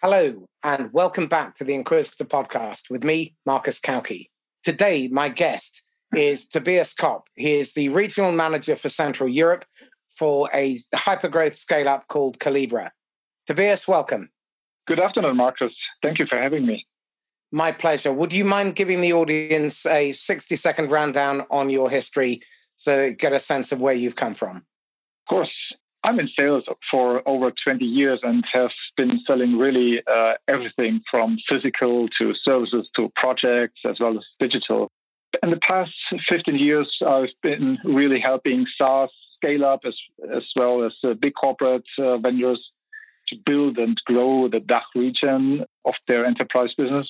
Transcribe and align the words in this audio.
Hello, 0.00 0.46
and 0.62 0.92
welcome 0.92 1.26
back 1.26 1.56
to 1.56 1.64
the 1.64 1.74
Inquisitor 1.74 2.24
podcast 2.24 2.88
with 2.88 3.02
me, 3.02 3.34
Marcus 3.44 3.80
Cauchi. 3.80 4.26
Today, 4.62 5.08
my 5.08 5.28
guest 5.28 5.82
is 6.14 6.46
Tobias 6.46 6.94
Kopp. 6.94 7.26
He 7.34 7.56
is 7.56 7.74
the 7.74 7.88
regional 7.88 8.30
manager 8.30 8.76
for 8.76 8.90
Central 8.90 9.28
Europe 9.28 9.64
for 10.08 10.48
a 10.54 10.76
hypergrowth 10.94 11.56
scale 11.56 11.88
up 11.88 12.06
called 12.06 12.38
Calibra. 12.38 12.90
Tobias, 13.48 13.88
welcome. 13.88 14.30
Good 14.86 15.00
afternoon, 15.00 15.36
Marcus. 15.36 15.72
Thank 16.00 16.20
you 16.20 16.26
for 16.30 16.38
having 16.38 16.64
me. 16.64 16.86
My 17.50 17.72
pleasure. 17.72 18.12
Would 18.12 18.32
you 18.32 18.44
mind 18.44 18.76
giving 18.76 19.00
the 19.00 19.14
audience 19.14 19.84
a 19.84 20.12
60 20.12 20.54
second 20.54 20.92
rundown 20.92 21.44
on 21.50 21.70
your 21.70 21.90
history 21.90 22.40
so 22.76 22.96
they 22.96 23.14
get 23.14 23.32
a 23.32 23.40
sense 23.40 23.72
of 23.72 23.80
where 23.80 23.94
you've 23.94 24.14
come 24.14 24.34
from? 24.34 24.58
Of 24.58 25.28
course. 25.28 25.50
I'm 26.08 26.18
in 26.18 26.30
sales 26.38 26.64
for 26.90 27.22
over 27.28 27.52
20 27.64 27.84
years 27.84 28.20
and 28.22 28.42
have 28.50 28.70
been 28.96 29.20
selling 29.26 29.58
really 29.58 30.00
uh, 30.10 30.34
everything 30.48 31.02
from 31.10 31.36
physical 31.46 32.08
to 32.18 32.32
services 32.42 32.88
to 32.96 33.12
projects 33.14 33.80
as 33.84 33.98
well 34.00 34.16
as 34.16 34.24
digital. 34.40 34.90
In 35.42 35.50
the 35.50 35.58
past 35.58 35.92
15 36.26 36.54
years, 36.56 36.90
I've 37.06 37.34
been 37.42 37.76
really 37.84 38.20
helping 38.20 38.64
SaaS 38.78 39.10
scale 39.36 39.66
up 39.66 39.80
as, 39.86 39.94
as 40.34 40.44
well 40.56 40.82
as 40.82 40.94
uh, 41.04 41.12
big 41.12 41.34
corporate 41.38 41.84
uh, 41.98 42.16
vendors 42.16 42.70
to 43.28 43.36
build 43.44 43.76
and 43.76 44.00
grow 44.06 44.48
the 44.48 44.60
DACH 44.60 44.84
region 44.94 45.66
of 45.84 45.92
their 46.06 46.24
enterprise 46.24 46.70
business. 46.78 47.06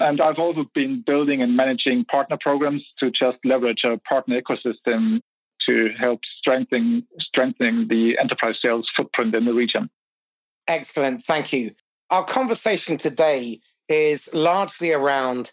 And 0.00 0.20
I've 0.20 0.40
also 0.40 0.64
been 0.74 1.04
building 1.06 1.40
and 1.40 1.56
managing 1.56 2.04
partner 2.06 2.36
programs 2.40 2.82
to 2.98 3.12
just 3.12 3.38
leverage 3.44 3.82
our 3.84 3.98
partner 4.08 4.40
ecosystem 4.40 5.20
to 5.66 5.90
help 5.98 6.20
strengthen 6.38 7.06
strengthening 7.18 7.88
the 7.88 8.18
enterprise 8.18 8.56
sales 8.62 8.88
footprint 8.96 9.34
in 9.34 9.44
the 9.44 9.54
region. 9.54 9.90
Excellent, 10.66 11.22
thank 11.22 11.52
you. 11.52 11.72
Our 12.10 12.24
conversation 12.24 12.96
today 12.96 13.60
is 13.88 14.32
largely 14.32 14.92
around 14.92 15.52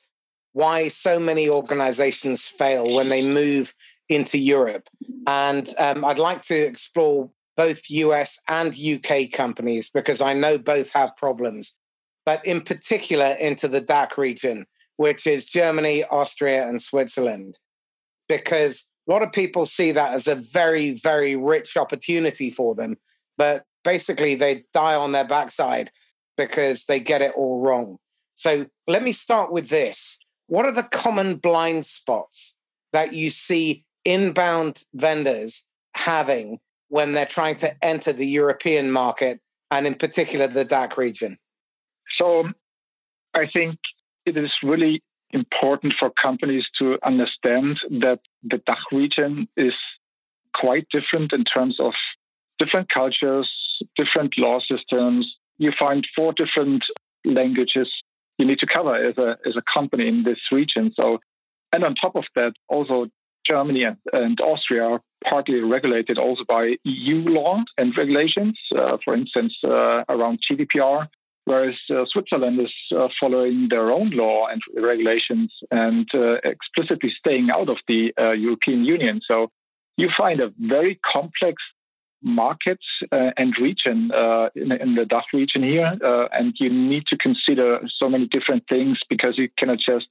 why 0.53 0.87
so 0.87 1.19
many 1.19 1.49
organizations 1.49 2.45
fail 2.45 2.93
when 2.93 3.09
they 3.09 3.21
move 3.21 3.73
into 4.09 4.37
Europe. 4.37 4.89
And 5.27 5.73
um, 5.77 6.05
I'd 6.05 6.19
like 6.19 6.41
to 6.43 6.55
explore 6.55 7.29
both 7.55 7.89
US 7.89 8.39
and 8.47 8.75
UK 8.77 9.31
companies 9.31 9.89
because 9.89 10.21
I 10.21 10.33
know 10.33 10.57
both 10.57 10.91
have 10.91 11.17
problems, 11.17 11.75
but 12.25 12.45
in 12.45 12.61
particular 12.61 13.35
into 13.39 13.67
the 13.67 13.81
DACH 13.81 14.17
region, 14.17 14.65
which 14.95 15.27
is 15.27 15.45
Germany, 15.45 16.03
Austria, 16.05 16.67
and 16.67 16.81
Switzerland. 16.81 17.59
Because 18.29 18.87
a 19.07 19.11
lot 19.11 19.23
of 19.23 19.31
people 19.31 19.65
see 19.65 19.91
that 19.93 20.13
as 20.13 20.27
a 20.27 20.35
very, 20.35 20.93
very 20.93 21.35
rich 21.35 21.77
opportunity 21.77 22.49
for 22.49 22.75
them. 22.75 22.97
But 23.37 23.63
basically, 23.83 24.35
they 24.35 24.65
die 24.73 24.95
on 24.95 25.11
their 25.13 25.27
backside 25.27 25.91
because 26.35 26.85
they 26.85 26.99
get 26.99 27.21
it 27.21 27.33
all 27.35 27.61
wrong. 27.61 27.97
So 28.35 28.67
let 28.85 29.03
me 29.03 29.11
start 29.11 29.51
with 29.51 29.69
this. 29.69 30.19
What 30.47 30.65
are 30.65 30.71
the 30.71 30.83
common 30.83 31.35
blind 31.35 31.85
spots 31.85 32.57
that 32.93 33.13
you 33.13 33.29
see 33.29 33.85
inbound 34.05 34.83
vendors 34.93 35.65
having 35.95 36.59
when 36.89 37.13
they're 37.13 37.25
trying 37.25 37.55
to 37.57 37.85
enter 37.85 38.13
the 38.13 38.27
European 38.27 38.91
market 38.91 39.39
and, 39.71 39.87
in 39.87 39.95
particular, 39.95 40.47
the 40.47 40.65
DACH 40.65 40.97
region? 40.97 41.37
So 42.17 42.49
I 43.33 43.47
think 43.51 43.77
it 44.25 44.37
is 44.37 44.51
really 44.63 45.01
important 45.31 45.93
for 45.99 46.09
companies 46.09 46.65
to 46.79 46.97
understand 47.03 47.79
that 47.89 48.19
the 48.43 48.57
DACH 48.65 48.85
region 48.91 49.47
is 49.57 49.73
quite 50.53 50.87
different 50.89 51.33
in 51.33 51.43
terms 51.43 51.77
of 51.79 51.93
different 52.59 52.89
cultures, 52.89 53.49
different 53.95 54.37
law 54.37 54.59
systems. 54.59 55.27
You 55.57 55.71
find 55.77 56.05
four 56.15 56.33
different 56.33 56.83
languages 57.25 57.89
you 58.37 58.45
need 58.45 58.59
to 58.59 58.67
cover 58.67 58.95
as 58.95 59.17
a 59.17 59.37
as 59.45 59.55
a 59.57 59.63
company 59.73 60.07
in 60.07 60.23
this 60.23 60.39
region. 60.51 60.91
So, 60.95 61.19
and 61.73 61.83
on 61.83 61.95
top 61.95 62.15
of 62.15 62.25
that, 62.35 62.53
also 62.69 63.07
Germany 63.45 63.83
and, 63.83 63.97
and 64.13 64.39
Austria 64.41 64.83
are 64.83 65.01
partly 65.23 65.61
regulated 65.61 66.17
also 66.17 66.43
by 66.47 66.75
EU 66.83 67.17
law 67.29 67.63
and 67.77 67.97
regulations. 67.97 68.59
Uh, 68.75 68.97
for 69.03 69.15
instance, 69.15 69.55
uh, 69.63 70.03
around 70.09 70.39
GDPR 70.49 71.07
whereas 71.47 71.75
uh, 71.89 72.03
Switzerland 72.11 72.59
is 72.59 72.73
uh, 72.93 73.07
following 73.17 73.69
their 73.69 73.89
own 73.89 74.09
law 74.09 74.47
and 74.47 74.61
regulations 74.75 75.53
and 75.71 76.05
uh, 76.13 76.35
explicitly 76.43 77.09
staying 77.17 77.49
out 77.49 77.69
of 77.69 77.77
the 77.87 78.13
uh, 78.19 78.31
European 78.31 78.83
Union. 78.83 79.21
So 79.25 79.49
you 79.95 80.09
find 80.15 80.41
a 80.41 80.51
very 80.59 80.99
complex 81.09 81.63
market 82.21 82.79
uh, 83.13 83.31
and 83.37 83.55
region 83.61 84.11
uh, 84.11 84.49
in, 84.55 84.73
in, 84.73 84.95
the 84.95 85.05
DACH 85.05 85.27
region 85.33 85.63
here, 85.63 85.97
and 86.33 86.53
you 86.59 86.69
need 86.69 87.05
to 87.07 87.17
consider 87.17 87.79
so 87.97 88.09
many 88.09 88.27
different 88.27 88.63
things 88.67 88.99
because 89.09 89.37
you 89.37 89.47
cannot 89.57 89.77
just 89.79 90.07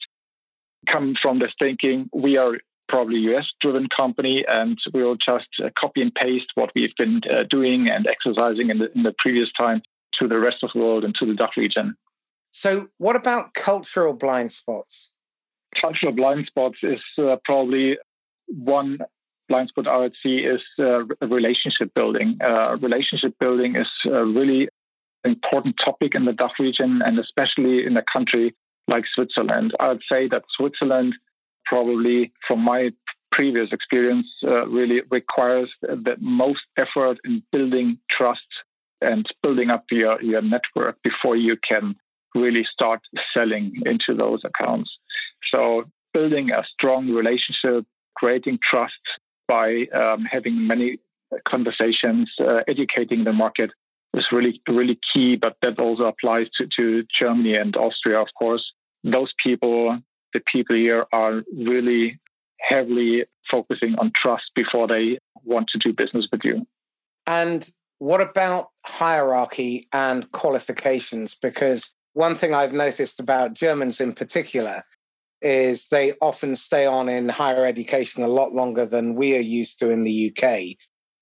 come 0.90 1.16
from 1.20 1.40
the 1.40 1.50
thinking 1.58 2.08
we 2.14 2.38
are 2.38 2.54
probably 2.88 3.18
US 3.34 3.46
driven 3.60 3.88
company 3.94 4.44
and 4.48 4.78
we'll 4.94 5.16
just 5.16 5.48
copy 5.78 6.00
and 6.00 6.14
paste 6.14 6.46
what 6.54 6.70
we've 6.74 6.96
been 6.96 7.20
doing 7.50 7.90
and 7.90 8.06
exercising 8.06 8.70
in 8.70 8.78
the, 8.78 8.90
in 8.96 9.02
the 9.02 9.14
previous 9.18 9.50
time 9.52 9.82
to 10.20 10.28
the 10.28 10.38
rest 10.38 10.58
of 10.62 10.70
the 10.74 10.80
world 10.80 11.04
and 11.04 11.14
to 11.16 11.26
the 11.26 11.34
DACH 11.34 11.56
region. 11.56 11.96
So, 12.50 12.88
what 12.98 13.16
about 13.16 13.54
cultural 13.54 14.14
blind 14.14 14.52
spots? 14.52 15.12
Cultural 15.80 16.12
blind 16.12 16.46
spots 16.46 16.78
is 16.82 17.00
uh, 17.18 17.36
probably 17.44 17.98
one 18.48 18.98
blind 19.48 19.68
spot 19.68 19.86
I 19.86 19.98
would 19.98 20.14
see 20.22 20.38
is 20.38 20.62
uh, 20.78 21.04
relationship 21.26 21.92
building. 21.94 22.38
Uh, 22.42 22.76
relationship 22.78 23.34
building 23.38 23.76
is 23.76 23.88
a 24.06 24.24
really 24.24 24.68
important 25.24 25.76
topic 25.84 26.14
in 26.14 26.24
the 26.24 26.32
DACH 26.32 26.58
region 26.58 27.02
and 27.04 27.18
especially 27.18 27.84
in 27.84 27.96
a 27.96 28.02
country 28.10 28.54
like 28.88 29.04
Switzerland. 29.14 29.74
I 29.80 29.88
would 29.88 30.02
say 30.10 30.28
that 30.28 30.44
Switzerland 30.56 31.14
probably, 31.64 32.32
from 32.46 32.60
my 32.60 32.90
previous 33.32 33.68
experience, 33.72 34.28
uh, 34.44 34.66
really 34.68 35.02
requires 35.10 35.70
the 35.82 36.16
most 36.20 36.62
effort 36.76 37.18
in 37.24 37.42
building 37.52 37.98
trust 38.10 38.46
and 39.00 39.26
building 39.42 39.70
up 39.70 39.84
your, 39.90 40.20
your 40.22 40.42
network 40.42 40.96
before 41.02 41.36
you 41.36 41.56
can 41.68 41.96
really 42.34 42.66
start 42.70 43.00
selling 43.32 43.82
into 43.84 44.14
those 44.16 44.42
accounts. 44.44 44.90
So, 45.52 45.84
building 46.12 46.50
a 46.50 46.64
strong 46.72 47.10
relationship, 47.10 47.84
creating 48.14 48.58
trust 48.68 48.94
by 49.48 49.86
um, 49.94 50.24
having 50.24 50.66
many 50.66 50.98
conversations, 51.46 52.30
uh, 52.40 52.60
educating 52.68 53.24
the 53.24 53.32
market 53.32 53.70
is 54.14 54.26
really, 54.32 54.60
really 54.68 54.98
key. 55.12 55.36
But 55.36 55.56
that 55.62 55.78
also 55.78 56.04
applies 56.04 56.48
to, 56.58 56.66
to 56.78 57.04
Germany 57.18 57.54
and 57.54 57.76
Austria, 57.76 58.20
of 58.20 58.28
course. 58.38 58.64
Those 59.04 59.32
people, 59.42 59.98
the 60.32 60.40
people 60.40 60.76
here, 60.76 61.06
are 61.12 61.42
really 61.54 62.18
heavily 62.60 63.24
focusing 63.50 63.94
on 63.98 64.12
trust 64.14 64.44
before 64.54 64.88
they 64.88 65.18
want 65.44 65.68
to 65.68 65.78
do 65.78 65.92
business 65.92 66.26
with 66.32 66.40
you. 66.44 66.66
And 67.26 67.68
what 67.98 68.20
about 68.20 68.68
hierarchy 68.84 69.88
and 69.92 70.30
qualifications? 70.32 71.34
Because 71.34 71.94
one 72.12 72.34
thing 72.34 72.54
I've 72.54 72.72
noticed 72.72 73.20
about 73.20 73.54
Germans 73.54 74.00
in 74.00 74.12
particular 74.12 74.84
is 75.42 75.88
they 75.88 76.14
often 76.20 76.56
stay 76.56 76.86
on 76.86 77.08
in 77.08 77.28
higher 77.28 77.64
education 77.64 78.22
a 78.22 78.28
lot 78.28 78.54
longer 78.54 78.86
than 78.86 79.14
we 79.14 79.36
are 79.36 79.40
used 79.40 79.78
to 79.80 79.90
in 79.90 80.04
the 80.04 80.32
UK. 80.32 80.76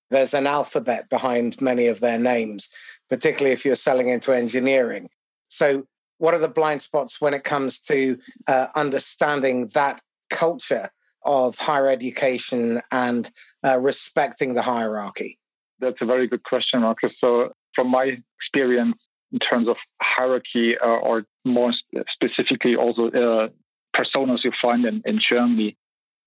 There's 0.09 0.33
an 0.33 0.47
alphabet 0.47 1.09
behind 1.09 1.59
many 1.59 1.87
of 1.87 1.99
their 1.99 2.17
names, 2.17 2.69
particularly 3.09 3.53
if 3.53 3.65
you're 3.65 3.75
selling 3.75 4.09
into 4.09 4.31
engineering. 4.31 5.09
So, 5.47 5.83
what 6.17 6.33
are 6.33 6.39
the 6.39 6.47
blind 6.47 6.81
spots 6.81 7.19
when 7.19 7.33
it 7.33 7.43
comes 7.43 7.81
to 7.81 8.17
uh, 8.47 8.67
understanding 8.75 9.67
that 9.73 10.01
culture 10.29 10.89
of 11.25 11.57
higher 11.57 11.89
education 11.89 12.81
and 12.91 13.29
uh, 13.65 13.77
respecting 13.79 14.53
the 14.53 14.61
hierarchy? 14.61 15.39
That's 15.85 16.01
a 16.01 16.05
very 16.05 16.27
good 16.27 16.43
question, 16.43 16.81
Marcus. 16.81 17.11
So, 17.21 17.53
from 17.75 17.89
my 17.89 18.17
experience 18.39 18.97
in 19.31 19.39
terms 19.39 19.67
of 19.67 19.75
hierarchy, 20.01 20.75
uh, 20.83 20.87
or 20.87 21.25
more 21.45 21.71
specifically, 22.11 22.75
also 22.75 23.07
uh, 23.07 23.49
personas 23.95 24.43
you 24.43 24.51
find 24.61 24.85
in, 24.85 25.03
in 25.05 25.19
Germany, 25.19 25.77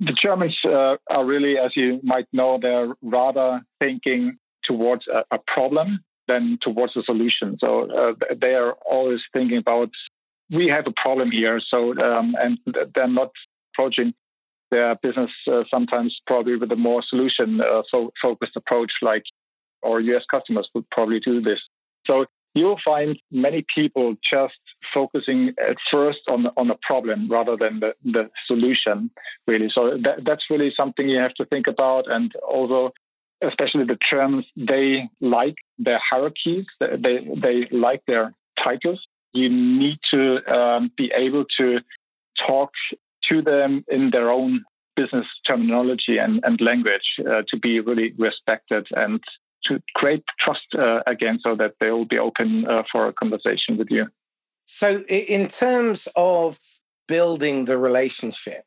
the 0.00 0.12
Germans 0.12 0.56
uh, 0.64 0.96
are 1.10 1.25
really, 1.25 1.58
as 1.58 1.72
you 1.75 2.00
might 2.05 2.26
know, 2.32 2.58
they're 2.62 2.94
rather 3.02 3.62
thinking 3.81 4.38
towards 4.64 5.06
a, 5.08 5.25
a 5.32 5.38
problem 5.52 5.99
than 6.28 6.58
towards 6.62 6.96
a 6.96 7.02
solution. 7.02 7.56
So 7.58 7.90
uh, 7.90 8.12
they 8.40 8.54
are 8.54 8.75
always 8.88 9.20
thinking 9.32 9.58
about 9.58 9.90
we 10.50 10.69
have 10.69 10.87
a 10.87 10.93
problem 10.93 11.31
here. 11.32 11.61
So 11.69 11.99
um, 11.99 12.37
and 12.40 12.58
they're 12.94 13.08
not 13.08 13.32
approaching 13.75 14.14
their 14.70 14.94
business 15.02 15.31
uh, 15.50 15.64
sometimes 15.70 16.16
probably 16.26 16.56
with 16.56 16.70
a 16.70 16.76
more 16.76 17.02
solution 17.02 17.61
uh, 17.61 17.82
focused 18.22 18.56
approach 18.56 18.93
like 19.02 19.25
our 19.84 20.00
US 20.00 20.25
customers 20.30 20.69
would 20.75 20.88
probably 20.90 21.20
do 21.20 21.40
this. 21.40 21.60
So 22.06 22.26
you'll 22.54 22.80
find 22.84 23.19
many 23.30 23.64
people 23.75 24.16
just 24.32 24.58
focusing 24.92 25.54
at 25.58 25.76
first 25.90 26.20
on 26.28 26.44
the, 26.44 26.52
on 26.56 26.69
the 26.69 26.78
problem 26.82 27.30
rather 27.30 27.56
than 27.56 27.80
the, 27.80 27.94
the 28.04 28.30
solution, 28.46 29.10
really. 29.46 29.70
So 29.72 29.98
that, 30.02 30.25
that's 30.25 30.44
really 30.50 30.72
something 30.76 31.08
you 31.08 31.19
have 31.19 31.34
to 31.34 31.44
think 31.46 31.66
about. 31.66 32.10
And 32.10 32.32
also, 32.36 32.92
especially 33.42 33.84
the 33.84 33.98
terms 34.10 34.44
they 34.56 35.08
like 35.20 35.56
their 35.78 36.00
hierarchies, 36.10 36.66
they, 36.80 37.26
they 37.36 37.69
like 37.70 38.02
their 38.06 38.34
titles. 38.62 39.06
you 39.32 39.48
need 39.48 39.98
to 40.12 40.44
um, 40.52 40.90
be 40.96 41.12
able 41.14 41.44
to 41.58 41.80
talk 42.46 42.72
to 43.28 43.42
them 43.42 43.84
in 43.88 44.10
their 44.10 44.30
own 44.30 44.64
business 44.96 45.26
terminology 45.46 46.19
and, 46.19 46.40
and 46.42 46.60
language 46.60 47.08
uh, 47.20 47.42
to 47.48 47.56
be 47.56 47.78
really 47.78 48.14
respected 48.19 48.86
and 48.96 49.22
to 49.68 49.82
create 49.94 50.24
trust 50.40 50.74
uh, 50.78 51.00
again 51.06 51.38
so 51.42 51.54
that 51.56 51.74
they 51.80 51.90
will 51.90 52.04
be 52.04 52.18
open 52.18 52.66
uh, 52.66 52.82
for 52.90 53.06
a 53.06 53.12
conversation 53.12 53.76
with 53.76 53.88
you. 53.90 54.06
So, 54.64 55.00
in 55.08 55.48
terms 55.48 56.08
of 56.14 56.58
building 57.06 57.64
the 57.64 57.78
relationship, 57.78 58.64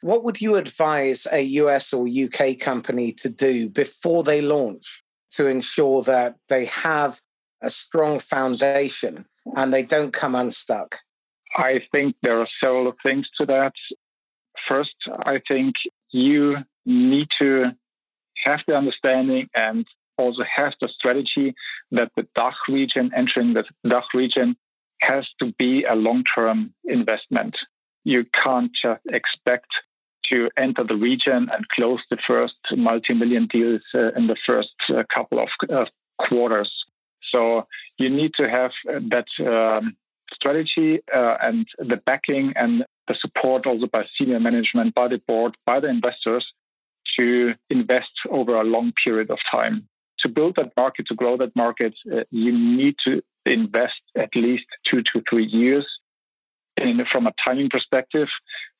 what 0.00 0.24
would 0.24 0.40
you 0.40 0.56
advise 0.56 1.26
a 1.30 1.40
US 1.40 1.92
or 1.92 2.06
UK 2.06 2.58
company 2.58 3.12
to 3.12 3.28
do 3.28 3.68
before 3.68 4.22
they 4.22 4.40
launch 4.40 5.02
to 5.32 5.46
ensure 5.46 6.02
that 6.02 6.36
they 6.48 6.66
have 6.66 7.20
a 7.62 7.70
strong 7.70 8.18
foundation 8.18 9.26
and 9.56 9.72
they 9.72 9.82
don't 9.82 10.12
come 10.12 10.34
unstuck? 10.34 10.96
I 11.56 11.80
think 11.92 12.16
there 12.22 12.40
are 12.40 12.48
several 12.60 12.92
things 13.02 13.26
to 13.38 13.46
that. 13.46 13.72
First, 14.68 14.94
I 15.24 15.40
think 15.48 15.74
you 16.10 16.58
need 16.84 17.28
to 17.38 17.72
have 18.44 18.60
the 18.66 18.76
understanding 18.76 19.48
and 19.54 19.86
also 20.16 20.42
have 20.56 20.74
the 20.80 20.88
strategy 20.88 21.54
that 21.90 22.10
the 22.16 22.26
DACH 22.34 22.56
region, 22.68 23.10
entering 23.14 23.54
the 23.54 23.64
DACH 23.88 24.06
region, 24.14 24.56
has 25.00 25.26
to 25.40 25.52
be 25.58 25.84
a 25.84 25.94
long 25.94 26.24
term 26.34 26.72
investment. 26.84 27.56
You 28.04 28.24
can't 28.32 28.70
just 28.82 29.02
expect 29.08 29.68
to 30.30 30.50
enter 30.56 30.84
the 30.84 30.96
region 30.96 31.48
and 31.52 31.68
close 31.68 32.00
the 32.10 32.18
first 32.26 32.54
multi 32.76 33.14
million 33.14 33.46
deals 33.46 33.82
uh, 33.94 34.12
in 34.12 34.26
the 34.26 34.36
first 34.46 34.74
uh, 34.90 35.02
couple 35.14 35.38
of 35.38 35.48
uh, 35.70 35.84
quarters. 36.18 36.72
So 37.30 37.66
you 37.98 38.08
need 38.10 38.32
to 38.34 38.48
have 38.48 38.72
that 38.86 39.26
um, 39.40 39.96
strategy 40.32 41.00
uh, 41.14 41.36
and 41.40 41.66
the 41.78 41.96
backing 41.96 42.52
and 42.56 42.84
the 43.08 43.16
support 43.20 43.66
also 43.66 43.86
by 43.86 44.04
senior 44.18 44.40
management, 44.40 44.94
by 44.94 45.08
the 45.08 45.18
board, 45.26 45.56
by 45.64 45.80
the 45.80 45.88
investors 45.88 46.44
to 47.18 47.54
invest 47.70 48.10
over 48.30 48.56
a 48.56 48.64
long 48.64 48.92
period 49.04 49.30
of 49.30 49.38
time. 49.50 49.88
To 50.26 50.32
build 50.32 50.56
that 50.56 50.72
market, 50.76 51.06
to 51.06 51.14
grow 51.14 51.36
that 51.36 51.54
market, 51.54 51.94
uh, 52.12 52.24
you 52.32 52.50
need 52.50 52.96
to 53.04 53.22
invest 53.44 54.02
at 54.16 54.30
least 54.34 54.64
two 54.90 55.00
to 55.12 55.22
three 55.30 55.46
years 55.46 55.86
in, 56.76 57.00
from 57.12 57.28
a 57.28 57.32
timing 57.46 57.70
perspective. 57.70 58.26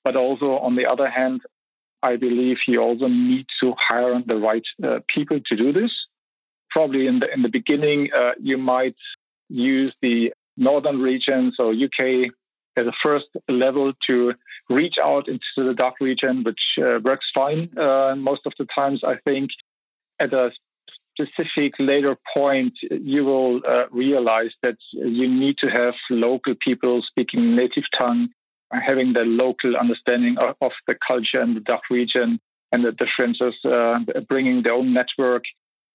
But 0.02 0.16
also, 0.16 0.58
on 0.58 0.74
the 0.74 0.86
other 0.86 1.08
hand, 1.08 1.42
I 2.02 2.16
believe 2.16 2.56
you 2.66 2.80
also 2.80 3.06
need 3.06 3.46
to 3.60 3.74
hire 3.78 4.20
the 4.26 4.38
right 4.38 4.64
uh, 4.82 4.98
people 5.06 5.38
to 5.46 5.56
do 5.56 5.72
this. 5.72 5.92
Probably 6.70 7.06
in 7.06 7.20
the 7.20 7.32
in 7.32 7.42
the 7.42 7.48
beginning, 7.48 8.08
uh, 8.12 8.32
you 8.40 8.58
might 8.58 8.96
use 9.48 9.94
the 10.02 10.32
northern 10.56 11.00
region, 11.00 11.52
so 11.56 11.70
UK, 11.70 12.32
as 12.76 12.88
a 12.88 12.92
first 13.04 13.26
level 13.48 13.92
to 14.08 14.34
reach 14.68 14.96
out 15.00 15.28
into 15.28 15.58
the 15.58 15.74
DACH 15.74 15.94
region, 16.00 16.42
which 16.42 16.64
uh, 16.78 16.98
works 17.04 17.26
fine 17.32 17.70
uh, 17.78 18.16
most 18.16 18.42
of 18.46 18.52
the 18.58 18.66
times. 18.74 19.02
I 19.04 19.14
think 19.24 19.50
at 20.18 20.32
a 20.32 20.50
specific 21.18 21.74
later 21.78 22.16
point, 22.34 22.74
you 22.90 23.24
will 23.24 23.60
uh, 23.66 23.84
realize 23.90 24.50
that 24.62 24.76
you 24.92 25.28
need 25.28 25.56
to 25.58 25.68
have 25.68 25.94
local 26.10 26.54
people 26.60 27.02
speaking 27.02 27.56
native 27.56 27.84
tongue, 27.98 28.28
having 28.70 29.12
the 29.12 29.24
local 29.24 29.76
understanding 29.76 30.36
of, 30.38 30.56
of 30.60 30.72
the 30.86 30.96
culture 31.06 31.40
in 31.40 31.54
the 31.54 31.60
DACH 31.60 31.82
region 31.90 32.40
and 32.72 32.84
the 32.84 32.92
differences, 32.92 33.54
uh, 33.64 33.98
bringing 34.28 34.62
their 34.62 34.74
own 34.74 34.92
network. 34.92 35.44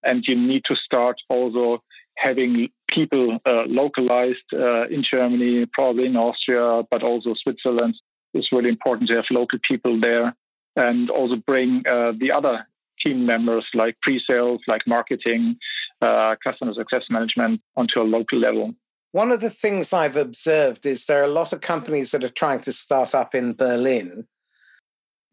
And 0.03 0.23
you 0.25 0.35
need 0.35 0.63
to 0.65 0.75
start 0.75 1.17
also 1.29 1.83
having 2.17 2.69
people 2.89 3.39
uh, 3.45 3.63
localized 3.67 4.49
uh, 4.53 4.87
in 4.87 5.03
Germany, 5.03 5.65
probably 5.71 6.05
in 6.05 6.15
Austria, 6.15 6.83
but 6.89 7.03
also 7.03 7.35
Switzerland. 7.35 7.95
It's 8.33 8.51
really 8.51 8.69
important 8.69 9.09
to 9.09 9.15
have 9.15 9.25
local 9.29 9.59
people 9.67 9.99
there 9.99 10.35
and 10.75 11.09
also 11.09 11.35
bring 11.35 11.83
uh, 11.87 12.13
the 12.17 12.31
other 12.31 12.65
team 13.03 13.25
members 13.25 13.65
like 13.73 13.95
pre-sales, 14.01 14.61
like 14.67 14.81
marketing, 14.87 15.57
uh, 16.01 16.35
customer 16.43 16.73
success 16.73 17.03
management 17.09 17.61
onto 17.75 18.01
a 18.01 18.03
local 18.03 18.39
level. 18.39 18.73
One 19.11 19.31
of 19.31 19.41
the 19.41 19.49
things 19.49 19.91
I've 19.91 20.15
observed 20.15 20.85
is 20.85 21.05
there 21.05 21.21
are 21.21 21.25
a 21.25 21.27
lot 21.27 21.51
of 21.51 21.61
companies 21.61 22.11
that 22.11 22.23
are 22.23 22.29
trying 22.29 22.61
to 22.61 22.71
start 22.71 23.13
up 23.13 23.35
in 23.35 23.53
Berlin, 23.53 24.25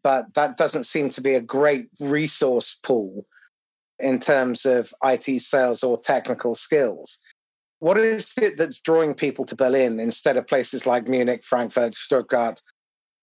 but 0.03 0.33
that 0.33 0.57
doesn't 0.57 0.83
seem 0.85 1.09
to 1.11 1.21
be 1.21 1.33
a 1.33 1.41
great 1.41 1.87
resource 1.99 2.75
pool 2.83 3.25
in 3.99 4.19
terms 4.19 4.65
of 4.65 4.93
IT 5.03 5.41
sales 5.41 5.83
or 5.83 5.99
technical 5.99 6.55
skills. 6.55 7.19
What 7.79 7.97
is 7.97 8.33
it 8.41 8.57
that's 8.57 8.81
drawing 8.81 9.13
people 9.13 9.45
to 9.45 9.55
Berlin 9.55 9.99
instead 9.99 10.35
of 10.35 10.47
places 10.47 10.85
like 10.85 11.07
Munich, 11.07 11.43
Frankfurt, 11.43 11.95
Stuttgart? 11.95 12.61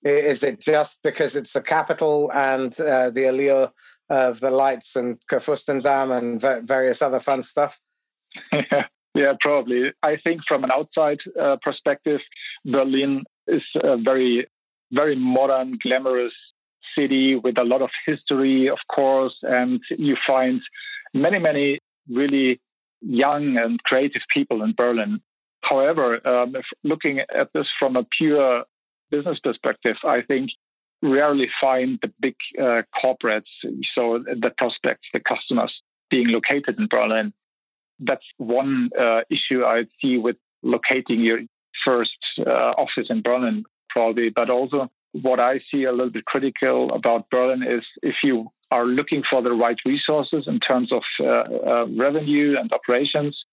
Is 0.03 0.43
it 0.43 0.61
just 0.61 1.03
because 1.03 1.37
it's 1.37 1.53
the 1.53 1.61
capital 1.61 2.31
and 2.33 2.79
uh, 2.81 3.11
the 3.11 3.25
allure 3.25 3.71
of 4.09 4.41
the 4.41 4.51
lights 4.51 4.97
and 4.97 5.19
Kurfürstendamm 5.31 6.17
and 6.17 6.67
various 6.67 7.03
other 7.03 7.21
fun 7.21 7.43
stuff? 7.43 7.81
yeah, 9.15 9.33
probably. 9.41 9.93
I 10.03 10.17
think 10.17 10.43
from 10.47 10.65
an 10.65 10.71
outside 10.71 11.19
uh, 11.41 11.57
perspective, 11.63 12.21
Berlin 12.65 13.25
is 13.47 13.63
a 13.83 13.97
very, 13.97 14.47
very 14.93 15.17
modern, 15.17 15.79
glamorous 15.83 16.35
city 16.97 17.37
with 17.37 17.59
a 17.59 17.65
lot 17.65 17.83
of 17.83 17.91
history, 18.07 18.69
of 18.69 18.79
course, 18.95 19.35
and 19.43 19.81
you 19.91 20.17
find 20.27 20.61
many, 21.13 21.39
many 21.39 21.81
really 22.09 22.61
young 23.01 23.57
and 23.57 23.83
creative 23.83 24.23
people 24.33 24.63
in 24.63 24.75
Berlin. 24.77 25.21
However, 25.63 26.27
um, 26.27 26.55
looking 26.85 27.21
at 27.21 27.53
this 27.53 27.67
from 27.79 27.97
a 27.97 28.07
pure 28.17 28.65
business 29.11 29.39
perspective, 29.43 29.97
I 30.05 30.23
think 30.23 30.51
rarely 31.03 31.49
find 31.61 31.99
the 32.03 32.13
big 32.21 32.37
uh, 32.59 32.83
corporates, 33.03 33.51
so 33.95 34.19
the 34.19 34.53
prospects, 34.57 35.09
the 35.13 35.21
customers 35.21 35.73
being 36.11 36.29
located 36.29 36.79
in 36.79 36.87
Berlin. 36.89 37.33
That's 37.99 38.25
one 38.37 38.91
uh, 38.99 39.23
issue 39.31 39.65
I 39.65 39.87
see 40.01 40.19
with 40.19 40.37
locating 40.63 41.21
your 41.21 41.41
first 41.85 42.17
uh, 42.39 42.73
office 42.77 43.07
in 43.11 43.23
Berlin, 43.23 43.65
probably, 43.91 44.31
but 44.31 44.51
also 44.51 44.91
what 45.13 45.41
I 45.41 45.61
see 45.71 45.85
a 45.85 45.93
little 45.93 46.11
bit 46.11 46.25
critical 46.25 46.93
about 46.93 47.31
Berlin 47.31 47.63
is 47.63 47.85
if 48.03 48.17
you 48.23 48.51
are 48.71 48.85
looking 48.85 49.23
for 49.29 49.43
the 49.43 49.53
right 49.53 49.79
resources 49.85 50.45
in 50.47 50.61
terms 50.61 50.93
of 50.93 51.03
uh, 51.21 51.25
uh, 51.27 51.87
revenue 51.97 52.57
and 52.59 52.71
operations, 52.73 53.45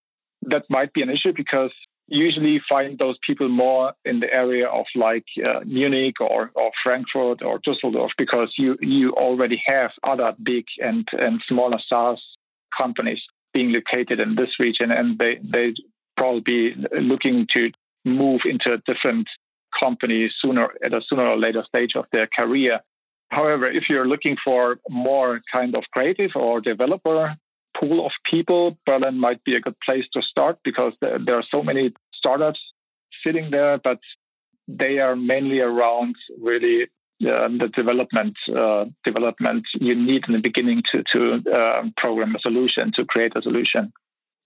that 0.42 0.64
might 0.70 0.94
be 0.94 1.02
an 1.02 1.10
issue 1.10 1.34
because 1.36 1.74
usually 2.08 2.62
find 2.68 3.00
those 3.00 3.18
people 3.26 3.50
more 3.50 3.94
in 4.06 4.20
the 4.20 4.34
area 4.34 4.68
of 4.68 4.86
like 4.96 5.26
uh, 5.44 5.62
Munich 5.66 6.20
or, 6.20 6.52
or 6.56 6.72
Frankfurt 6.84 7.42
or 7.42 7.60
Düsseldorf 7.60 8.10
because 8.18 8.54
you 8.58 8.78
you 8.82 9.14
already 9.14 9.62
have 9.66 9.92
other 10.04 10.34
big 10.44 10.66
and 10.80 11.08
and 11.14 11.42
smaller 11.48 11.80
SaaS 11.88 12.22
companies 12.78 13.22
being 13.54 13.72
located 13.72 14.20
in 14.20 14.36
this 14.36 14.60
region 14.60 14.92
and 14.92 15.18
they 15.18 15.40
they 15.44 15.74
probably 16.18 16.76
looking 17.00 17.48
to 17.54 17.72
move 18.06 18.42
into 18.46 18.74
a 18.74 18.78
different 18.92 19.28
company 19.80 20.30
sooner 20.42 20.70
at 20.84 20.94
a 20.94 21.02
sooner 21.08 21.26
or 21.26 21.38
later 21.38 21.64
stage 21.68 21.96
of 21.96 22.06
their 22.12 22.28
career. 22.28 22.80
However, 23.30 23.68
if 23.68 23.90
you're 23.90 24.08
looking 24.08 24.38
for 24.44 24.78
more 24.90 25.42
kind 25.52 25.76
of 25.76 25.84
creative 25.92 26.32
or 26.36 26.62
developer 26.62 27.36
pool 27.80 28.06
of 28.06 28.12
people, 28.30 28.78
Berlin 28.86 29.20
might 29.20 29.44
be 29.44 29.56
a 29.56 29.62
good 29.62 29.76
place 29.84 30.06
to 30.14 30.22
start 30.22 30.60
because 30.64 30.94
there 31.02 31.36
are 31.36 31.44
so 31.50 31.64
many 31.64 31.92
startups 32.24 32.62
sitting 33.24 33.52
there, 33.52 33.78
but 33.78 34.00
they 34.68 35.00
are 35.00 35.16
mainly 35.16 35.60
around 35.60 36.16
really 36.40 36.84
uh, 36.84 37.48
the 37.62 37.70
development 37.76 38.36
uh, 38.56 38.86
development 39.04 39.64
you 39.80 39.96
need 39.96 40.24
in 40.28 40.34
the 40.34 40.40
beginning 40.50 40.82
to 40.92 41.04
to 41.12 41.20
uh, 41.52 41.84
program 41.98 42.36
a 42.36 42.40
solution 42.40 42.92
to 42.96 43.06
create 43.06 43.34
a 43.36 43.42
solution. 43.42 43.92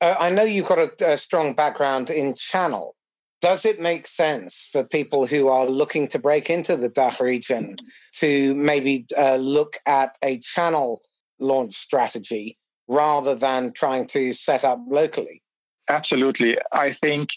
Uh, 0.01 0.15
I 0.19 0.29
know 0.29 0.43
you've 0.43 0.67
got 0.67 0.79
a, 0.79 1.13
a, 1.13 1.17
strong 1.17 1.53
background 1.53 2.10
in 2.10 2.36
channel. 2.36 2.96
Does 3.41 3.65
it 3.65 3.79
make 3.79 4.05
sense 4.05 4.69
for 4.72 4.84
people 4.84 5.25
who 5.25 5.48
are 5.48 5.65
looking 5.65 6.07
to 6.10 6.19
break 6.19 6.50
into 6.50 6.75
the 6.75 6.89
DACH 6.89 7.19
region 7.19 7.77
to 8.22 8.53
maybe 8.55 9.05
uh, 9.17 9.36
look 9.36 9.77
at 9.86 10.17
a 10.24 10.39
channel 10.39 11.01
launch 11.39 11.75
strategy 11.75 12.57
rather 12.88 13.36
than 13.36 13.74
trying 13.74 14.07
to 14.07 14.34
set 14.34 14.63
up 14.63 14.79
locally? 14.88 15.41
Absolutely. 15.89 16.57
I 16.72 16.96
think 17.01 17.29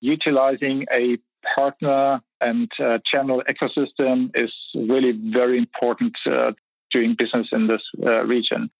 utilizing 0.00 0.86
a 0.92 1.18
partner 1.54 2.20
and 2.40 2.70
uh, 2.82 2.98
channel 3.10 3.42
ecosystem 3.48 4.30
is 4.34 4.52
really 4.74 5.12
very 5.32 5.58
important 5.58 6.14
uh, 6.26 6.52
doing 6.90 7.14
business 7.18 7.48
in 7.52 7.66
this 7.66 7.82
uh, 8.04 8.24
region. 8.24 8.70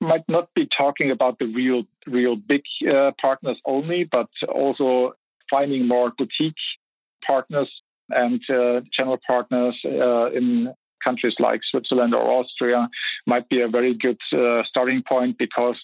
Might 0.00 0.28
not 0.28 0.48
be 0.54 0.66
talking 0.66 1.10
about 1.10 1.38
the 1.38 1.46
real, 1.46 1.82
real 2.06 2.36
big 2.36 2.62
uh, 2.88 3.12
partners 3.20 3.58
only, 3.64 4.04
but 4.04 4.28
also 4.48 5.14
finding 5.50 5.88
more 5.88 6.12
boutique 6.16 6.54
partners 7.26 7.70
and 8.10 8.40
uh, 8.48 8.80
channel 8.92 9.18
partners 9.26 9.76
uh, 9.84 10.30
in 10.30 10.72
countries 11.04 11.34
like 11.38 11.60
Switzerland 11.70 12.14
or 12.14 12.22
Austria 12.22 12.88
might 13.26 13.48
be 13.48 13.60
a 13.60 13.68
very 13.68 13.94
good 13.94 14.18
starting 14.68 15.02
point 15.08 15.38
because 15.38 15.76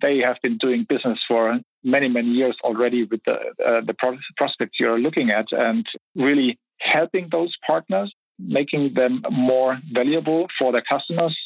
they 0.00 0.18
have 0.18 0.36
been 0.42 0.58
doing 0.58 0.86
business 0.88 1.18
for 1.26 1.58
many, 1.84 2.08
many 2.08 2.28
years 2.28 2.56
already 2.62 3.04
with 3.04 3.20
the, 3.24 3.34
uh, 3.64 3.80
the 3.80 3.94
prospects 4.36 4.78
you're 4.78 4.98
looking 4.98 5.30
at 5.30 5.46
and 5.52 5.86
really 6.14 6.58
helping 6.78 7.28
those 7.30 7.54
partners, 7.66 8.12
making 8.38 8.94
them 8.94 9.22
more 9.30 9.78
valuable 9.92 10.46
for 10.58 10.72
their 10.72 10.82
customers 10.82 11.36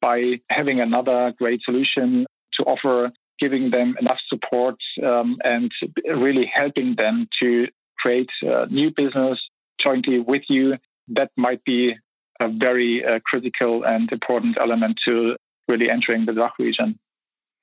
by 0.00 0.40
having 0.50 0.80
another 0.80 1.32
great 1.38 1.60
solution 1.62 2.26
to 2.54 2.64
offer, 2.64 3.10
giving 3.38 3.70
them 3.70 3.96
enough 4.00 4.18
support, 4.28 4.76
um, 5.02 5.38
and 5.44 5.72
really 6.06 6.50
helping 6.52 6.94
them 6.96 7.26
to 7.40 7.66
create 7.98 8.30
uh, 8.46 8.66
new 8.70 8.90
business 8.94 9.40
jointly 9.78 10.18
with 10.18 10.42
you. 10.48 10.76
That 11.08 11.30
might 11.36 11.64
be 11.64 11.96
a 12.40 12.48
very 12.48 13.04
uh, 13.04 13.20
critical 13.24 13.84
and 13.84 14.10
important 14.12 14.56
element 14.60 14.98
to 15.06 15.36
really 15.68 15.90
entering 15.90 16.26
the 16.26 16.32
DACH 16.32 16.52
region. 16.58 16.98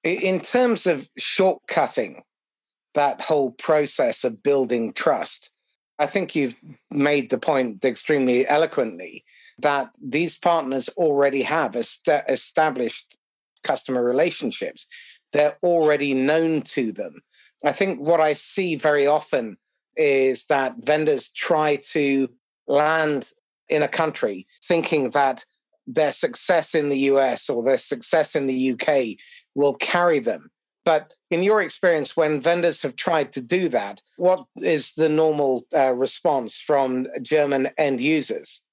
In 0.03 0.39
terms 0.39 0.87
of 0.87 1.07
shortcutting 1.19 2.21
that 2.93 3.21
whole 3.21 3.51
process 3.51 4.23
of 4.23 4.41
building 4.41 4.93
trust, 4.93 5.51
I 5.99 6.07
think 6.07 6.35
you've 6.35 6.55
made 6.89 7.29
the 7.29 7.37
point 7.37 7.85
extremely 7.85 8.47
eloquently 8.47 9.23
that 9.59 9.89
these 10.01 10.37
partners 10.37 10.89
already 10.97 11.43
have 11.43 11.75
est- 11.75 12.07
established 12.27 13.17
customer 13.63 14.03
relationships. 14.03 14.87
They're 15.31 15.57
already 15.61 16.15
known 16.15 16.61
to 16.73 16.91
them. 16.91 17.21
I 17.63 17.71
think 17.73 17.99
what 17.99 18.19
I 18.19 18.33
see 18.33 18.75
very 18.75 19.05
often 19.05 19.57
is 19.95 20.47
that 20.47 20.73
vendors 20.79 21.29
try 21.29 21.75
to 21.91 22.27
land 22.67 23.29
in 23.69 23.83
a 23.83 23.87
country 23.87 24.47
thinking 24.63 25.11
that 25.11 25.45
their 25.87 26.11
success 26.11 26.73
in 26.73 26.89
the 26.89 26.99
US 27.11 27.49
or 27.49 27.63
their 27.63 27.77
success 27.77 28.35
in 28.35 28.47
the 28.47 28.71
UK 28.71 29.17
will 29.55 29.75
carry 29.75 30.19
them. 30.19 30.51
But 30.83 31.13
in 31.29 31.43
your 31.43 31.61
experience, 31.61 32.17
when 32.17 32.41
vendors 32.41 32.81
have 32.81 32.95
tried 32.95 33.33
to 33.33 33.41
do 33.41 33.69
that, 33.69 34.01
what 34.17 34.45
is 34.57 34.93
the 34.93 35.09
normal 35.09 35.63
uh, 35.73 35.93
response 35.93 36.59
from 36.59 37.07
German 37.21 37.69
end 37.77 38.01
users? 38.01 38.63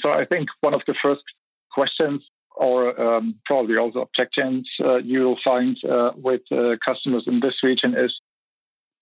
So 0.00 0.10
I 0.10 0.24
think 0.24 0.48
one 0.60 0.74
of 0.74 0.82
the 0.86 0.94
first 1.00 1.22
questions 1.70 2.22
or 2.56 3.00
um, 3.00 3.34
probably 3.46 3.76
also 3.76 4.00
objections 4.00 4.68
uh, 4.84 4.96
you'll 4.96 5.38
find 5.44 5.76
uh, 5.84 6.12
with 6.16 6.42
uh, 6.52 6.76
customers 6.84 7.24
in 7.26 7.40
this 7.40 7.62
region 7.62 7.96
is 7.96 8.14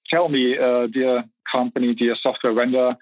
tell 0.08 0.28
me, 0.28 0.58
uh, 0.58 0.86
dear 0.86 1.24
company, 1.50 1.94
dear 1.94 2.16
software 2.20 2.54
vendor, 2.54 2.94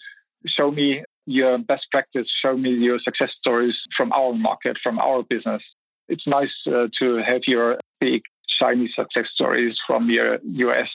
show 0.47 0.71
me 0.71 1.05
your 1.27 1.59
best 1.59 1.87
practice, 1.91 2.29
show 2.43 2.57
me 2.57 2.71
your 2.71 2.99
success 3.01 3.31
stories 3.39 3.75
from 3.97 4.13
our 4.13 4.33
market, 4.33 4.77
from 4.83 4.99
our 4.99 5.23
business. 5.23 5.63
It's 6.09 6.27
nice 6.27 6.51
uh, 6.67 6.89
to 6.99 7.17
have 7.19 7.43
your 7.47 7.79
big, 8.01 8.23
shiny 8.49 8.91
success 8.95 9.27
stories 9.33 9.79
from 9.87 10.11
your 10.11 10.39
US 10.43 10.89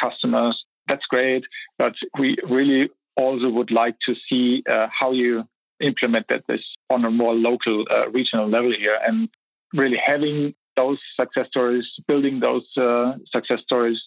customers. 0.00 0.62
That's 0.88 1.06
great, 1.06 1.44
but 1.78 1.94
we 2.18 2.36
really 2.48 2.90
also 3.16 3.48
would 3.50 3.70
like 3.70 3.96
to 4.06 4.14
see 4.28 4.62
uh, 4.70 4.88
how 4.98 5.12
you 5.12 5.44
implemented 5.80 6.42
this 6.48 6.62
on 6.90 7.04
a 7.04 7.10
more 7.10 7.34
local, 7.34 7.84
uh, 7.90 8.08
regional 8.10 8.48
level 8.48 8.72
here, 8.72 8.98
and 9.06 9.28
really 9.74 10.00
having 10.04 10.54
those 10.76 10.98
success 11.18 11.46
stories, 11.48 11.86
building 12.06 12.40
those 12.40 12.66
uh, 12.76 13.14
success 13.30 13.60
stories, 13.62 14.00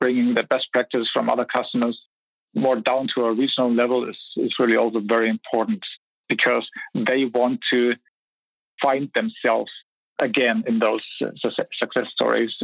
bringing 0.00 0.34
the 0.34 0.42
best 0.42 0.66
practice 0.72 1.08
from 1.12 1.28
other 1.28 1.44
customers 1.44 1.98
more 2.54 2.76
down 2.76 3.08
to 3.14 3.22
a 3.22 3.32
regional 3.32 3.72
level 3.72 4.08
is, 4.08 4.18
is 4.36 4.54
really 4.58 4.76
also 4.76 5.00
very 5.00 5.28
important 5.28 5.82
because 6.28 6.68
they 6.94 7.24
want 7.24 7.60
to 7.72 7.94
find 8.80 9.10
themselves 9.14 9.70
again 10.22 10.64
in 10.66 10.78
those 10.78 11.02
success 11.40 12.06
stories 12.12 12.54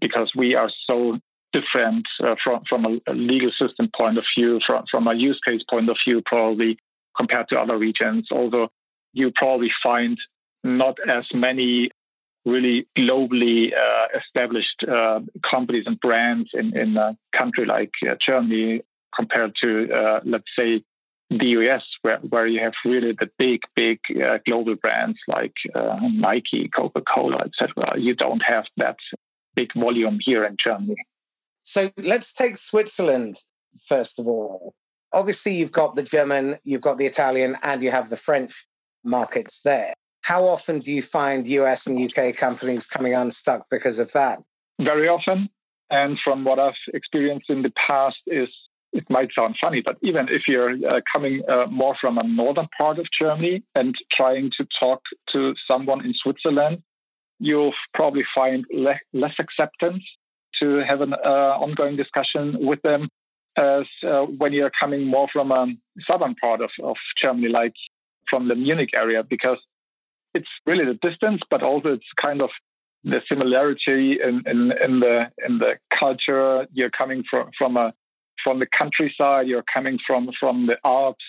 because 0.00 0.32
we 0.36 0.54
are 0.54 0.70
so 0.86 1.18
different 1.52 2.04
uh, 2.22 2.34
from, 2.42 2.62
from 2.68 2.84
a, 2.84 3.10
a, 3.10 3.14
legal 3.14 3.50
system 3.58 3.88
point 3.96 4.18
of 4.18 4.24
view, 4.36 4.58
from, 4.66 4.84
from 4.90 5.06
a 5.06 5.14
use 5.14 5.40
case 5.46 5.62
point 5.70 5.88
of 5.88 5.96
view, 6.06 6.20
probably 6.26 6.76
compared 7.16 7.48
to 7.48 7.58
other 7.58 7.78
regions. 7.78 8.28
Although 8.32 8.68
you 9.12 9.30
probably 9.34 9.70
find 9.82 10.18
not 10.64 10.96
as 11.08 11.24
many 11.32 11.90
really 12.44 12.86
globally 12.98 13.72
uh, 13.72 14.06
established 14.18 14.84
uh, 14.86 15.20
companies 15.48 15.84
and 15.86 15.98
brands 16.00 16.50
in, 16.52 16.76
in 16.76 16.96
a 16.96 17.16
country 17.34 17.64
like 17.64 17.92
uh, 18.08 18.14
Germany 18.24 18.82
compared 19.16 19.52
to, 19.62 19.90
uh, 19.92 20.20
let's 20.24 20.50
say, 20.58 20.82
the 21.38 21.48
US, 21.60 21.82
where, 22.02 22.18
where 22.18 22.46
you 22.46 22.60
have 22.60 22.74
really 22.84 23.12
the 23.12 23.30
big, 23.38 23.60
big 23.74 23.98
uh, 24.22 24.38
global 24.46 24.74
brands 24.76 25.18
like 25.28 25.54
uh, 25.74 25.98
Nike, 26.12 26.68
Coca 26.68 27.02
Cola, 27.02 27.38
etc. 27.44 27.98
You 27.98 28.14
don't 28.14 28.42
have 28.46 28.64
that 28.76 28.96
big 29.54 29.72
volume 29.74 30.18
here 30.20 30.44
in 30.44 30.56
Germany. 30.62 30.96
So 31.62 31.90
let's 31.96 32.32
take 32.32 32.58
Switzerland 32.58 33.36
first 33.78 34.18
of 34.18 34.26
all. 34.26 34.74
Obviously, 35.12 35.54
you've 35.54 35.72
got 35.72 35.94
the 35.94 36.02
German, 36.02 36.56
you've 36.64 36.80
got 36.80 36.98
the 36.98 37.06
Italian, 37.06 37.56
and 37.62 37.82
you 37.82 37.90
have 37.90 38.10
the 38.10 38.16
French 38.16 38.66
markets 39.04 39.60
there. 39.62 39.94
How 40.22 40.46
often 40.46 40.80
do 40.80 40.92
you 40.92 41.02
find 41.02 41.46
US 41.46 41.86
and 41.86 41.98
UK 41.98 42.34
companies 42.34 42.86
coming 42.86 43.14
unstuck 43.14 43.66
because 43.70 43.98
of 43.98 44.10
that? 44.12 44.40
Very 44.80 45.08
often. 45.08 45.48
And 45.90 46.18
from 46.24 46.44
what 46.44 46.58
I've 46.58 46.72
experienced 46.92 47.50
in 47.50 47.62
the 47.62 47.72
past 47.86 48.16
is 48.26 48.48
it 48.94 49.10
might 49.10 49.28
sound 49.36 49.56
funny, 49.60 49.82
but 49.84 49.96
even 50.02 50.28
if 50.28 50.42
you're 50.46 50.72
uh, 50.88 51.00
coming 51.12 51.42
uh, 51.48 51.66
more 51.66 51.96
from 52.00 52.16
a 52.16 52.22
northern 52.22 52.68
part 52.78 52.98
of 52.98 53.06
Germany 53.20 53.62
and 53.74 53.94
trying 54.12 54.50
to 54.56 54.66
talk 54.78 55.02
to 55.32 55.54
someone 55.68 56.04
in 56.04 56.14
Switzerland, 56.14 56.82
you'll 57.40 57.74
probably 57.92 58.24
find 58.34 58.64
le- 58.72 59.00
less 59.12 59.34
acceptance 59.38 60.02
to 60.60 60.82
have 60.88 61.00
an 61.00 61.12
uh, 61.12 61.58
ongoing 61.64 61.96
discussion 61.96 62.56
with 62.60 62.80
them 62.82 63.08
as 63.56 63.84
uh, 64.06 64.22
when 64.22 64.52
you're 64.52 64.70
coming 64.78 65.04
more 65.04 65.28
from 65.32 65.50
a 65.50 65.66
southern 66.08 66.34
part 66.36 66.60
of, 66.60 66.70
of 66.82 66.96
Germany, 67.20 67.48
like 67.48 67.74
from 68.30 68.48
the 68.48 68.54
Munich 68.54 68.90
area, 68.94 69.22
because 69.22 69.58
it's 70.34 70.48
really 70.66 70.84
the 70.84 70.98
distance, 71.08 71.40
but 71.50 71.62
also 71.62 71.90
it's 71.90 72.06
kind 72.20 72.40
of 72.42 72.50
the 73.04 73.20
similarity 73.28 74.18
in, 74.22 74.42
in, 74.46 74.72
in 74.82 75.00
the 75.00 75.30
in 75.46 75.58
the 75.58 75.74
culture. 75.98 76.66
You're 76.72 76.90
coming 76.90 77.22
from 77.28 77.50
from 77.56 77.76
a 77.76 77.92
from 78.44 78.60
the 78.60 78.66
countryside, 78.78 79.48
you're 79.48 79.64
coming 79.76 79.98
from 80.06 80.30
from 80.38 80.66
the 80.66 80.76
Alps, 80.84 81.24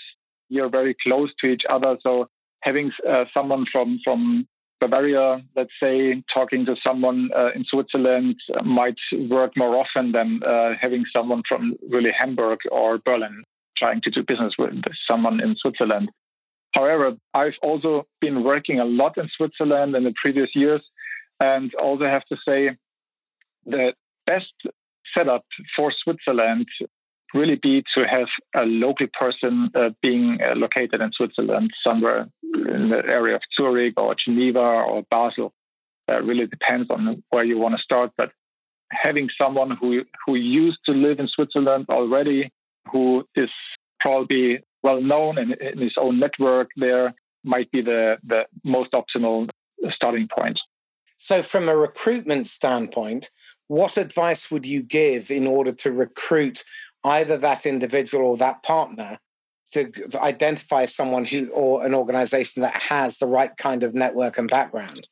you're 0.50 0.70
very 0.70 0.96
close 1.02 1.32
to 1.40 1.48
each 1.48 1.64
other. 1.70 1.98
So 2.04 2.28
having 2.62 2.92
uh, 3.10 3.26
someone 3.34 3.66
from 3.72 4.00
from 4.04 4.48
Bavaria, 4.82 5.42
let's 5.56 5.72
say, 5.82 6.22
talking 6.32 6.66
to 6.66 6.76
someone 6.86 7.30
uh, 7.36 7.50
in 7.56 7.64
Switzerland 7.64 8.36
uh, 8.54 8.62
might 8.62 9.00
work 9.30 9.54
more 9.56 9.78
often 9.78 10.12
than 10.12 10.42
uh, 10.44 10.74
having 10.80 11.06
someone 11.16 11.42
from 11.48 11.76
really 11.90 12.12
Hamburg 12.12 12.60
or 12.72 13.00
Berlin 13.00 13.44
trying 13.78 14.02
to 14.02 14.10
do 14.10 14.24
business 14.24 14.54
with 14.58 14.74
someone 15.10 15.42
in 15.42 15.56
Switzerland. 15.56 16.10
However, 16.74 17.14
I've 17.34 17.60
also 17.62 18.06
been 18.20 18.44
working 18.44 18.80
a 18.80 18.86
lot 18.86 19.18
in 19.18 19.30
Switzerland 19.36 19.96
in 19.96 20.04
the 20.04 20.14
previous 20.22 20.50
years, 20.54 20.82
and 21.40 21.74
also 21.76 22.06
have 22.06 22.26
to 22.26 22.38
say 22.48 22.72
the 23.66 23.94
best 24.26 24.54
setup 25.14 25.46
for 25.76 25.94
Switzerland 26.04 26.68
really 27.34 27.56
be 27.56 27.84
to 27.96 28.06
have 28.08 28.28
a 28.56 28.66
local 28.66 29.08
person 29.20 29.70
uh, 29.76 29.90
being 30.02 30.40
uh, 30.42 30.56
located 30.56 31.02
in 31.02 31.12
Switzerland, 31.12 31.72
somewhere 31.84 32.28
in 32.44 32.90
the 32.90 33.04
area 33.08 33.36
of 33.36 33.42
Zurich 33.56 33.94
or 33.98 34.16
Geneva 34.16 34.60
or 34.60 35.04
Basel. 35.10 35.54
Uh, 36.10 36.22
really 36.22 36.46
depends 36.46 36.90
on 36.92 37.24
where 37.30 37.44
you 37.44 37.58
want 37.58 37.76
to 37.76 37.82
start, 37.82 38.12
but 38.16 38.32
having 38.92 39.28
someone 39.42 39.72
who 39.72 40.04
who 40.26 40.36
used 40.36 40.78
to 40.86 40.92
live 40.92 41.20
in 41.20 41.28
Switzerland 41.28 41.86
already, 41.90 42.52
who 42.92 43.28
is 43.36 43.50
probably 44.00 44.60
well 44.84 45.02
known 45.02 45.40
in, 45.40 45.54
in 45.54 45.80
his 45.80 45.96
own 45.98 46.20
network 46.20 46.70
there, 46.78 47.16
might 47.44 47.72
be 47.72 47.82
the 47.82 48.18
the 48.24 48.46
most 48.64 48.92
optimal 48.92 49.50
starting 49.92 50.28
point. 50.28 50.60
So, 51.18 51.42
from 51.42 51.70
a 51.70 51.76
recruitment 51.76 52.48
standpoint, 52.48 53.30
what 53.68 53.98
advice 53.98 54.52
would 54.52 54.66
you 54.66 54.84
give 54.84 55.32
in 55.32 55.48
order 55.48 55.72
to 55.72 55.92
recruit 55.92 56.64
either 57.06 57.38
that 57.38 57.66
individual 57.66 58.26
or 58.26 58.38
that 58.38 58.64
partner 58.64 59.20
to 59.72 59.92
identify 60.18 60.86
someone 60.86 61.26
who 61.26 61.50
or 61.50 61.86
an 61.86 61.94
organization 61.94 62.62
that 62.62 62.76
has 62.82 63.18
the 63.18 63.28
right 63.28 63.56
kind 63.58 63.84
of 63.84 63.94
network 63.94 64.38
and 64.38 64.50
background? 64.50 65.08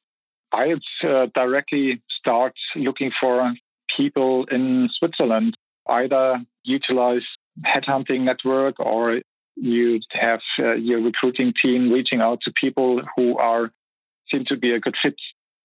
I 0.51 0.75
uh, 1.03 1.27
directly 1.33 2.01
start 2.19 2.53
looking 2.75 3.11
for 3.19 3.53
people 3.95 4.45
in 4.51 4.89
Switzerland, 4.97 5.57
either 5.87 6.43
utilize 6.63 7.23
headhunting 7.65 8.21
network 8.21 8.79
or 8.79 9.21
you 9.55 9.99
have 10.11 10.41
uh, 10.59 10.73
your 10.73 11.01
recruiting 11.01 11.53
team 11.59 11.91
reaching 11.91 12.21
out 12.21 12.39
to 12.41 12.51
people 12.59 13.01
who 13.15 13.37
are 13.37 13.71
seem 14.31 14.45
to 14.45 14.57
be 14.57 14.71
a 14.71 14.79
good 14.79 14.95
fit 15.01 15.15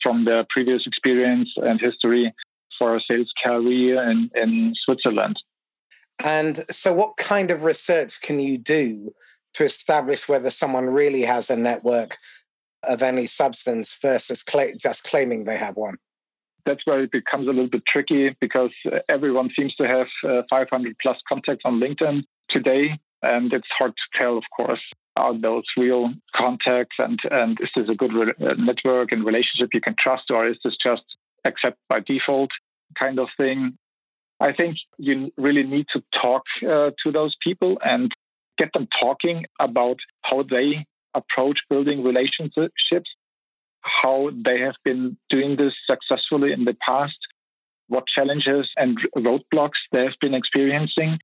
from 0.03 0.25
their 0.25 0.45
previous 0.51 0.87
experience 0.87 1.51
and 1.57 1.81
history 1.81 2.33
for 2.79 2.97
a 2.97 3.01
sales 3.11 3.33
career 3.45 4.03
in, 4.11 4.31
in 4.35 4.75
Switzerland. 4.85 5.39
And 6.25 6.65
so, 6.71 6.93
what 6.93 7.17
kind 7.17 7.51
of 7.51 7.63
research 7.63 8.21
can 8.21 8.41
you 8.41 8.59
do 8.59 9.15
to 9.55 9.65
establish 9.65 10.29
whether 10.29 10.51
someone 10.51 10.87
really 10.87 11.23
has 11.23 11.51
a 11.51 11.57
network 11.57 12.19
of 12.83 13.03
any 13.03 13.27
substance 13.27 13.97
versus 14.01 14.45
cl- 14.49 14.75
just 14.77 15.05
claiming 15.05 15.45
they 15.45 15.57
have 15.57 15.77
one? 15.77 15.99
that's 16.69 16.85
where 16.85 17.03
it 17.03 17.11
becomes 17.11 17.47
a 17.49 17.51
little 17.51 17.71
bit 17.71 17.87
tricky 17.87 18.37
because 18.41 18.71
everyone 19.09 19.51
seems 19.57 19.75
to 19.77 19.87
have 19.89 20.07
uh, 20.29 20.43
500 20.51 20.97
plus 21.01 21.17
contacts 21.29 21.63
on 21.65 21.81
LinkedIn 21.81 22.25
today. 22.51 22.99
And 23.23 23.53
it's 23.53 23.69
hard 23.77 23.93
to 23.93 24.21
tell, 24.21 24.37
of 24.37 24.45
course, 24.55 24.83
are 25.17 25.37
those 25.37 25.65
real 25.77 26.13
contacts 26.37 26.97
and, 26.99 27.19
and 27.31 27.59
is 27.61 27.71
this 27.75 27.89
a 27.89 27.95
good 27.95 28.13
re- 28.13 28.35
uh, 28.47 28.55
network 28.55 29.11
and 29.11 29.25
relationship 29.25 29.71
you 29.73 29.81
can 29.81 29.97
trust, 29.99 30.31
or 30.31 30.47
is 30.47 30.59
this 30.63 30.77
just 30.81 31.03
accept 31.45 31.79
by 31.89 32.01
default 32.01 32.51
kind 32.97 33.19
of 33.19 33.29
thing? 33.37 33.77
I 34.41 34.53
think 34.53 34.77
you 34.99 35.33
really 35.37 35.65
need 35.65 35.87
to 35.93 36.03
talk 36.21 36.43
uh, 36.63 36.91
to 37.03 37.13
those 37.13 37.35
people 37.43 37.79
and 37.85 38.13
get 38.57 38.73
them 38.73 38.89
talking 39.01 39.47
about 39.59 39.99
how 40.23 40.43
they 40.43 40.87
approach 41.15 41.59
building 41.69 42.05
relationships, 42.05 43.11
how 43.83 44.31
they 44.45 44.61
have 44.61 44.77
been 44.85 45.17
doing 45.29 45.57
this 45.57 45.75
successfully 45.87 46.53
in 46.53 46.65
the 46.65 46.77
past, 46.87 47.19
what 47.89 48.05
challenges 48.07 48.69
and 48.77 48.99
roadblocks 49.17 49.81
they 49.93 50.05
have 50.05 50.19
been 50.21 50.35
experiencing. 50.35 51.19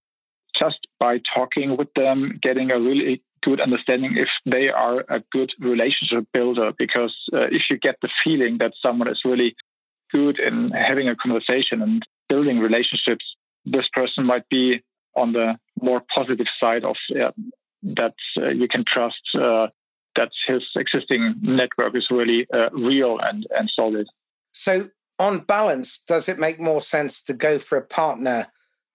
Just 0.58 0.78
by 1.00 1.20
talking 1.34 1.76
with 1.76 1.92
them, 1.94 2.38
getting 2.40 2.70
a 2.70 2.78
really 2.78 3.22
good 3.42 3.60
understanding 3.60 4.16
if 4.16 4.28
they 4.46 4.68
are 4.70 5.04
a 5.08 5.20
good 5.32 5.52
relationship 5.58 6.26
builder. 6.32 6.72
Because 6.78 7.14
uh, 7.32 7.46
if 7.50 7.62
you 7.68 7.76
get 7.76 7.96
the 8.02 8.08
feeling 8.22 8.58
that 8.58 8.72
someone 8.80 9.08
is 9.08 9.20
really 9.24 9.56
good 10.12 10.38
in 10.38 10.70
having 10.70 11.08
a 11.08 11.16
conversation 11.16 11.82
and 11.82 12.06
building 12.28 12.58
relationships, 12.58 13.24
this 13.64 13.86
person 13.92 14.24
might 14.24 14.48
be 14.48 14.82
on 15.16 15.32
the 15.32 15.56
more 15.80 16.02
positive 16.14 16.46
side 16.60 16.84
of 16.84 16.96
uh, 17.20 17.30
that 17.82 18.14
uh, 18.36 18.48
you 18.48 18.68
can 18.68 18.84
trust 18.84 19.20
uh, 19.34 19.68
that 20.16 20.30
his 20.46 20.62
existing 20.76 21.34
network 21.42 21.96
is 21.96 22.06
really 22.10 22.46
uh, 22.52 22.70
real 22.72 23.18
and, 23.18 23.46
and 23.56 23.70
solid. 23.74 24.06
So, 24.52 24.88
on 25.18 25.40
balance, 25.40 26.00
does 26.00 26.28
it 26.28 26.38
make 26.38 26.60
more 26.60 26.80
sense 26.80 27.22
to 27.24 27.34
go 27.34 27.58
for 27.58 27.78
a 27.78 27.86
partner 27.86 28.48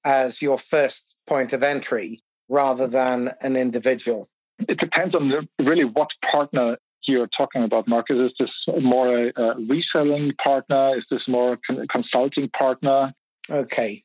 as 0.03 0.41
your 0.41 0.57
first 0.57 1.17
point 1.27 1.53
of 1.53 1.63
entry 1.63 2.21
rather 2.49 2.87
than 2.87 3.31
an 3.41 3.55
individual? 3.55 4.27
It 4.67 4.79
depends 4.79 5.15
on 5.15 5.29
the, 5.29 5.47
really 5.63 5.85
what 5.85 6.09
partner 6.29 6.77
you're 7.09 7.29
talking 7.35 7.63
about, 7.63 7.87
Marcus. 7.87 8.17
Is 8.17 8.31
this 8.39 8.81
more 8.81 9.27
a, 9.27 9.31
a 9.35 9.55
reselling 9.67 10.33
partner? 10.43 10.97
Is 10.97 11.05
this 11.09 11.27
more 11.27 11.57
a 11.69 11.87
consulting 11.87 12.49
partner? 12.49 13.13
Okay. 13.49 14.03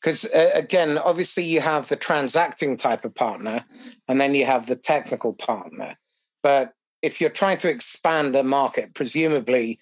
Because 0.00 0.24
uh, 0.26 0.50
again, 0.54 0.98
obviously, 0.98 1.44
you 1.44 1.60
have 1.60 1.88
the 1.88 1.96
transacting 1.96 2.76
type 2.76 3.04
of 3.04 3.14
partner, 3.14 3.64
and 4.06 4.20
then 4.20 4.34
you 4.34 4.44
have 4.44 4.66
the 4.66 4.76
technical 4.76 5.32
partner. 5.32 5.96
But 6.42 6.72
if 7.02 7.20
you're 7.20 7.30
trying 7.30 7.58
to 7.58 7.68
expand 7.68 8.36
a 8.36 8.42
market, 8.42 8.94
presumably 8.94 9.78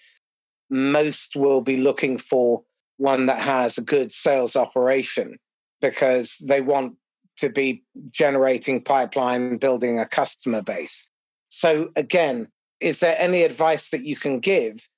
most 0.71 1.37
will 1.37 1.61
be 1.61 1.76
looking 1.76 2.19
for 2.19 2.62
one 2.97 3.26
that 3.26 3.43
has 3.43 3.79
a 3.79 3.83
good 3.83 4.12
sales 4.12 4.55
operation 4.55 5.38
because 5.81 6.37
they 6.38 6.61
want 6.61 6.95
to 7.38 7.50
be 7.50 7.83
generating 8.11 8.83
pipeline, 8.83 9.57
building 9.57 9.99
a 9.99 10.07
customer 10.07 10.62
base. 10.62 11.11
So, 11.49 11.91
again, 11.97 12.49
is 12.83 13.01
there 13.01 13.17
any 13.19 13.43
advice 13.43 13.91
that 13.91 14.05
you 14.05 14.17
can 14.17 14.41
give 14.41 14.89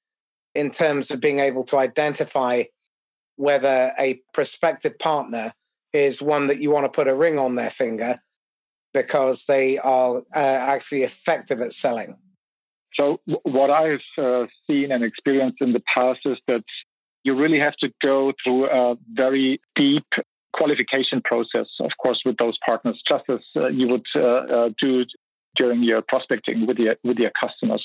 in 0.54 0.70
terms 0.70 1.10
of 1.10 1.20
being 1.20 1.38
able 1.38 1.64
to 1.64 1.78
identify 1.78 2.64
whether 3.36 3.92
a 3.98 4.20
prospective 4.32 4.98
partner 4.98 5.52
is 5.92 6.22
one 6.22 6.46
that 6.46 6.60
you 6.60 6.70
want 6.70 6.84
to 6.84 6.88
put 6.88 7.08
a 7.08 7.14
ring 7.14 7.38
on 7.38 7.54
their 7.54 7.70
finger 7.70 8.18
because 8.92 9.46
they 9.46 9.78
are 9.78 10.18
uh, 10.34 10.38
actually 10.38 11.02
effective 11.02 11.60
at 11.60 11.72
selling? 11.72 12.16
So, 12.94 13.20
what 13.42 13.70
I've 13.70 13.98
uh, 14.16 14.46
seen 14.68 14.92
and 14.92 15.02
experienced 15.02 15.60
in 15.60 15.72
the 15.72 15.82
past 15.96 16.20
is 16.24 16.38
that 16.46 16.62
you 17.24 17.34
really 17.34 17.58
have 17.58 17.74
to 17.76 17.90
go 18.02 18.32
through 18.42 18.70
a 18.70 18.96
very 19.12 19.60
deep 19.74 20.06
qualification 20.52 21.20
process, 21.24 21.66
of 21.80 21.90
course, 22.00 22.22
with 22.24 22.36
those 22.36 22.56
partners, 22.64 23.02
just 23.08 23.24
as 23.28 23.40
uh, 23.56 23.66
you 23.66 23.88
would 23.88 24.06
uh, 24.14 24.20
uh, 24.20 24.68
do 24.80 25.04
during 25.56 25.82
your 25.82 26.02
prospecting 26.02 26.66
with 26.66 26.78
your 26.78 26.96
with 27.04 27.18
your 27.18 27.32
customers. 27.40 27.84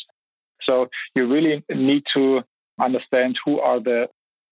So 0.63 0.89
you 1.15 1.27
really 1.27 1.63
need 1.69 2.03
to 2.13 2.43
understand 2.79 3.37
who 3.43 3.59
are 3.59 3.79
the 3.79 4.09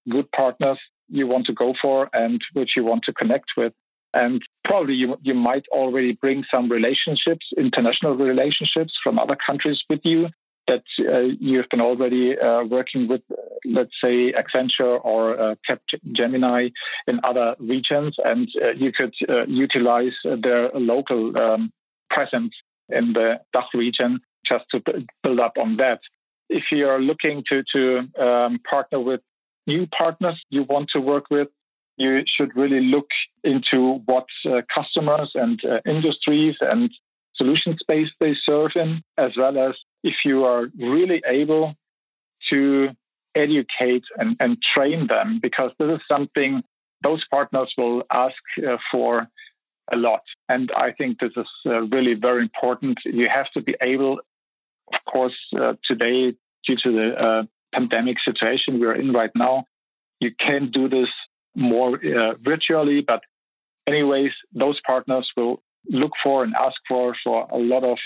good 0.09 0.31
partners 0.31 0.79
you 1.09 1.27
want 1.27 1.45
to 1.47 1.53
go 1.53 1.73
for 1.81 2.09
and 2.13 2.41
which 2.53 2.71
you 2.75 2.83
want 2.83 3.03
to 3.03 3.13
connect 3.13 3.51
with. 3.55 3.73
And 4.13 4.41
probably 4.63 4.95
you, 4.95 5.17
you 5.21 5.33
might 5.33 5.65
already 5.69 6.13
bring 6.13 6.43
some 6.51 6.69
relationships, 6.69 7.45
international 7.57 8.15
relationships 8.15 8.93
from 9.03 9.19
other 9.19 9.37
countries 9.45 9.83
with 9.89 9.99
you 10.03 10.29
that 10.67 10.83
uh, 10.99 11.19
you've 11.39 11.69
been 11.69 11.81
already 11.81 12.37
uh, 12.37 12.63
working 12.63 13.07
with, 13.07 13.21
let's 13.65 13.93
say, 14.03 14.33
Accenture 14.33 14.99
or 15.03 15.39
uh, 15.39 15.55
Capgemini 15.69 16.71
in 17.07 17.19
other 17.23 17.55
regions, 17.59 18.15
and 18.23 18.49
uh, 18.61 18.71
you 18.71 18.91
could 18.91 19.13
uh, 19.29 19.45
utilize 19.45 20.11
their 20.25 20.69
local 20.73 21.37
um, 21.37 21.71
presence 22.09 22.53
in 22.89 23.13
the 23.13 23.39
DACH 23.53 23.73
region 23.73 24.19
just 24.45 24.65
to 24.71 24.81
build 25.23 25.39
up 25.39 25.53
on 25.57 25.77
that. 25.77 25.99
If 26.49 26.65
you 26.71 26.87
are 26.87 27.01
looking 27.01 27.43
to, 27.49 27.63
to 27.73 28.21
um, 28.21 28.59
partner 28.69 28.99
with 28.99 29.21
new 29.65 29.87
partners 29.87 30.41
you 30.49 30.63
want 30.63 30.89
to 30.93 30.99
work 30.99 31.25
with, 31.29 31.49
you 31.97 32.23
should 32.25 32.55
really 32.55 32.81
look 32.81 33.07
into 33.43 34.01
what 34.05 34.25
uh, 34.45 34.61
customers 34.73 35.31
and 35.35 35.59
uh, 35.65 35.79
industries 35.85 36.55
and 36.61 36.91
solution 37.35 37.77
space 37.77 38.09
they 38.19 38.35
serve 38.45 38.71
in, 38.75 39.01
as 39.17 39.31
well 39.35 39.57
as 39.57 39.75
if 40.03 40.15
you 40.23 40.45
are 40.45 40.67
really 40.79 41.21
able 41.25 41.75
to 42.49 42.89
educate 43.35 44.03
and, 44.17 44.37
and 44.39 44.57
train 44.73 45.07
them, 45.07 45.39
because 45.41 45.71
this 45.77 45.89
is 45.89 46.01
something 46.07 46.63
those 47.03 47.23
partners 47.29 47.71
will 47.77 48.03
ask 48.11 48.35
uh, 48.67 48.77
for 48.91 49.27
a 49.91 49.95
lot. 49.95 50.21
And 50.49 50.71
I 50.75 50.91
think 50.91 51.19
this 51.19 51.31
is 51.35 51.47
uh, 51.65 51.83
really 51.83 52.13
very 52.13 52.41
important. 52.41 52.99
You 53.05 53.27
have 53.29 53.49
to 53.51 53.61
be 53.61 53.75
able, 53.81 54.19
of 54.93 54.99
course, 55.11 55.37
uh, 55.59 55.73
today, 55.83 56.35
due 56.65 56.77
to 56.83 56.91
the 56.91 57.15
uh, 57.15 57.43
pandemic 57.73 58.17
situation 58.23 58.79
we're 58.79 58.95
in 58.95 59.13
right 59.13 59.31
now, 59.35 59.65
you 60.19 60.31
can 60.39 60.71
do 60.71 60.89
this 60.89 61.09
more 61.55 61.99
uh, 62.03 62.33
virtually. 62.41 63.01
But, 63.01 63.21
anyways, 63.87 64.31
those 64.53 64.79
partners 64.85 65.29
will 65.37 65.61
look 65.89 66.11
for 66.23 66.43
and 66.43 66.53
ask 66.59 66.75
for 66.87 67.15
for 67.23 67.47
a 67.51 67.57
lot 67.57 67.83
of 67.83 67.97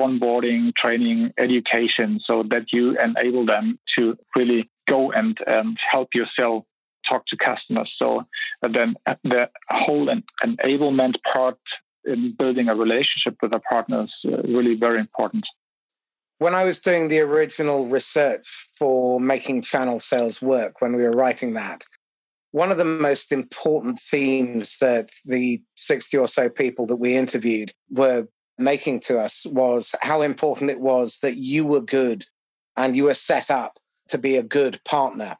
onboarding, 0.00 0.74
training, 0.74 1.32
education, 1.38 2.20
so 2.24 2.42
that 2.50 2.72
you 2.72 2.98
enable 2.98 3.46
them 3.46 3.78
to 3.96 4.16
really 4.36 4.68
go 4.88 5.12
and, 5.12 5.38
and 5.46 5.78
help 5.90 6.08
yourself 6.14 6.64
talk 7.08 7.26
to 7.26 7.36
customers. 7.36 7.92
So 7.96 8.24
then 8.62 8.94
uh, 9.06 9.14
the 9.24 9.48
whole 9.68 10.08
enablement 10.44 11.14
part 11.32 11.58
in 12.04 12.34
building 12.36 12.68
a 12.68 12.74
relationship 12.74 13.36
with 13.42 13.52
a 13.52 13.60
partner 13.60 14.04
is 14.04 14.12
uh, 14.26 14.42
really 14.42 14.74
very 14.74 14.98
important. 14.98 15.46
When 16.38 16.54
I 16.54 16.64
was 16.64 16.80
doing 16.80 17.06
the 17.06 17.20
original 17.20 17.86
research 17.86 18.68
for 18.76 19.20
making 19.20 19.62
channel 19.62 20.00
sales 20.00 20.42
work, 20.42 20.80
when 20.80 20.96
we 20.96 21.04
were 21.04 21.12
writing 21.12 21.54
that, 21.54 21.84
one 22.50 22.70
of 22.70 22.78
the 22.78 22.84
most 22.84 23.32
important 23.32 23.98
themes 23.98 24.78
that 24.80 25.10
the 25.24 25.62
60 25.76 26.18
or 26.18 26.28
so 26.28 26.48
people 26.48 26.86
that 26.86 26.96
we 26.96 27.16
interviewed 27.16 27.72
were 27.90 28.26
making 28.58 29.00
to 29.00 29.18
us 29.18 29.46
was 29.46 29.94
how 30.02 30.20
important 30.20 30.70
it 30.70 30.80
was 30.80 31.18
that 31.22 31.36
you 31.36 31.64
were 31.64 31.80
good 31.80 32.26
and 32.76 32.96
you 32.96 33.04
were 33.04 33.14
set 33.14 33.50
up 33.50 33.78
to 34.08 34.18
be 34.18 34.36
a 34.36 34.42
good 34.42 34.80
partner. 34.84 35.36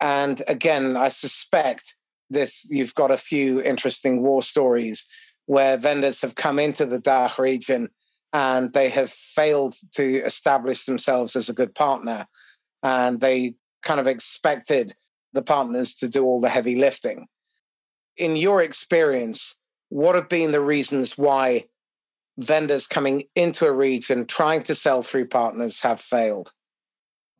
And 0.00 0.42
again, 0.48 0.96
I 0.96 1.08
suspect 1.08 1.96
this 2.28 2.66
you've 2.70 2.94
got 2.94 3.10
a 3.10 3.16
few 3.16 3.62
interesting 3.62 4.22
war 4.22 4.42
stories 4.42 5.06
where 5.46 5.76
vendors 5.76 6.20
have 6.22 6.34
come 6.34 6.58
into 6.58 6.84
the 6.84 6.98
DACH 6.98 7.38
region 7.38 7.88
and 8.32 8.72
they 8.72 8.88
have 8.90 9.10
failed 9.10 9.74
to 9.94 10.24
establish 10.24 10.84
themselves 10.84 11.36
as 11.36 11.48
a 11.48 11.54
good 11.54 11.74
partner. 11.74 12.26
And 12.82 13.20
they 13.20 13.54
kind 13.82 14.00
of 14.00 14.06
expected 14.06 14.94
the 15.32 15.42
partners 15.42 15.94
to 15.96 16.08
do 16.08 16.24
all 16.24 16.40
the 16.40 16.48
heavy 16.48 16.76
lifting. 16.76 17.28
In 18.16 18.36
your 18.36 18.62
experience, 18.62 19.54
what 19.88 20.14
have 20.14 20.28
been 20.28 20.52
the 20.52 20.60
reasons 20.60 21.16
why 21.16 21.66
vendors 22.38 22.86
coming 22.86 23.24
into 23.34 23.66
a 23.66 23.72
region 23.72 24.26
trying 24.26 24.62
to 24.64 24.74
sell 24.74 25.02
through 25.02 25.28
partners 25.28 25.80
have 25.80 26.00
failed? 26.00 26.52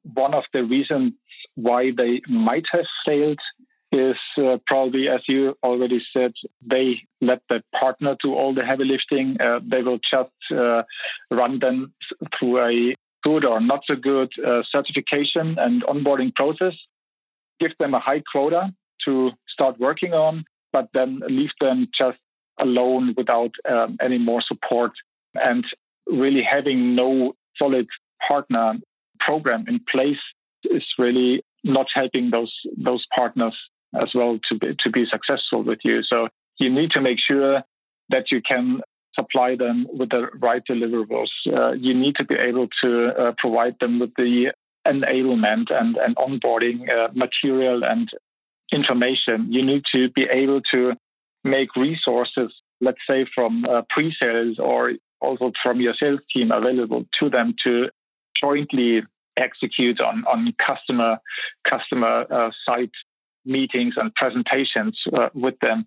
One 0.05 0.35
of 0.35 0.45
the 0.53 0.62
reasons 0.62 1.14
why 1.57 1.90
they 1.90 2.23
might 2.29 2.66
have 2.73 2.87
failed 3.05 3.40
is 3.92 4.16
uh, 4.38 4.59
probably, 4.66 5.09
as 5.09 5.21
you 5.27 5.57
already 5.62 6.03
said, 6.12 6.33
they 6.64 7.03
let 7.21 7.40
the 7.49 7.62
partner 7.79 8.16
do 8.23 8.35
all 8.35 8.55
the 8.55 8.64
heavy 8.64 8.85
lifting. 8.85 9.37
Uh, 9.40 9.61
they 9.66 9.83
will 9.83 9.99
just 10.11 10.31
uh, 10.51 10.83
run 11.31 11.59
them 11.59 11.92
through 12.38 12.61
a 12.61 12.95
good 13.23 13.45
or 13.45 13.61
not 13.61 13.81
so 13.87 13.97
good 13.97 14.31
uh, 14.47 14.62
certification 14.71 15.57
and 15.59 15.83
onboarding 15.85 16.35
process 16.35 16.75
give 17.61 17.73
them 17.79 17.95
a 17.95 18.01
high 18.01 18.23
quota 18.31 18.73
to 19.05 19.31
start 19.49 19.79
working 19.79 20.12
on, 20.12 20.45
but 20.73 20.88
then 20.92 21.21
leave 21.29 21.51
them 21.61 21.88
just 21.99 22.19
alone 22.59 23.14
without 23.16 23.51
um, 23.69 23.97
any 24.01 24.19
more 24.19 24.42
support 24.42 24.92
and 25.35 25.64
really 26.07 26.42
having 26.42 26.95
no 26.95 27.35
solid 27.57 27.87
partner 28.27 28.75
program 29.21 29.64
in 29.69 29.81
place 29.90 30.21
is 30.64 30.85
really 30.99 31.42
not 31.66 31.87
helping 31.94 32.31
those 32.31 32.52
those 32.76 33.05
partners 33.14 33.57
as 34.00 34.11
well 34.14 34.38
to 34.48 34.59
be, 34.59 34.74
to 34.85 34.90
be 34.90 35.05
successful 35.07 35.62
with 35.62 35.81
you. 35.85 36.02
So 36.02 36.29
you 36.59 36.70
need 36.70 36.90
to 36.92 37.00
make 37.00 37.18
sure 37.20 37.62
that 38.09 38.31
you 38.31 38.40
can 38.40 38.81
supply 39.18 39.57
them 39.57 39.87
with 39.92 40.11
the 40.11 40.29
right 40.38 40.62
deliverables. 40.70 41.29
Uh, 41.46 41.72
you 41.72 41.94
need 41.94 42.16
to 42.16 42.24
be 42.24 42.35
able 42.35 42.68
to 42.83 43.09
uh, 43.09 43.33
provide 43.38 43.76
them 43.81 43.98
with 43.98 44.12
the 44.16 44.52
enablement 44.87 45.70
and, 45.70 45.96
and 45.96 46.14
onboarding 46.16 46.90
uh, 46.90 47.09
material 47.14 47.85
and 47.85 48.09
information. 48.72 49.52
You 49.52 49.64
need 49.64 49.83
to 49.94 50.11
be 50.11 50.24
able 50.31 50.61
to 50.72 50.92
make 51.44 51.74
resources, 51.76 52.52
let's 52.81 53.00
say 53.09 53.26
from 53.35 53.64
uh, 53.64 53.83
pre-sales 53.88 54.59
or 54.59 54.92
also 55.20 55.52
from 55.62 55.81
your 55.81 55.94
sales 55.98 56.20
team 56.35 56.50
available 56.52 57.07
to 57.20 57.31
them 57.31 57.55
to 57.64 57.88
jointly 58.38 59.02
execute 59.37 60.01
on, 60.01 60.25
on 60.27 60.55
customer 60.66 61.18
customer 61.68 62.27
uh, 62.31 62.51
site 62.64 62.90
meetings 63.44 63.94
and 63.96 64.14
presentations 64.14 64.99
uh, 65.16 65.29
with 65.35 65.55
them. 65.61 65.85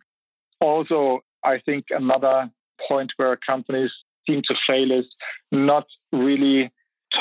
Also, 0.61 1.19
I 1.43 1.59
think 1.59 1.85
another 1.89 2.49
point 2.87 3.11
where 3.17 3.37
companies 3.37 3.91
seem 4.27 4.41
to 4.45 4.55
fail 4.67 4.91
is 4.91 5.05
not 5.51 5.85
really 6.11 6.71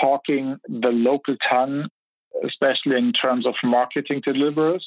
talking 0.00 0.56
the 0.68 0.90
local 0.90 1.36
tongue, 1.50 1.88
especially 2.44 2.96
in 2.96 3.12
terms 3.12 3.46
of 3.46 3.54
marketing 3.64 4.22
deliverers. 4.24 4.86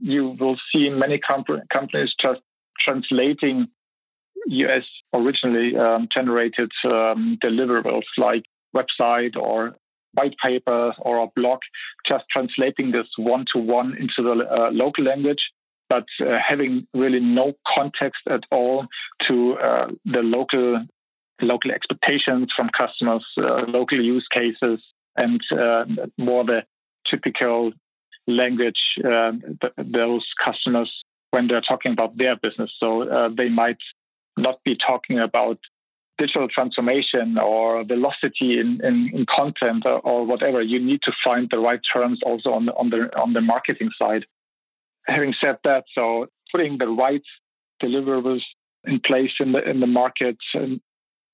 You 0.00 0.36
will 0.38 0.56
see 0.72 0.90
many 0.90 1.18
comp- 1.18 1.68
companies 1.72 2.14
just 2.20 2.40
translating 2.80 3.68
US 4.46 4.84
originally 5.12 5.76
um, 5.76 6.08
generated 6.12 6.70
um, 6.84 7.38
deliverables 7.44 8.04
like 8.16 8.44
website 8.74 9.36
or 9.36 9.76
white 10.18 10.36
paper 10.44 10.92
or 10.98 11.18
a 11.18 11.28
blog, 11.36 11.60
just 12.10 12.24
translating 12.34 12.90
this 12.92 13.06
one 13.16 13.44
to 13.52 13.58
one 13.58 13.96
into 14.02 14.20
the 14.28 14.34
uh, 14.46 14.70
local 14.72 15.04
language, 15.04 15.42
but 15.88 16.06
uh, 16.20 16.36
having 16.46 16.86
really 16.94 17.20
no 17.20 17.54
context 17.74 18.22
at 18.28 18.44
all 18.50 18.86
to 19.26 19.54
uh, 19.54 19.88
the 20.04 20.22
local 20.36 20.84
local 21.40 21.70
expectations 21.70 22.48
from 22.56 22.68
customers, 22.76 23.24
uh, 23.38 23.62
local 23.68 24.00
use 24.00 24.26
cases, 24.38 24.80
and 25.16 25.40
uh, 25.52 25.84
more 26.18 26.44
the 26.44 26.60
typical 27.08 27.72
language 28.26 28.82
uh, 29.04 29.32
those 29.76 30.26
customers 30.44 30.90
when 31.30 31.46
they're 31.46 31.68
talking 31.72 31.92
about 31.92 32.16
their 32.16 32.36
business. 32.36 32.70
So 32.80 33.30
they 33.36 33.48
might 33.48 33.82
not 34.36 34.56
be 34.64 34.76
talking 34.90 35.18
about 35.20 35.58
digital 36.18 36.48
transformation 36.48 37.38
or 37.38 37.84
velocity 37.84 38.58
in, 38.58 38.80
in, 38.82 39.10
in 39.14 39.26
content 39.26 39.84
or, 39.86 40.00
or, 40.00 40.26
whatever, 40.26 40.60
you 40.60 40.78
need 40.78 41.00
to 41.02 41.12
find 41.24 41.48
the 41.50 41.58
right 41.58 41.80
terms 41.94 42.20
also 42.24 42.50
on 42.50 42.66
the, 42.66 42.74
on 42.74 42.90
the 42.90 43.10
on 43.18 43.32
the 43.32 43.40
marketing 43.40 43.90
side. 44.00 44.24
Having 45.06 45.34
said 45.40 45.56
that, 45.64 45.84
so 45.94 46.26
putting 46.52 46.78
the 46.78 46.88
right 46.88 47.22
deliverables 47.82 48.42
in 48.84 49.00
place 49.00 49.32
in 49.40 49.52
the 49.52 49.62
in 49.68 49.80
the 49.80 49.86
market 49.86 50.36
and 50.54 50.80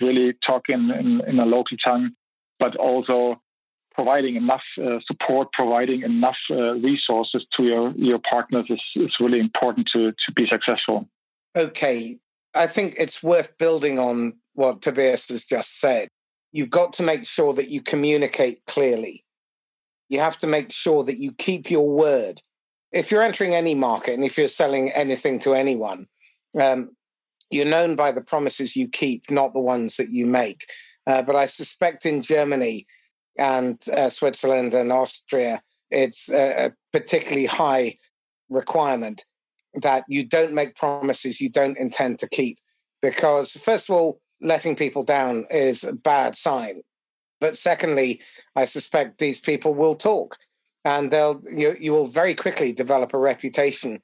really 0.01 0.35
talking 0.47 0.91
in, 0.91 1.23
in 1.27 1.39
a 1.39 1.47
local 1.47 1.77
tongue, 1.85 2.11
but 2.59 2.77
also 2.77 3.41
providing 3.95 4.37
enough 4.37 4.63
uh, 4.83 4.99
support, 5.07 5.49
providing 5.53 6.03
enough 6.03 6.37
uh, 6.51 6.75
resources 6.75 7.47
to 7.57 7.65
your 7.65 7.93
your 7.97 8.19
partners 8.19 8.67
is, 8.69 8.83
is 8.97 9.15
really 9.21 9.41
important 9.41 9.89
to 9.93 10.13
to 10.13 10.33
be 10.35 10.47
successful. 10.47 11.09
Okay, 11.57 12.19
I 12.55 12.67
think 12.67 12.95
it's 12.99 13.23
worth 13.23 13.57
building 13.59 13.99
on 13.99 14.35
what 14.55 14.83
Tobias 14.83 15.29
has 15.29 15.45
just 15.45 15.81
said. 15.81 16.09
You've 16.53 16.71
got 16.71 16.93
to 16.95 17.03
make 17.03 17.27
sure 17.27 17.53
that 17.55 17.69
you 17.69 17.83
communicate 17.83 18.65
clearly. 18.67 19.25
You 20.09 20.21
have 20.21 20.39
to 20.39 20.47
make 20.47 20.71
sure 20.71 21.03
that 21.05 21.19
you 21.19 21.33
keep 21.33 21.71
your 21.71 21.89
word. 21.89 22.41
If 22.93 23.11
you're 23.11 23.23
entering 23.23 23.55
any 23.55 23.75
market 23.75 24.15
and 24.15 24.25
if 24.25 24.39
you're 24.39 24.47
selling 24.47 24.93
anything 24.93 25.41
to 25.41 25.55
anyone, 25.55 26.07
um, 26.61 26.91
you're 27.51 27.65
known 27.65 27.97
by 27.97 28.13
the 28.13 28.21
promises 28.21 28.77
you 28.77 28.89
keep, 28.89 29.31
not 29.31 29.53
the 29.53 29.61
ones 29.61 29.97
that 29.97 30.11
you 30.11 30.27
make. 30.27 30.67
Uh, 31.07 31.23
but 31.23 31.35
I 31.35 31.47
suspect 31.47 32.07
in 32.07 32.23
Germany 32.23 32.87
and 33.37 33.83
uh, 33.89 34.09
Switzerland 34.09 34.75
and 34.75 34.93
Austria, 34.93 35.61
it's 35.91 36.31
a, 36.31 36.67
a 36.67 36.73
particularly 36.93 37.47
high 37.47 37.99
requirement 38.49 39.25
that 39.83 40.05
you 40.09 40.25
don't 40.25 40.53
make 40.53 40.77
promises 40.77 41.41
you 41.41 41.51
don't 41.51 41.79
intend 41.79 42.19
to 42.21 42.29
keep. 42.29 42.59
Because, 43.03 43.53
first 43.53 43.91
of 43.91 43.97
all, 43.97 44.21
letting 44.41 44.77
people 44.77 45.03
down 45.03 45.47
is 45.51 45.85
a 45.85 45.93
bad 45.93 46.35
sign. 46.35 46.83
But 47.41 47.59
secondly, 47.59 48.23
I 48.57 48.65
suspect 48.65 49.19
these 49.19 49.39
people 49.39 49.75
will 49.75 49.95
talk 49.95 50.37
and 50.85 51.11
they'll 51.11 51.43
you, 51.51 51.77
you 51.79 51.93
will 51.93 52.07
very 52.07 52.35
quickly 52.35 52.73
develop 52.73 53.15
a 53.15 53.19
reputation 53.19 54.03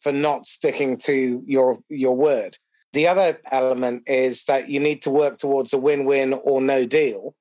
for 0.00 0.12
not 0.12 0.46
sticking 0.46 0.96
to 0.98 1.42
your 1.46 1.78
your 1.88 2.16
word. 2.16 2.58
The 2.92 3.08
other 3.08 3.40
element 3.50 4.04
is 4.06 4.44
that 4.44 4.68
you 4.68 4.80
need 4.80 5.02
to 5.02 5.10
work 5.10 5.38
towards 5.38 5.72
a 5.72 5.78
win-win 5.78 6.32
or 6.32 6.60
no 6.60 6.86
deal, 6.86 7.34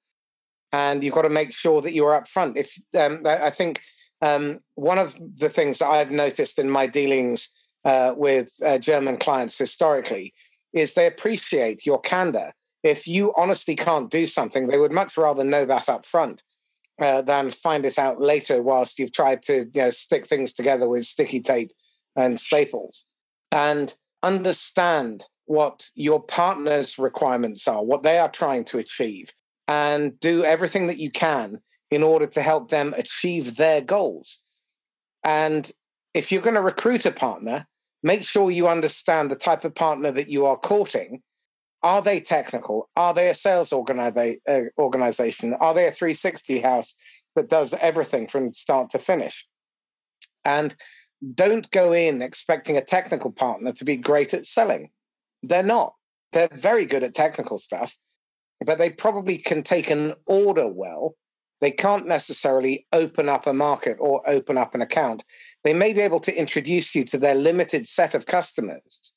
and 0.72 1.04
you've 1.04 1.14
got 1.14 1.22
to 1.22 1.30
make 1.30 1.54
sure 1.54 1.82
that 1.82 1.94
you're 1.94 2.20
upfront. 2.20 2.58
If 2.58 2.76
um, 3.00 3.22
I 3.26 3.50
think 3.52 3.82
um, 4.22 4.60
one 4.76 4.98
of 4.98 5.18
the 5.38 5.50
things 5.50 5.80
that 5.80 5.88
I've 5.88 6.12
noticed 6.12 6.60
in 6.60 6.70
my 6.70 6.88
dealings 6.88 7.50
uh, 7.84 8.14
with 8.16 8.52
uh, 8.66 8.78
German 8.78 9.18
clients 9.18 9.58
historically 9.58 10.34
is 10.74 10.94
they 10.94 11.08
appreciate 11.08 11.86
your 11.86 12.00
candor. 12.00 12.54
If 12.84 13.08
you 13.08 13.34
honestly 13.38 13.76
can't 13.76 14.12
do 14.12 14.26
something, 14.26 14.68
they 14.68 14.78
would 14.78 14.92
much 14.92 15.18
rather 15.18 15.44
know 15.44 15.66
that 15.66 15.90
up 15.90 16.06
front 16.06 16.44
uh, 17.00 17.22
than 17.22 17.50
find 17.50 17.86
it 17.86 17.98
out 17.98 18.22
later 18.22 18.62
whilst 18.62 19.00
you've 19.00 19.14
tried 19.14 19.42
to 19.44 19.70
you 19.74 19.82
know, 19.82 19.90
stick 19.90 20.28
things 20.28 20.54
together 20.54 20.88
with 20.88 21.06
sticky 21.06 21.42
tape 21.42 21.72
and 22.16 22.40
staples. 22.40 23.06
And 23.52 23.94
understand 24.24 25.26
what 25.46 25.90
your 25.96 26.22
partner's 26.22 26.98
requirements 26.98 27.68
are, 27.68 27.84
what 27.84 28.04
they 28.04 28.18
are 28.18 28.30
trying 28.30 28.66
to 28.66 28.80
achieve, 28.80 29.34
and 29.68 30.20
do 30.20 30.44
everything 30.44 30.88
that 30.88 30.98
you 30.98 31.12
can 31.12 31.60
in 31.96 32.04
order 32.04 32.28
to 32.28 32.42
help 32.42 32.70
them 32.70 32.94
achieve 32.98 33.56
their 33.56 33.80
goals. 33.80 34.40
And 35.24 35.72
if 36.14 36.30
you're 36.30 36.42
going 36.42 36.56
to 36.56 36.62
recruit 36.62 37.06
a 37.06 37.12
partner, 37.12 37.68
make 38.04 38.24
sure 38.24 38.52
you 38.52 38.68
understand 38.68 39.32
the 39.32 39.38
type 39.38 39.64
of 39.64 39.76
partner 39.76 40.12
that 40.12 40.28
you 40.28 40.46
are 40.46 40.58
courting. 40.58 41.22
Are 41.84 42.02
they 42.02 42.20
technical? 42.20 42.90
Are 42.98 43.14
they 43.14 43.30
a 43.30 43.34
sales 43.34 43.72
uh, 43.72 44.62
organization? 44.78 45.54
Are 45.54 45.74
they 45.74 45.88
a 45.88 45.92
360 45.92 46.60
house 46.60 46.96
that 47.34 47.50
does 47.50 47.74
everything 47.80 48.28
from 48.28 48.54
start 48.54 48.90
to 48.90 49.00
finish? 49.00 49.48
And 50.44 50.76
don't 51.34 51.72
go 51.72 51.94
in 51.94 52.22
expecting 52.22 52.76
a 52.76 52.84
technical 52.84 53.32
partner 53.32 53.72
to 53.72 53.86
be 53.86 53.96
great 53.96 54.34
at 54.34 54.46
selling. 54.46 54.90
They're 55.42 55.64
not. 55.64 55.94
They're 56.34 56.50
very 56.52 56.86
good 56.86 57.04
at 57.04 57.14
technical 57.14 57.58
stuff, 57.58 57.96
but 58.66 58.80
they 58.80 58.90
probably 58.90 59.38
can 59.38 59.64
take 59.64 59.90
an 59.90 60.16
order 60.26 60.68
well 60.68 61.16
they 61.62 61.72
can't 61.72 62.08
necessarily 62.08 62.86
open 62.92 63.30
up 63.30 63.48
a 63.48 63.54
market 63.54 63.98
or 64.00 64.28
open 64.30 64.58
up 64.58 64.76
an 64.76 64.82
account. 64.82 65.24
They 65.64 65.74
may 65.74 65.94
be 65.94 66.02
able 66.02 66.20
to 66.22 66.38
introduce 66.38 66.94
you 66.94 67.04
to 67.06 67.18
their 67.18 67.36
limited 67.36 67.88
set 67.88 68.14
of 68.14 68.26
customers. 68.26 69.14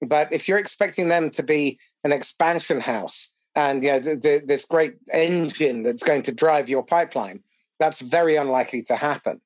But 0.00 0.32
if 0.32 0.48
you're 0.48 0.58
expecting 0.58 1.08
them 1.08 1.30
to 1.30 1.42
be 1.42 1.78
an 2.04 2.12
expansion 2.12 2.80
house 2.80 3.32
and 3.54 3.82
you 3.82 3.92
know 3.92 4.00
th- 4.00 4.20
th- 4.20 4.42
this 4.46 4.64
great 4.64 4.94
engine 5.12 5.82
that's 5.82 6.02
going 6.02 6.22
to 6.22 6.32
drive 6.32 6.68
your 6.68 6.84
pipeline, 6.84 7.42
that's 7.78 8.00
very 8.00 8.36
unlikely 8.36 8.82
to 8.84 8.96
happen. 8.96 9.40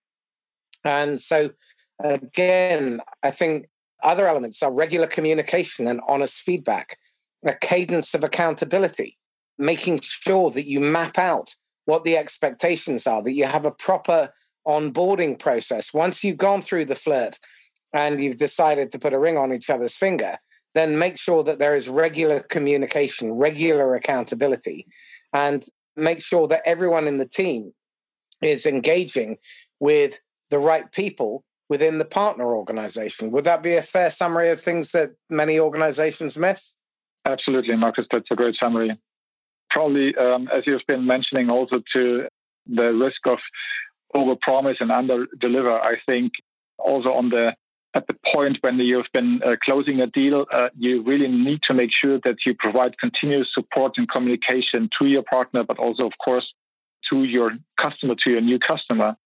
And 0.85 1.21
so, 1.21 1.51
again, 1.99 3.01
I 3.23 3.31
think 3.31 3.69
other 4.03 4.29
elements 4.29 4.63
are 4.63 4.71
regular 4.71 5.07
communication 5.07 5.87
and 5.87 6.01
honest 6.07 6.41
feedback, 6.41 6.99
a 7.45 7.55
cadence 7.55 8.15
of 8.15 8.23
accountability, 8.23 9.17
making 9.59 10.01
sure 10.03 10.51
that 10.51 10.69
you 10.69 10.79
map 10.79 11.19
out 11.19 11.57
what 11.87 12.05
the 12.05 12.17
expectations 12.17 13.07
are, 13.07 13.23
that 13.23 13.35
you 13.35 13.45
have 13.45 13.67
a 13.67 13.71
proper 13.71 14.33
onboarding 14.67 15.39
process. 15.39 15.93
Once 15.93 16.25
you've 16.25 16.37
gone 16.37 16.63
through 16.63 16.87
the 16.87 16.95
flirt 16.95 17.39
and 17.93 18.23
you've 18.23 18.37
decided 18.37 18.91
to 18.93 18.99
put 18.99 19.13
a 19.13 19.19
ring 19.19 19.37
on 19.37 19.53
each 19.53 19.71
other's 19.71 19.95
finger, 19.95 20.39
then 20.75 20.99
make 20.99 21.19
sure 21.19 21.45
that 21.45 21.59
there 21.59 21.75
is 21.75 21.89
regular 21.89 22.41
communication, 22.41 23.33
regular 23.33 23.95
accountability, 23.95 24.87
and 25.33 25.65
make 25.97 26.21
sure 26.21 26.49
that 26.49 26.63
everyone 26.65 27.07
in 27.07 27.19
the 27.19 27.29
team 27.29 27.73
is 28.43 28.67
engaging 28.67 29.37
with 29.79 30.21
the 30.51 30.59
right 30.59 30.91
people 30.91 31.45
within 31.69 31.99
the 31.99 32.05
partner 32.05 32.55
organization. 32.57 33.31
Would 33.31 33.45
that 33.45 33.63
be 33.63 33.75
a 33.75 33.83
fair 33.83 34.11
summary 34.11 34.51
of 34.51 34.61
things 34.61 34.91
that 34.93 35.11
many 35.31 35.59
organizations 35.59 36.37
miss? 36.37 36.75
Absolutely, 37.25 37.77
Marcus. 37.77 38.07
That's 38.11 38.31
a 38.31 38.35
great 38.35 38.57
summary 38.61 38.99
probably, 39.75 40.17
um, 40.17 40.49
as 40.57 40.63
you've 40.67 40.87
been 40.87 41.07
mentioning, 41.07 41.51
also 41.51 41.83
to 41.95 42.29
the 42.67 42.95
risk 42.95 43.21
of 43.27 43.39
overpromise 44.15 44.81
and 44.81 44.91
under-deliver. 44.91 45.75
I 45.93 45.97
think 46.07 46.33
also 46.79 47.13
on 47.13 47.29
the 47.29 47.55
at 47.97 48.07
the 48.09 48.17
point 48.33 48.59
when 48.63 48.77
you've 48.79 49.13
been 49.13 49.41
uh, 49.45 49.55
closing 49.65 50.01
a 50.01 50.09
deal, 50.09 50.47
uh, 50.53 50.69
you 50.77 51.03
really 51.03 51.29
need 51.29 51.61
to 51.69 51.75
make 51.75 51.91
sure 51.93 52.19
that 52.25 52.39
you 52.45 52.55
provide 52.59 52.99
continuous 52.99 53.49
support 53.55 53.93
and 53.97 54.09
communication 54.11 54.91
to 54.99 55.07
your 55.07 55.23
partner, 55.23 55.63
but 55.63 55.79
also, 55.79 56.05
of 56.05 56.13
course, 56.25 56.47
to 57.11 57.23
your 57.23 57.53
customer, 57.81 58.17
to 58.25 58.31
your 58.31 58.41
new 58.41 58.59
customer. 58.59 59.17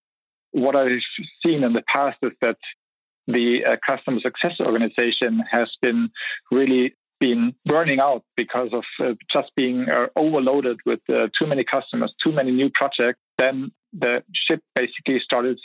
what 0.53 0.77
I've 0.77 1.01
seen 1.45 1.63
in 1.63 1.73
the 1.73 1.83
past 1.95 2.19
is 2.23 2.33
that 2.43 2.59
the 3.27 3.65
uh, 3.65 3.77
customer 3.87 4.21
success 4.21 4.57
organization 4.61 5.43
has 5.51 5.71
been 5.81 6.11
really 6.51 6.95
been 7.21 7.55
burning 7.65 8.01
out 8.01 8.25
because 8.37 8.71
of 8.73 8.85
uh, 9.01 9.15
just 9.33 9.55
being 9.57 9.89
uh, 9.89 10.07
overloaded 10.17 10.79
with 10.87 11.01
uh, 11.09 11.29
too 11.39 11.47
many 11.47 11.65
customers, 11.65 12.13
too 12.23 12.33
many 12.33 12.53
new 12.53 12.71
projects. 12.71 13.21
Then 13.39 13.73
the 13.93 14.23
ship 14.33 14.63
basically 14.75 15.21
started 15.21 15.59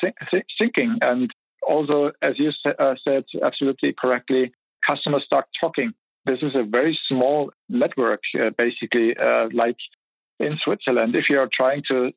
sinking. 0.59 0.97
And 1.01 1.31
also, 1.67 2.11
as 2.21 2.39
you 2.39 2.51
uh, 2.65 2.95
said 3.03 3.25
absolutely 3.41 3.93
correctly, 3.93 4.53
customers 4.85 5.23
start 5.25 5.45
talking. 5.59 5.93
This 6.25 6.39
is 6.41 6.55
a 6.55 6.63
very 6.63 6.97
small 7.07 7.51
network, 7.67 8.21
uh, 8.39 8.51
basically, 8.57 9.15
uh, 9.17 9.49
like 9.53 9.77
in 10.39 10.57
Switzerland. 10.63 11.15
If 11.15 11.29
you're 11.29 11.49
trying 11.53 11.83
to 11.89 12.11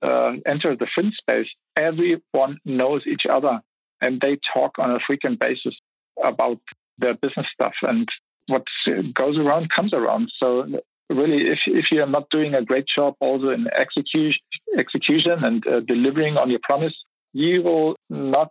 enter 0.46 0.77
the 0.77 0.87
fin 0.94 1.12
space, 1.18 1.49
everyone 1.77 2.59
knows 2.64 3.03
each 3.07 3.27
other 3.29 3.61
and 4.01 4.20
they 4.20 4.38
talk 4.53 4.79
on 4.79 4.90
a 4.90 4.99
frequent 5.07 5.40
basis 5.40 5.75
about 6.22 6.61
their 6.99 7.14
business 7.14 7.46
stuff 7.53 7.75
and 7.83 8.09
what 8.49 8.65
goes 9.15 9.39
around 9.39 9.71
comes 9.71 9.93
around. 9.93 10.31
So 10.39 10.67
really 11.09 11.49
if, 11.49 11.61
if 11.67 11.87
you're 11.91 12.07
not 12.07 12.29
doing 12.31 12.55
a 12.55 12.65
great 12.65 12.87
job 12.93 13.15
also 13.21 13.51
in 13.51 13.69
execution 13.69 14.41
execution 14.77 15.45
and 15.45 15.67
uh, 15.67 15.81
delivering 15.81 16.37
on 16.37 16.51
your 16.51 16.61
promise 16.63 16.95
you 17.33 17.63
will 17.63 17.97
not 18.11 18.49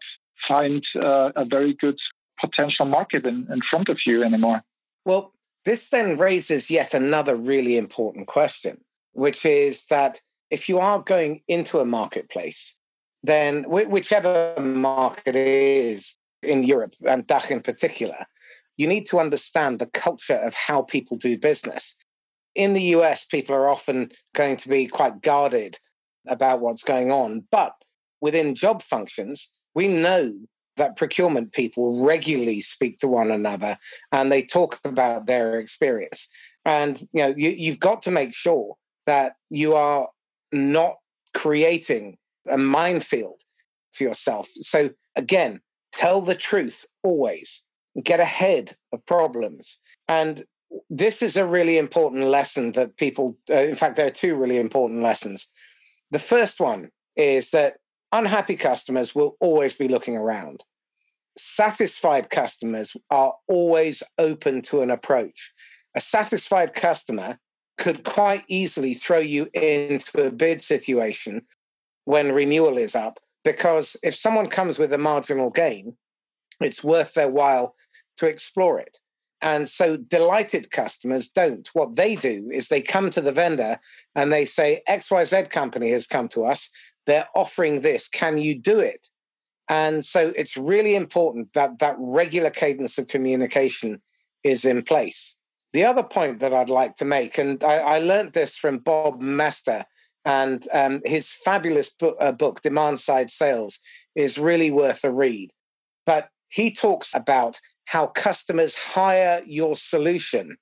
find 0.48 0.84
uh, 1.02 1.32
a 1.36 1.44
very 1.44 1.74
good 1.74 1.98
potential 2.40 2.86
market 2.86 3.26
in, 3.26 3.48
in 3.52 3.60
front 3.70 3.90
of 3.90 3.98
you 4.06 4.24
anymore. 4.24 4.62
Well 5.06 5.34
this 5.66 5.90
then 5.90 6.18
raises 6.18 6.70
yet 6.70 6.94
another 6.94 7.36
really 7.36 7.78
important 7.78 8.28
question 8.28 8.78
which 9.14 9.46
is 9.46 9.86
that 9.88 10.22
if 10.50 10.70
you 10.70 10.80
are 10.80 11.00
going 11.02 11.42
into 11.48 11.80
a 11.80 11.86
marketplace 11.86 12.78
then 13.24 13.64
whichever 13.68 14.54
market 14.60 15.36
is 15.36 16.18
in 16.44 16.64
Europe 16.64 16.94
and 17.08 17.26
DACH 17.26 17.50
in 17.50 17.62
particular, 17.62 18.26
you 18.78 18.88
need 18.88 19.06
to 19.08 19.20
understand 19.20 19.80
the 19.80 19.86
culture 19.88 20.36
of 20.36 20.54
how 20.54 20.82
people 20.82 21.18
do 21.18 21.38
business. 21.38 21.96
In 22.56 22.74
the 22.74 22.84
US, 22.96 23.26
people 23.26 23.56
are 23.56 23.70
often 23.70 24.12
going 24.34 24.58
to 24.58 24.70
be 24.70 24.88
quite 24.88 25.22
guarded 25.22 25.78
about 26.28 26.62
what's 26.62 26.84
going 26.84 27.12
on. 27.12 27.46
But 27.52 27.74
within 28.22 28.56
job 28.56 28.82
functions, 28.82 29.52
we 29.74 29.88
know 29.88 30.34
that 30.78 30.98
procurement 30.98 31.54
people 31.54 32.04
regularly 32.04 32.62
speak 32.62 33.00
to 33.00 33.08
one 33.08 33.32
another 33.32 33.78
and 34.12 34.32
they 34.32 34.42
talk 34.42 34.80
about 34.84 35.26
their 35.26 35.60
experience. 35.60 36.28
And 36.66 37.00
you 37.14 37.22
know, 37.22 37.34
you, 37.36 37.50
you've 37.52 37.80
got 37.80 38.02
to 38.04 38.12
make 38.12 38.34
sure 38.34 38.76
that 39.06 39.34
you 39.50 39.74
are 39.74 40.10
not 40.52 40.96
creating 41.34 42.18
a 42.50 42.58
minefield 42.58 43.42
for 43.94 44.04
yourself. 44.04 44.50
So 44.54 44.90
again, 45.16 45.62
tell 45.94 46.22
the 46.22 46.36
truth 46.36 46.86
always. 47.04 47.64
Get 48.04 48.20
ahead 48.20 48.76
of 48.92 49.06
problems. 49.06 49.80
And 50.08 50.44
this 50.90 51.22
is 51.22 51.38
a 51.38 51.46
really 51.46 51.78
important 51.78 52.26
lesson 52.26 52.74
that 52.74 52.98
people, 52.98 53.38
uh, 53.50 53.56
in 53.56 53.76
fact, 53.76 53.96
there 53.96 54.08
are 54.08 54.12
two 54.12 54.36
really 54.36 54.58
important 54.58 55.02
lessons. 55.02 55.52
The 56.12 56.20
first 56.20 56.60
one 56.60 56.90
is 57.16 57.52
that 57.52 57.78
unhappy 58.12 58.56
customers 58.56 59.16
will 59.16 59.38
always 59.40 59.76
be 59.76 59.88
looking 59.88 60.18
around. 60.18 60.64
Satisfied 61.38 62.30
customers 62.30 62.96
are 63.10 63.34
always 63.48 64.04
open 64.18 64.62
to 64.64 64.82
an 64.82 64.92
approach. 64.92 65.54
A 65.96 66.02
satisfied 66.02 66.74
customer 66.74 67.40
could 67.78 68.04
quite 68.04 68.44
easily 68.48 68.94
throw 68.94 69.20
you 69.20 69.50
into 69.54 70.26
a 70.26 70.32
bid 70.32 70.62
situation 70.62 71.42
when 72.06 72.32
renewal 72.32 72.78
is 72.78 72.96
up 72.96 73.20
because 73.44 73.98
if 74.04 74.16
someone 74.16 74.48
comes 74.48 74.80
with 74.80 74.94
a 74.94 74.98
marginal 74.98 75.50
gain, 75.50 75.96
it's 76.62 76.84
worth 76.84 77.14
their 77.14 77.30
while 77.30 77.76
to 78.18 78.28
explore 78.28 78.80
it. 78.80 79.00
And 79.42 79.70
so 79.70 79.98
delighted 79.98 80.72
customers 80.72 81.28
don't. 81.28 81.70
What 81.74 81.96
they 81.96 82.16
do 82.16 82.50
is 82.52 82.68
they 82.68 82.82
come 82.82 83.10
to 83.12 83.22
the 83.22 83.32
vendor 83.32 83.80
and 84.16 84.32
they 84.32 84.46
say, 84.46 84.82
XYZ 84.90 85.50
company 85.50 85.92
has 85.92 86.08
come 86.08 86.28
to 86.30 86.46
us. 86.46 86.70
They're 87.06 87.28
offering 87.36 87.82
this. 87.82 88.08
Can 88.08 88.38
you 88.38 88.58
do 88.58 88.80
it? 88.80 89.10
And 89.70 90.06
so 90.06 90.32
it's 90.36 90.58
really 90.58 90.96
important 90.96 91.54
that 91.54 91.80
that 91.80 91.96
regular 92.00 92.50
cadence 92.50 92.98
of 92.98 93.08
communication 93.08 94.02
is 94.44 94.64
in 94.64 94.84
place. 94.84 95.38
The 95.74 95.84
other 95.84 96.04
point 96.04 96.40
that 96.40 96.54
I'd 96.54 96.70
like 96.70 96.96
to 96.98 97.06
make, 97.06 97.38
and 97.38 97.64
I, 97.64 97.76
I 97.78 98.00
learned 98.00 98.34
this 98.34 98.56
from 98.56 98.78
Bob 98.78 99.22
Moesta 99.22 99.86
and 100.24 100.68
um, 100.72 101.02
his 101.06 101.30
fabulous 101.30 101.90
book, 101.92 102.16
uh, 102.20 102.32
book, 102.32 102.62
Demand 102.62 103.00
Side 103.00 103.30
Sales, 103.30 103.80
is 104.16 104.38
really 104.38 104.72
worth 104.72 105.04
a 105.04 105.12
read. 105.12 105.52
But 106.06 106.30
he 106.56 106.72
talks 106.72 107.14
about 107.14 107.60
how 107.84 108.08
customers 108.08 108.78
hire 108.78 109.42
your 109.46 109.76
solution. 109.76 110.56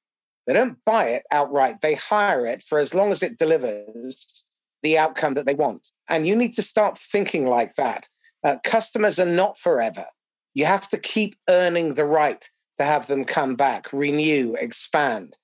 They 0.48 0.54
don't 0.54 0.84
buy 0.86 1.10
it 1.10 1.24
outright, 1.32 1.82
they 1.82 1.94
hire 1.94 2.48
it 2.48 2.64
for 2.64 2.80
as 2.80 2.96
long 2.96 3.12
as 3.12 3.22
it 3.22 3.38
delivers 3.38 4.44
the 4.82 4.98
outcome 4.98 5.36
that 5.36 5.46
they 5.46 5.54
want. 5.54 5.90
And 6.10 6.28
you 6.28 6.36
need 6.36 6.54
to 6.54 6.64
start 6.64 6.98
thinking 6.98 7.46
like 7.46 7.76
that. 7.76 8.10
Uh, 8.44 8.56
customers 8.64 9.20
are 9.20 9.26
not 9.26 9.60
forever. 9.60 10.08
You 10.56 10.66
have 10.66 10.90
to 10.90 10.98
keep 10.98 11.36
earning 11.48 11.94
the 11.94 12.06
right 12.06 12.44
to 12.80 12.86
have 12.86 13.06
them 13.06 13.24
come 13.24 13.56
back, 13.56 13.94
renew, 13.94 14.56
expand. 14.60 15.38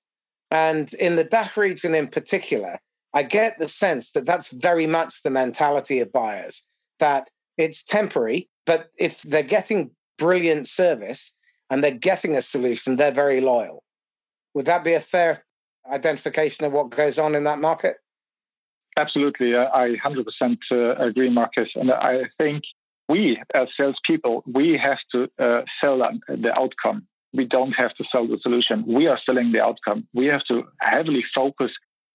And 0.49 0.91
in 0.95 1.15
the 1.15 1.23
DACH 1.23 1.57
region 1.57 1.93
in 1.93 2.07
particular, 2.07 2.79
I 3.13 3.21
get 3.21 3.59
the 3.59 3.67
sense 3.67 4.13
that 4.13 4.25
that's 4.25 4.51
very 4.51 4.87
much 4.87 5.21
the 5.21 5.29
mentality 5.29 5.99
of 5.99 6.11
buyers 6.11 6.65
that 6.97 7.29
it's 7.55 7.83
temporary, 7.83 8.49
but 8.65 8.89
if 8.97 9.21
they're 9.21 9.43
getting 9.43 9.91
brilliant 10.19 10.67
service 10.67 11.35
and 11.69 11.83
they're 11.83 11.91
getting 11.91 12.35
a 12.35 12.41
solution, 12.41 12.95
they're 12.95 13.11
very 13.11 13.41
loyal. 13.41 13.83
Would 14.53 14.65
that 14.65 14.83
be 14.83 14.93
a 14.93 14.99
fair 14.99 15.43
identification 15.91 16.65
of 16.65 16.73
what 16.73 16.89
goes 16.89 17.17
on 17.17 17.35
in 17.35 17.43
that 17.45 17.59
market? 17.59 17.97
Absolutely. 18.97 19.55
I 19.55 19.95
100% 20.03 20.57
uh, 20.71 20.95
agree, 20.95 21.29
Marcus. 21.29 21.69
And 21.75 21.91
I 21.91 22.23
think 22.37 22.63
we, 23.07 23.41
as 23.53 23.67
salespeople, 23.77 24.43
we 24.45 24.77
have 24.81 24.97
to 25.13 25.29
uh, 25.39 25.61
sell 25.81 25.99
the 26.27 26.51
outcome. 26.53 27.07
We 27.33 27.45
don't 27.45 27.71
have 27.73 27.93
to 27.95 28.03
sell 28.11 28.27
the 28.27 28.39
solution. 28.41 28.83
We 28.87 29.07
are 29.07 29.19
selling 29.25 29.51
the 29.51 29.63
outcome. 29.63 30.07
We 30.13 30.25
have 30.27 30.43
to 30.45 30.63
heavily 30.81 31.23
focus 31.33 31.71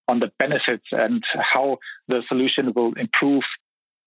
on 0.08 0.20
the 0.20 0.30
benefits 0.38 0.86
and 0.92 1.24
how 1.40 1.78
the 2.08 2.22
solution 2.28 2.72
will 2.74 2.92
improve 2.94 3.44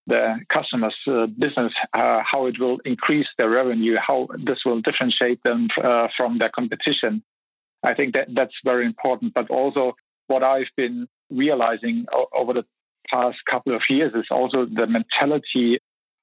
the 0.08 0.40
customer's 0.52 0.96
uh, 1.08 1.28
business, 1.28 1.74
uh, 1.94 2.22
how 2.30 2.48
it 2.48 2.60
will 2.60 2.80
increase 2.86 3.28
their 3.38 3.50
revenue, 3.50 3.96
how 3.96 4.28
this 4.44 4.60
will 4.66 4.82
differentiate 4.82 5.44
them 5.44 5.68
uh, 5.84 6.08
from 6.16 6.40
their 6.40 6.50
competition. 6.50 7.22
I 7.84 7.94
think 7.94 8.16
that 8.16 8.30
that's 8.34 8.56
very 8.64 8.86
important. 8.86 9.34
But 9.34 9.50
also, 9.50 9.96
what 10.28 10.44
I've 10.44 10.72
been 10.76 11.08
realizing 11.30 12.06
over 12.34 12.54
the 12.54 12.66
past 13.12 13.38
couple 13.50 13.76
of 13.76 13.82
years 13.90 14.14
is 14.16 14.26
also 14.32 14.66
the 14.66 14.88
mentality 14.88 15.80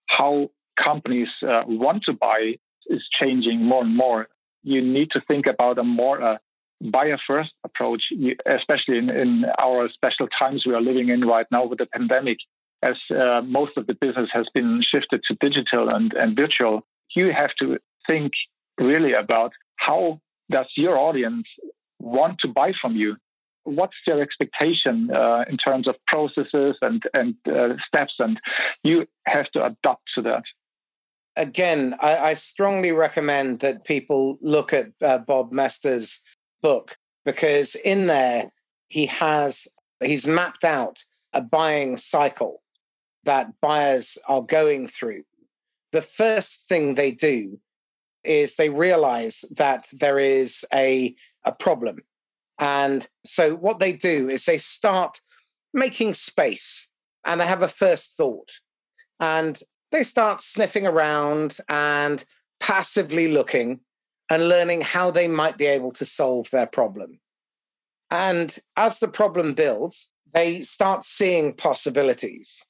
how 0.09 0.51
companies 0.83 1.29
want 1.43 2.03
to 2.05 2.13
buy 2.13 2.57
is 2.87 3.03
changing 3.11 3.63
more 3.63 3.83
and 3.83 3.97
more. 3.97 4.29
You 4.63 4.83
need 4.83 5.11
to 5.13 5.23
think 5.27 5.47
about 5.47 5.79
a 5.79 5.85
more 5.85 6.39
buyer 6.81 7.19
first 7.27 7.53
approach, 7.65 8.03
especially 8.47 8.99
in, 8.99 9.11
in, 9.11 9.45
our 9.59 9.89
special 9.89 10.29
times 10.39 10.65
we 10.67 10.75
are 10.75 10.81
living 10.81 11.09
in 11.09 11.23
right 11.23 11.47
now 11.51 11.65
with 11.67 11.79
the 11.79 11.87
pandemic, 11.87 12.39
as 12.83 12.97
uh, 13.11 13.43
most 13.43 13.77
of 13.77 13.87
the 13.87 13.95
business 13.95 14.31
has 14.33 14.47
been 14.53 14.83
shifted 14.83 15.23
to 15.29 15.37
digital 15.41 15.89
and, 15.89 16.13
and 16.15 16.37
virtual, 16.37 16.87
you 17.15 17.33
have 17.33 17.55
to 17.61 17.79
think 18.07 18.33
really 18.79 19.13
about 19.13 19.53
how 19.77 20.21
does 20.51 20.67
your 20.77 20.99
audience 20.99 21.47
want 22.01 22.39
to 22.41 22.49
buy 22.49 22.73
from 22.81 22.97
you? 22.97 23.17
What's 23.65 23.97
their 24.07 24.21
expectation 24.21 25.11
uh, 25.11 25.45
in 25.49 25.57
terms 25.57 25.89
of 25.89 25.95
processes 26.07 26.77
and, 26.83 27.03
and 27.15 27.35
uh, 27.51 27.75
steps? 27.87 28.15
And 28.19 28.39
you 28.83 29.07
have 29.27 29.51
to 29.53 29.65
adapt 29.65 30.03
to 30.17 30.23
that 30.23 30.45
again, 31.37 31.95
I, 32.01 32.17
I, 32.17 32.35
strongly 32.35 32.93
recommend 32.93 33.61
that 33.61 33.85
people 33.85 34.39
look 34.41 34.73
at 34.73 34.91
uh, 35.03 35.19
Bob 35.19 35.53
Moesta's 35.53 36.21
book 36.63 36.97
because 37.25 37.75
in 37.75 38.07
there 38.07 38.53
he 38.89 39.07
has 39.07 39.67
he's 40.03 40.27
mapped 40.27 40.65
out 40.65 41.05
a 41.33 41.41
buying 41.41 41.97
cycle 41.97 42.63
that 43.25 43.61
buyers 43.61 44.19
are 44.29 44.43
going 44.43 44.89
through. 44.89 45.25
The 45.93 46.03
first 46.03 46.69
thing 46.69 46.95
they 46.95 47.11
do 47.11 47.61
is 48.25 48.57
they 48.57 48.71
realize 48.71 49.45
that 49.51 49.87
there 49.93 50.19
is 50.19 50.65
a, 50.73 51.15
a 51.45 51.53
problem. 51.53 51.99
And 52.59 53.07
so 53.25 53.55
what 53.55 53.79
they 53.79 53.93
do 53.93 54.29
is 54.29 54.45
they 54.45 54.59
start 54.59 55.21
making 55.73 56.15
space 56.15 56.91
and 57.25 57.41
they 57.41 57.47
have 57.47 57.63
a 57.63 57.69
first 57.69 58.17
thought. 58.17 58.51
And 59.21 59.59
they 59.91 60.03
start 60.03 60.43
sniffing 60.43 60.87
around 60.87 61.59
and 61.69 62.25
passively 62.61 63.29
looking 63.29 63.81
and 64.31 64.49
learning 64.49 64.81
how 64.81 65.11
they 65.11 65.29
might 65.29 65.59
be 65.59 65.67
able 65.67 65.93
to 65.93 66.05
solve 66.05 66.51
their 66.51 66.67
problem. 66.67 67.21
And 68.11 68.57
as 68.77 69.01
the 69.01 69.09
problem 69.09 69.55
builds, 69.55 70.11
they 70.33 70.63
start 70.63 71.05
seeing 71.05 71.53
possibilities 71.53 72.65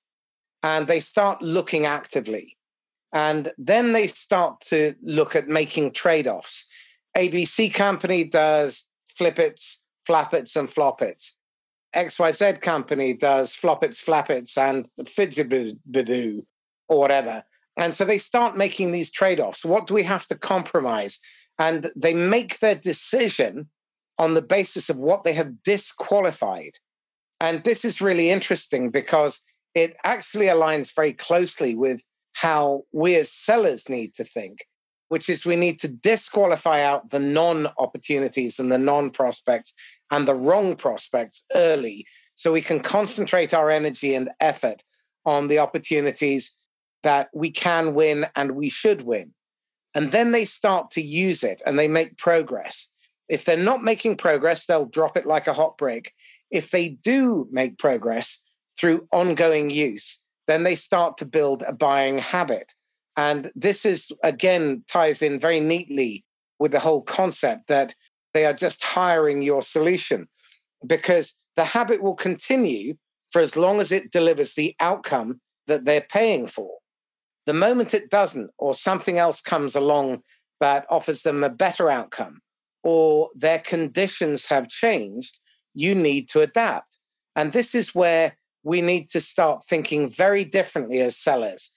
and 0.65 0.87
they 0.87 0.99
start 0.99 1.43
looking 1.43 1.85
actively. 1.85 2.57
And 3.13 3.53
then 3.59 3.93
they 3.93 4.07
start 4.07 4.63
to 4.71 4.95
look 5.03 5.37
at 5.37 5.47
making 5.47 5.93
trade 5.93 6.27
offs. 6.27 6.67
ABC 7.15 7.73
company 7.73 8.25
does 8.25 8.87
flippets, 9.17 9.83
flappets, 10.09 10.57
and 10.57 10.67
floppets. 10.67 11.33
XYZ 11.95 12.63
company 12.63 13.13
does 13.13 13.55
floppets, 13.55 14.03
flappets, 14.03 14.57
and 14.57 14.89
fidgetaboo 15.07 16.47
or 16.89 16.99
whatever. 16.99 17.45
And 17.77 17.95
so 17.95 18.07
they 18.07 18.19
start 18.19 18.57
making 18.57 18.91
these 18.91 19.13
trade 19.13 19.41
offs. 19.41 19.67
What 19.67 19.87
do 19.87 19.93
we 19.93 20.05
have 20.05 20.27
to 20.29 20.35
compromise? 20.35 21.21
And 21.59 21.93
they 21.95 22.15
make 22.15 22.61
their 22.61 22.75
decision 22.75 23.69
on 24.19 24.33
the 24.33 24.43
basis 24.43 24.89
of 24.89 24.97
what 24.97 25.25
they 25.25 25.35
have 25.35 25.63
disqualified. 25.63 26.79
And 27.39 27.63
this 27.65 27.85
is 27.85 28.01
really 28.01 28.31
interesting 28.31 28.91
because 28.91 29.41
it 29.75 29.97
actually 30.05 30.47
aligns 30.47 30.95
very 30.95 31.13
closely 31.13 31.75
with 31.75 32.05
how 32.33 32.85
we 32.93 33.17
as 33.17 33.31
sellers 33.31 33.89
need 33.89 34.15
to 34.15 34.25
think, 34.25 34.67
which 35.09 35.29
is 35.29 35.45
we 35.45 35.57
need 35.57 35.79
to 35.81 35.89
disqualify 35.89 36.83
out 36.83 37.11
the 37.11 37.19
non 37.19 37.69
opportunities 37.79 38.59
and 38.59 38.71
the 38.71 38.79
non 38.79 39.11
prospects 39.11 39.75
and 40.11 40.27
the 40.27 40.35
wrong 40.35 40.77
prospects 40.77 41.47
early 41.55 42.07
so 42.35 42.53
we 42.53 42.61
can 42.61 42.81
concentrate 42.81 43.55
our 43.55 43.71
energy 43.71 44.15
and 44.15 44.31
effort 44.41 44.83
on 45.25 45.49
the 45.49 45.59
opportunities 45.59 46.53
that 47.03 47.29
we 47.33 47.51
can 47.51 47.95
win 47.95 48.27
and 48.35 48.53
we 48.53 48.69
should 48.69 49.03
win. 49.03 49.33
And 49.95 50.11
then 50.11 50.33
they 50.33 50.45
start 50.45 50.91
to 50.93 51.03
use 51.03 51.45
it 51.45 51.63
and 51.65 51.79
they 51.79 51.87
make 51.87 52.19
progress. 52.19 52.91
If 53.29 53.45
they're 53.45 53.57
not 53.57 53.83
making 53.83 54.17
progress, 54.17 54.67
they'll 54.67 54.87
drop 54.87 55.17
it 55.17 55.27
like 55.27 55.47
a 55.47 55.55
hot 55.55 55.79
brick. 55.79 56.13
If 56.51 56.71
they 56.71 56.89
do 56.89 57.47
make 57.51 57.79
progress 57.79 58.41
through 58.79 59.07
ongoing 59.13 59.71
use, 59.71 60.21
then 60.47 60.63
they 60.63 60.75
start 60.75 61.17
to 61.19 61.25
build 61.25 61.63
a 61.67 61.73
buying 61.73 62.19
habit. 62.19 62.75
And 63.17 63.51
this 63.55 63.87
is, 63.87 64.11
again, 64.23 64.85
ties 64.89 65.23
in 65.23 65.39
very 65.39 65.61
neatly 65.61 66.25
with 66.59 66.73
the 66.73 66.81
whole 66.81 67.03
concept 67.03 67.69
that 67.69 67.95
they 68.33 68.45
are 68.45 68.53
just 68.53 68.85
hiring 68.85 69.43
your 69.43 69.63
solution 69.63 70.29
because 70.87 71.35
the 71.57 71.65
habit 71.65 72.03
will 72.03 72.15
continue 72.15 72.97
for 73.31 73.41
as 73.41 73.57
long 73.57 73.81
as 73.81 73.93
it 73.93 74.11
delivers 74.11 74.55
the 74.55 74.75
outcome 74.81 75.41
that 75.67 75.85
they're 75.85 76.07
paying 76.09 76.47
for. 76.47 76.79
The 77.47 77.53
moment 77.53 77.95
it 77.95 78.11
doesn't, 78.11 78.51
or 78.59 78.75
something 78.75 79.19
else 79.19 79.41
comes 79.41 79.75
along 79.75 80.23
that 80.61 80.87
offers 80.89 81.23
them 81.23 81.45
a 81.45 81.51
better 81.51 81.91
outcome, 81.91 82.41
or 82.83 83.31
their 83.35 83.59
conditions 83.59 84.47
have 84.47 84.69
changed, 84.69 85.41
you 85.75 85.95
need 85.95 86.29
to 86.31 86.41
adapt. 86.41 86.99
And 87.37 87.53
this 87.53 87.75
is 87.75 87.95
where 87.95 88.37
we 88.65 88.81
need 88.81 89.11
to 89.11 89.21
start 89.21 89.65
thinking 89.65 90.09
very 90.09 90.45
differently 90.45 91.01
as 91.01 91.17
sellers. 91.17 91.71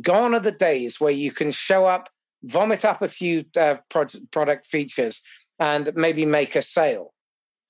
Gone 0.00 0.34
are 0.34 0.40
the 0.40 0.52
days 0.52 1.00
where 1.00 1.12
you 1.12 1.32
can 1.32 1.50
show 1.50 1.86
up, 1.86 2.10
vomit 2.44 2.84
up 2.84 3.02
a 3.02 3.08
few 3.08 3.46
uh, 3.56 3.76
product 4.30 4.66
features, 4.66 5.22
and 5.58 5.92
maybe 5.94 6.26
make 6.26 6.54
a 6.54 6.62
sale. 6.62 7.14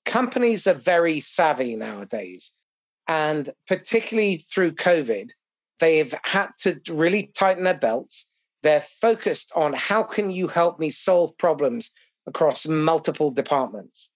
Companies 0.05 0.67
are 0.67 0.73
very 0.73 1.19
savvy 1.19 1.75
nowadays. 1.75 2.51
And 3.07 3.51
particularly 3.67 4.37
through 4.37 4.73
COVID, 4.73 5.31
they've 5.79 6.13
had 6.23 6.49
to 6.59 6.81
really 6.89 7.31
tighten 7.37 7.63
their 7.63 7.77
belts. 7.77 8.29
They're 8.61 8.81
focused 8.81 9.51
on 9.55 9.73
how 9.73 10.03
can 10.03 10.31
you 10.31 10.47
help 10.47 10.79
me 10.79 10.89
solve 10.89 11.37
problems 11.37 11.91
across 12.27 12.67
multiple 12.67 13.29
departments. 13.29 14.11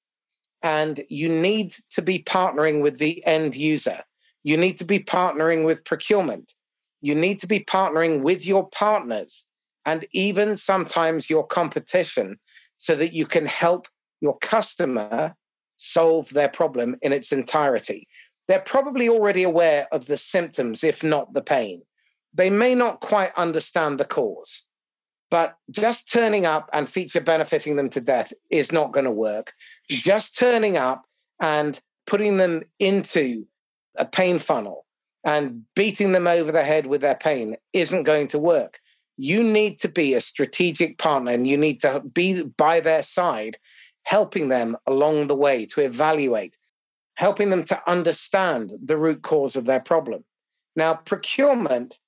And 0.62 1.02
you 1.10 1.30
need 1.30 1.74
to 1.92 2.02
be 2.02 2.20
partnering 2.20 2.82
with 2.82 2.98
the 2.98 3.26
end 3.26 3.56
user. 3.56 4.04
You 4.50 4.58
need 4.58 4.80
to 4.80 4.84
be 4.84 4.98
partnering 4.98 5.64
with 5.64 5.86
procurement. 5.86 6.54
You 7.02 7.14
need 7.14 7.40
to 7.42 7.46
be 7.46 7.60
partnering 7.60 8.24
with 8.24 8.48
your 8.48 8.68
partners 8.68 9.46
and 9.86 10.08
even 10.12 10.58
sometimes 10.58 11.30
your 11.30 11.46
competition 11.46 12.40
so 12.80 12.96
that 12.96 13.14
you 13.14 13.28
can 13.28 13.46
help 13.46 13.88
your 14.22 14.40
customer 14.40 15.36
solve 15.78 16.32
their 16.32 16.50
problem 16.50 16.96
in 17.04 17.14
its 17.14 17.32
entirety. 17.32 18.08
They're 18.48 18.60
probably 18.60 19.08
already 19.08 19.44
aware 19.44 19.88
of 19.92 20.08
the 20.08 20.18
symptoms, 20.18 20.84
if 20.84 21.04
not 21.04 21.34
the 21.34 21.44
pain. 21.44 21.84
They 22.34 22.50
may 22.50 22.74
not 22.74 23.02
quite 23.02 23.34
understand 23.38 24.00
the 24.00 24.06
cause, 24.06 24.66
but 25.30 25.58
just 25.70 26.12
turning 26.12 26.48
up 26.48 26.72
and 26.74 26.90
feature 26.90 27.22
benefiting 27.22 27.76
them 27.76 27.92
to 27.92 28.02
death 28.02 28.34
is 28.50 28.72
not 28.72 28.94
going 28.94 29.06
to 29.06 29.12
work. 29.12 29.54
Just 29.92 30.40
turning 30.40 30.76
up 30.76 31.06
and 31.40 31.80
putting 32.08 32.38
them 32.38 32.64
into 32.80 33.46
a 34.00 34.06
pain 34.06 34.40
funnel 34.40 34.86
and 35.24 35.64
beating 35.76 36.14
them 36.14 36.28
over 36.28 36.52
the 36.52 36.64
head 36.64 36.86
with 36.86 37.02
their 37.02 37.16
pain 37.16 37.58
isn't 37.74 38.04
going 38.04 38.30
to 38.30 38.40
work. 38.40 38.80
You 39.18 39.44
need 39.44 39.80
to 39.82 39.90
be 39.90 40.14
a 40.14 40.22
strategic 40.22 40.98
partner 40.98 41.32
and 41.32 41.46
you 41.46 41.58
need 41.58 41.82
to 41.82 42.00
be 42.00 42.44
by 42.44 42.80
their 42.80 43.04
side, 43.04 43.58
helping 44.04 44.48
them 44.48 44.78
along 44.88 45.28
the 45.28 45.36
way 45.36 45.66
to 45.68 45.82
evaluate, 45.82 46.58
helping 47.18 47.50
them 47.50 47.66
to 47.66 47.90
understand 47.90 48.72
the 48.82 48.98
root 48.98 49.22
cause 49.22 49.58
of 49.58 49.66
their 49.66 49.82
problem. 49.82 50.24
Now, 50.76 50.94
procurement 50.94 52.00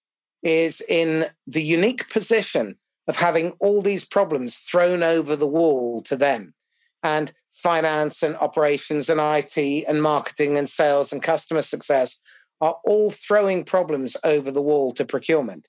is 0.41 0.81
in 0.87 1.27
the 1.45 1.61
unique 1.61 2.09
position 2.09 2.77
of 3.07 3.17
having 3.17 3.51
all 3.59 3.81
these 3.81 4.05
problems 4.05 4.55
thrown 4.55 5.03
over 5.03 5.35
the 5.35 5.47
wall 5.47 6.01
to 6.03 6.15
them 6.15 6.53
and 7.03 7.33
finance 7.51 8.23
and 8.23 8.35
operations 8.37 9.09
and 9.09 9.19
IT 9.19 9.85
and 9.87 10.01
marketing 10.01 10.57
and 10.57 10.69
sales 10.69 11.11
and 11.11 11.21
customer 11.21 11.61
success 11.61 12.19
are 12.59 12.77
all 12.85 13.11
throwing 13.11 13.63
problems 13.63 14.15
over 14.23 14.51
the 14.51 14.61
wall 14.61 14.91
to 14.93 15.05
procurement. 15.05 15.67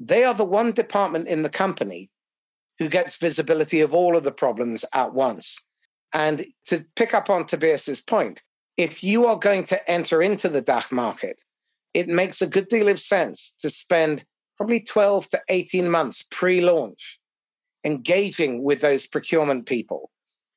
They 0.00 0.24
are 0.24 0.34
the 0.34 0.44
one 0.44 0.72
department 0.72 1.28
in 1.28 1.42
the 1.42 1.48
company 1.48 2.10
who 2.78 2.88
gets 2.88 3.16
visibility 3.16 3.80
of 3.80 3.94
all 3.94 4.16
of 4.16 4.24
the 4.24 4.32
problems 4.32 4.84
at 4.92 5.14
once. 5.14 5.58
And 6.12 6.46
to 6.66 6.84
pick 6.96 7.14
up 7.14 7.30
on 7.30 7.46
Tobias's 7.46 8.00
point, 8.00 8.42
if 8.76 9.04
you 9.04 9.26
are 9.26 9.36
going 9.36 9.64
to 9.64 9.90
enter 9.90 10.20
into 10.20 10.48
the 10.48 10.60
DACH 10.60 10.90
market, 10.90 11.42
it 11.92 12.08
makes 12.08 12.42
a 12.42 12.46
good 12.48 12.66
deal 12.66 12.88
of 12.88 12.98
sense 12.98 13.54
to 13.60 13.70
spend 13.70 14.24
probably 14.56 14.80
12 14.80 15.28
to 15.30 15.42
18 15.48 15.88
months 15.88 16.24
pre 16.30 16.60
launch 16.60 17.20
engaging 17.84 18.64
with 18.64 18.80
those 18.80 19.06
procurement 19.06 19.66
people 19.66 20.10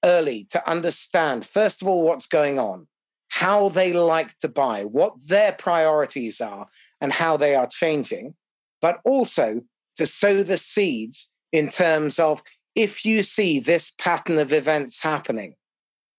early 0.03 0.47
to 0.51 0.69
understand, 0.69 1.45
first 1.45 1.81
of 1.81 1.87
all, 1.87 2.03
what's 2.03 2.27
going 2.27 2.59
on, 2.59 2.87
how 3.29 3.69
they 3.69 3.93
like 3.93 4.37
to 4.39 4.47
buy, 4.47 4.83
what 4.83 5.13
their 5.27 5.51
priorities 5.51 6.41
are, 6.41 6.67
and 7.01 7.13
how 7.13 7.37
they 7.37 7.55
are 7.55 7.67
changing, 7.67 8.35
but 8.81 8.99
also 9.03 9.61
to 9.95 10.05
sow 10.05 10.43
the 10.43 10.57
seeds 10.57 11.31
in 11.51 11.69
terms 11.69 12.19
of 12.19 12.41
if 12.75 13.05
you 13.05 13.23
see 13.23 13.59
this 13.59 13.93
pattern 13.97 14.37
of 14.37 14.53
events 14.53 15.01
happening, 15.01 15.55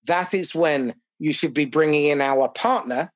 that 0.07 0.35
is 0.35 0.55
when 0.55 0.95
you 1.19 1.33
should 1.33 1.55
be 1.55 1.65
bringing 1.65 2.07
in 2.07 2.21
our 2.21 2.49
partner 2.49 3.13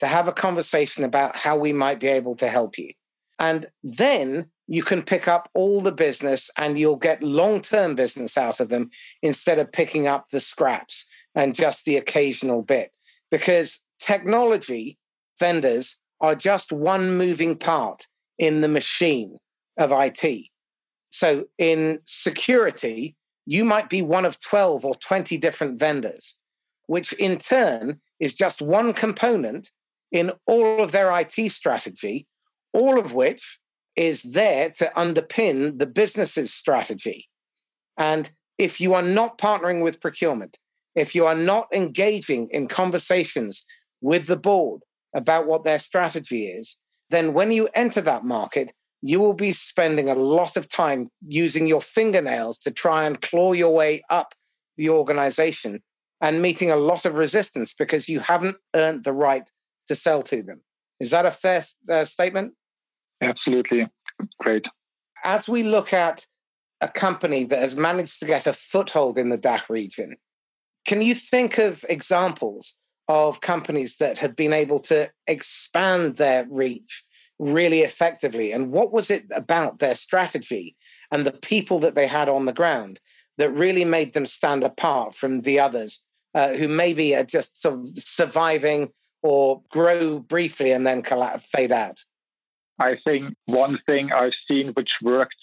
to 0.00 0.06
have 0.06 0.28
a 0.28 0.32
conversation 0.32 1.04
about 1.04 1.36
how 1.36 1.56
we 1.56 1.72
might 1.72 2.00
be 2.00 2.06
able 2.06 2.36
to 2.36 2.48
help 2.48 2.78
you. 2.78 2.90
And 3.38 3.66
then 3.82 4.46
you 4.68 4.82
can 4.82 5.02
pick 5.02 5.28
up 5.28 5.48
all 5.54 5.80
the 5.80 5.92
business 5.92 6.50
and 6.58 6.78
you'll 6.78 6.96
get 6.96 7.22
long 7.22 7.60
term 7.60 7.94
business 7.94 8.36
out 8.36 8.60
of 8.60 8.68
them 8.68 8.90
instead 9.22 9.58
of 9.58 9.72
picking 9.72 10.06
up 10.06 10.28
the 10.30 10.40
scraps 10.40 11.04
and 11.34 11.54
just 11.54 11.84
the 11.84 11.96
occasional 11.96 12.62
bit. 12.62 12.92
Because 13.30 13.84
technology 14.00 14.98
vendors 15.38 15.96
are 16.20 16.34
just 16.34 16.72
one 16.72 17.16
moving 17.16 17.56
part 17.56 18.06
in 18.38 18.60
the 18.60 18.68
machine 18.68 19.38
of 19.78 19.92
IT. 19.92 20.46
So 21.10 21.46
in 21.58 22.00
security, 22.04 23.16
you 23.46 23.64
might 23.64 23.88
be 23.88 24.02
one 24.02 24.24
of 24.24 24.40
12 24.40 24.84
or 24.84 24.94
20 24.96 25.38
different 25.38 25.78
vendors, 25.78 26.36
which 26.86 27.12
in 27.14 27.38
turn 27.38 28.00
is 28.18 28.34
just 28.34 28.60
one 28.60 28.92
component 28.92 29.70
in 30.10 30.32
all 30.46 30.82
of 30.82 30.92
their 30.92 31.16
IT 31.18 31.50
strategy, 31.50 32.26
all 32.72 32.98
of 32.98 33.12
which 33.12 33.60
is 33.96 34.22
there 34.22 34.70
to 34.70 34.92
underpin 34.96 35.78
the 35.78 35.86
business's 35.86 36.52
strategy. 36.52 37.28
And 37.96 38.30
if 38.58 38.80
you 38.80 38.94
are 38.94 39.02
not 39.02 39.38
partnering 39.38 39.82
with 39.82 40.00
procurement, 40.00 40.58
if 40.94 41.14
you 41.14 41.26
are 41.26 41.34
not 41.34 41.68
engaging 41.72 42.48
in 42.50 42.68
conversations 42.68 43.64
with 44.00 44.26
the 44.26 44.36
board 44.36 44.82
about 45.14 45.46
what 45.46 45.64
their 45.64 45.78
strategy 45.78 46.46
is, 46.46 46.78
then 47.10 47.32
when 47.32 47.52
you 47.52 47.68
enter 47.74 48.00
that 48.02 48.24
market, 48.24 48.72
you 49.02 49.20
will 49.20 49.34
be 49.34 49.52
spending 49.52 50.08
a 50.08 50.14
lot 50.14 50.56
of 50.56 50.68
time 50.68 51.08
using 51.26 51.66
your 51.66 51.80
fingernails 51.80 52.58
to 52.58 52.70
try 52.70 53.04
and 53.04 53.20
claw 53.20 53.52
your 53.52 53.74
way 53.74 54.02
up 54.10 54.34
the 54.76 54.88
organization 54.88 55.82
and 56.20 56.42
meeting 56.42 56.70
a 56.70 56.76
lot 56.76 57.04
of 57.04 57.14
resistance 57.14 57.74
because 57.78 58.08
you 58.08 58.20
haven't 58.20 58.56
earned 58.74 59.04
the 59.04 59.12
right 59.12 59.50
to 59.86 59.94
sell 59.94 60.22
to 60.22 60.42
them. 60.42 60.62
Is 60.98 61.10
that 61.10 61.26
a 61.26 61.30
fair 61.30 61.62
uh, 61.90 62.04
statement? 62.04 62.54
Absolutely. 63.20 63.86
Great. 64.40 64.64
As 65.24 65.48
we 65.48 65.62
look 65.62 65.92
at 65.92 66.26
a 66.80 66.88
company 66.88 67.44
that 67.44 67.58
has 67.58 67.76
managed 67.76 68.20
to 68.20 68.26
get 68.26 68.46
a 68.46 68.52
foothold 68.52 69.18
in 69.18 69.28
the 69.30 69.38
DACH 69.38 69.68
region, 69.68 70.16
can 70.84 71.02
you 71.02 71.14
think 71.14 71.58
of 71.58 71.84
examples 71.88 72.74
of 73.08 73.40
companies 73.40 73.98
that 73.98 74.18
have 74.18 74.36
been 74.36 74.52
able 74.52 74.78
to 74.78 75.10
expand 75.26 76.16
their 76.16 76.46
reach 76.48 77.04
really 77.38 77.80
effectively? 77.80 78.52
And 78.52 78.70
what 78.70 78.92
was 78.92 79.10
it 79.10 79.24
about 79.34 79.78
their 79.78 79.94
strategy 79.94 80.76
and 81.10 81.24
the 81.24 81.32
people 81.32 81.80
that 81.80 81.94
they 81.94 82.06
had 82.06 82.28
on 82.28 82.44
the 82.44 82.52
ground 82.52 83.00
that 83.38 83.50
really 83.50 83.84
made 83.84 84.12
them 84.12 84.26
stand 84.26 84.64
apart 84.64 85.14
from 85.14 85.42
the 85.42 85.58
others 85.60 86.02
uh, 86.34 86.54
who 86.54 86.68
maybe 86.68 87.14
are 87.14 87.24
just 87.24 87.60
sort 87.60 87.80
of 87.80 87.86
surviving 87.96 88.92
or 89.22 89.62
grow 89.70 90.18
briefly 90.18 90.70
and 90.70 90.86
then 90.86 91.02
fade 91.40 91.72
out? 91.72 92.04
I 92.78 92.96
think 93.04 93.34
one 93.46 93.78
thing 93.86 94.12
I've 94.12 94.34
seen 94.48 94.72
which 94.74 94.90
worked 95.02 95.36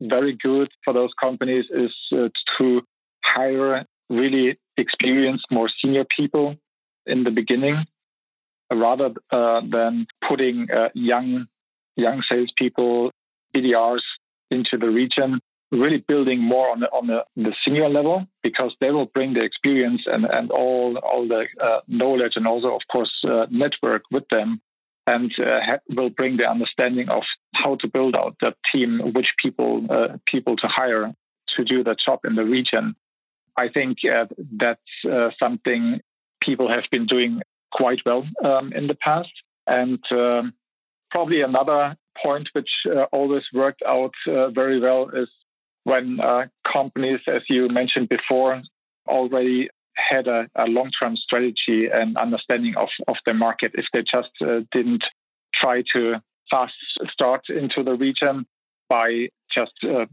very 0.00 0.36
good 0.36 0.68
for 0.84 0.92
those 0.92 1.10
companies 1.20 1.66
is 1.70 1.94
uh, 2.12 2.28
to 2.58 2.82
hire 3.24 3.86
really 4.10 4.58
experienced, 4.76 5.46
more 5.50 5.68
senior 5.82 6.04
people 6.04 6.56
in 7.06 7.24
the 7.24 7.30
beginning, 7.30 7.86
rather 8.72 9.12
uh, 9.30 9.62
than 9.68 10.06
putting 10.28 10.68
uh, 10.70 10.88
young 10.94 11.46
young 11.96 12.22
salespeople, 12.30 13.10
BDRs 13.54 14.02
into 14.50 14.76
the 14.76 14.90
region. 14.90 15.40
Really 15.72 16.04
building 16.06 16.40
more 16.40 16.70
on 16.70 16.78
the 16.80 16.88
on 16.90 17.08
the, 17.08 17.24
the 17.34 17.52
senior 17.64 17.88
level 17.88 18.26
because 18.42 18.76
they 18.80 18.92
will 18.92 19.06
bring 19.06 19.34
the 19.34 19.40
experience 19.40 20.02
and, 20.06 20.24
and 20.24 20.52
all 20.52 20.96
all 20.98 21.26
the 21.26 21.46
uh, 21.60 21.80
knowledge 21.88 22.34
and 22.36 22.46
also 22.46 22.76
of 22.76 22.82
course 22.92 23.10
uh, 23.28 23.46
network 23.50 24.02
with 24.12 24.22
them 24.30 24.60
and 25.06 25.32
uh, 25.38 25.78
will 25.88 26.10
bring 26.10 26.36
the 26.36 26.48
understanding 26.48 27.08
of 27.08 27.22
how 27.54 27.76
to 27.76 27.88
build 27.88 28.16
out 28.16 28.36
that 28.40 28.56
team, 28.72 29.12
which 29.14 29.28
people 29.42 29.86
uh, 29.90 30.16
people 30.26 30.56
to 30.56 30.66
hire 30.68 31.14
to 31.56 31.64
do 31.64 31.84
the 31.84 31.96
job 32.04 32.20
in 32.24 32.34
the 32.34 32.44
region. 32.44 32.96
I 33.56 33.68
think 33.68 33.98
uh, 34.04 34.26
that's 34.52 34.80
uh, 35.10 35.30
something 35.38 36.00
people 36.42 36.70
have 36.70 36.84
been 36.90 37.06
doing 37.06 37.40
quite 37.72 38.00
well 38.04 38.26
um, 38.44 38.72
in 38.72 38.86
the 38.86 38.94
past. 38.94 39.30
And 39.66 40.00
um, 40.10 40.52
probably 41.10 41.40
another 41.40 41.96
point 42.22 42.48
which 42.52 42.70
uh, 42.86 43.04
always 43.12 43.44
worked 43.52 43.82
out 43.86 44.14
uh, 44.28 44.50
very 44.50 44.78
well 44.80 45.08
is 45.10 45.28
when 45.84 46.18
companies, 46.70 47.20
as 47.28 47.42
you 47.48 47.68
mentioned 47.68 48.08
before, 48.08 48.60
already 49.06 49.70
had 49.96 50.28
a, 50.28 50.48
a 50.54 50.66
long-term 50.66 51.16
strategy 51.16 51.88
and 51.92 52.16
understanding 52.16 52.74
of, 52.76 52.88
of 53.08 53.16
the 53.26 53.34
market. 53.34 53.72
If 53.74 53.86
they 53.92 54.02
just 54.02 54.30
uh, 54.40 54.60
didn't 54.72 55.04
try 55.54 55.82
to 55.94 56.16
fast 56.50 56.74
start 57.10 57.48
into 57.48 57.82
the 57.82 57.94
region 57.94 58.46
by 58.88 59.28
just 59.52 59.72
uh, 59.82 60.06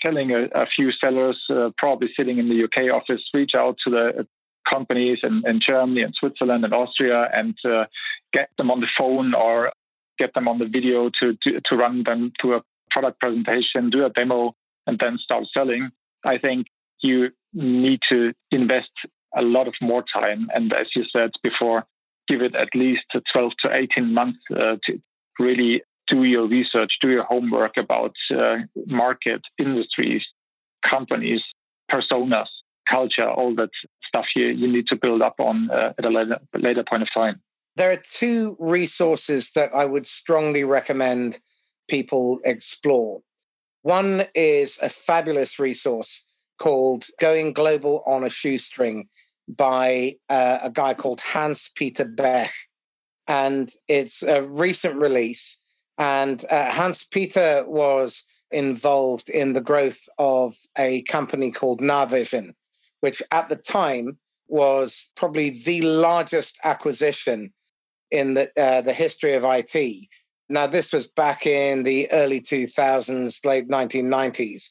telling 0.00 0.30
a, 0.30 0.44
a, 0.54 0.66
few 0.66 0.92
sellers, 0.92 1.38
uh, 1.50 1.70
probably 1.76 2.08
sitting 2.16 2.38
in 2.38 2.48
the 2.48 2.64
UK 2.64 2.92
office, 2.92 3.22
reach 3.34 3.52
out 3.56 3.76
to 3.84 3.90
the 3.90 4.26
companies 4.70 5.18
in, 5.22 5.42
in 5.46 5.60
Germany 5.60 6.02
and 6.02 6.14
Switzerland 6.14 6.64
and 6.64 6.74
Austria 6.74 7.28
and 7.32 7.56
uh, 7.64 7.86
get 8.32 8.50
them 8.58 8.70
on 8.70 8.80
the 8.80 8.88
phone 8.96 9.34
or 9.34 9.72
get 10.18 10.34
them 10.34 10.48
on 10.48 10.58
the 10.58 10.66
video 10.66 11.10
to, 11.20 11.36
to, 11.42 11.60
to 11.64 11.76
run 11.76 12.02
them 12.04 12.32
through 12.40 12.56
a 12.56 12.62
product 12.90 13.20
presentation, 13.20 13.90
do 13.90 14.04
a 14.04 14.10
demo, 14.10 14.54
and 14.86 14.98
then 14.98 15.18
start 15.18 15.44
selling. 15.52 15.90
I 16.24 16.38
think 16.38 16.66
you 17.00 17.30
need 17.52 18.00
to 18.10 18.32
invest 18.50 18.90
a 19.36 19.42
lot 19.42 19.68
of 19.68 19.74
more 19.80 20.04
time. 20.12 20.48
And 20.54 20.72
as 20.72 20.86
you 20.94 21.04
said 21.12 21.30
before, 21.42 21.84
give 22.28 22.42
it 22.42 22.54
at 22.54 22.68
least 22.74 23.04
12 23.32 23.52
to 23.64 23.74
18 23.74 24.12
months 24.12 24.38
uh, 24.54 24.76
to 24.84 25.00
really 25.38 25.82
do 26.08 26.24
your 26.24 26.46
research, 26.46 26.92
do 27.00 27.10
your 27.10 27.24
homework 27.24 27.76
about 27.76 28.14
uh, 28.36 28.58
market, 28.86 29.42
industries, 29.58 30.24
companies, 30.88 31.42
personas, 31.90 32.46
culture, 32.88 33.28
all 33.28 33.54
that 33.56 33.70
stuff 34.06 34.26
you, 34.34 34.46
you 34.46 34.70
need 34.70 34.86
to 34.88 34.96
build 34.96 35.22
up 35.22 35.34
on 35.38 35.70
uh, 35.70 35.92
at 35.98 36.06
a 36.06 36.10
later, 36.10 36.38
later 36.54 36.84
point 36.88 37.02
of 37.02 37.08
time. 37.14 37.40
There 37.76 37.92
are 37.92 37.96
two 37.96 38.56
resources 38.58 39.52
that 39.52 39.74
I 39.74 39.84
would 39.84 40.06
strongly 40.06 40.64
recommend 40.64 41.38
people 41.88 42.40
explore. 42.44 43.20
One 43.82 44.26
is 44.34 44.78
a 44.82 44.88
fabulous 44.88 45.58
resource 45.58 46.24
called 46.58 47.06
Going 47.20 47.52
Global 47.52 48.02
on 48.06 48.24
a 48.24 48.30
Shoestring 48.30 49.08
by 49.48 50.16
uh, 50.28 50.58
a 50.62 50.70
guy 50.70 50.94
called 50.94 51.20
Hans 51.20 51.70
Peter 51.74 52.04
Bech. 52.04 52.52
And 53.26 53.70
it's 53.88 54.22
a 54.22 54.42
recent 54.42 54.96
release. 54.96 55.60
And 55.96 56.44
uh, 56.50 56.70
Hans 56.70 57.04
Peter 57.04 57.64
was 57.66 58.24
involved 58.50 59.28
in 59.28 59.52
the 59.52 59.60
growth 59.60 60.08
of 60.18 60.54
a 60.76 61.02
company 61.02 61.50
called 61.50 61.80
Navision, 61.80 62.54
which 63.00 63.22
at 63.30 63.48
the 63.48 63.56
time 63.56 64.18
was 64.48 65.12
probably 65.16 65.50
the 65.50 65.82
largest 65.82 66.58
acquisition 66.64 67.52
in 68.10 68.34
the, 68.34 68.50
uh, 68.60 68.80
the 68.80 68.94
history 68.94 69.34
of 69.34 69.44
IT. 69.44 70.08
Now, 70.48 70.66
this 70.66 70.92
was 70.92 71.06
back 71.06 71.46
in 71.46 71.82
the 71.82 72.10
early 72.10 72.40
2000s, 72.40 73.44
late 73.44 73.68
1990s. 73.68 74.70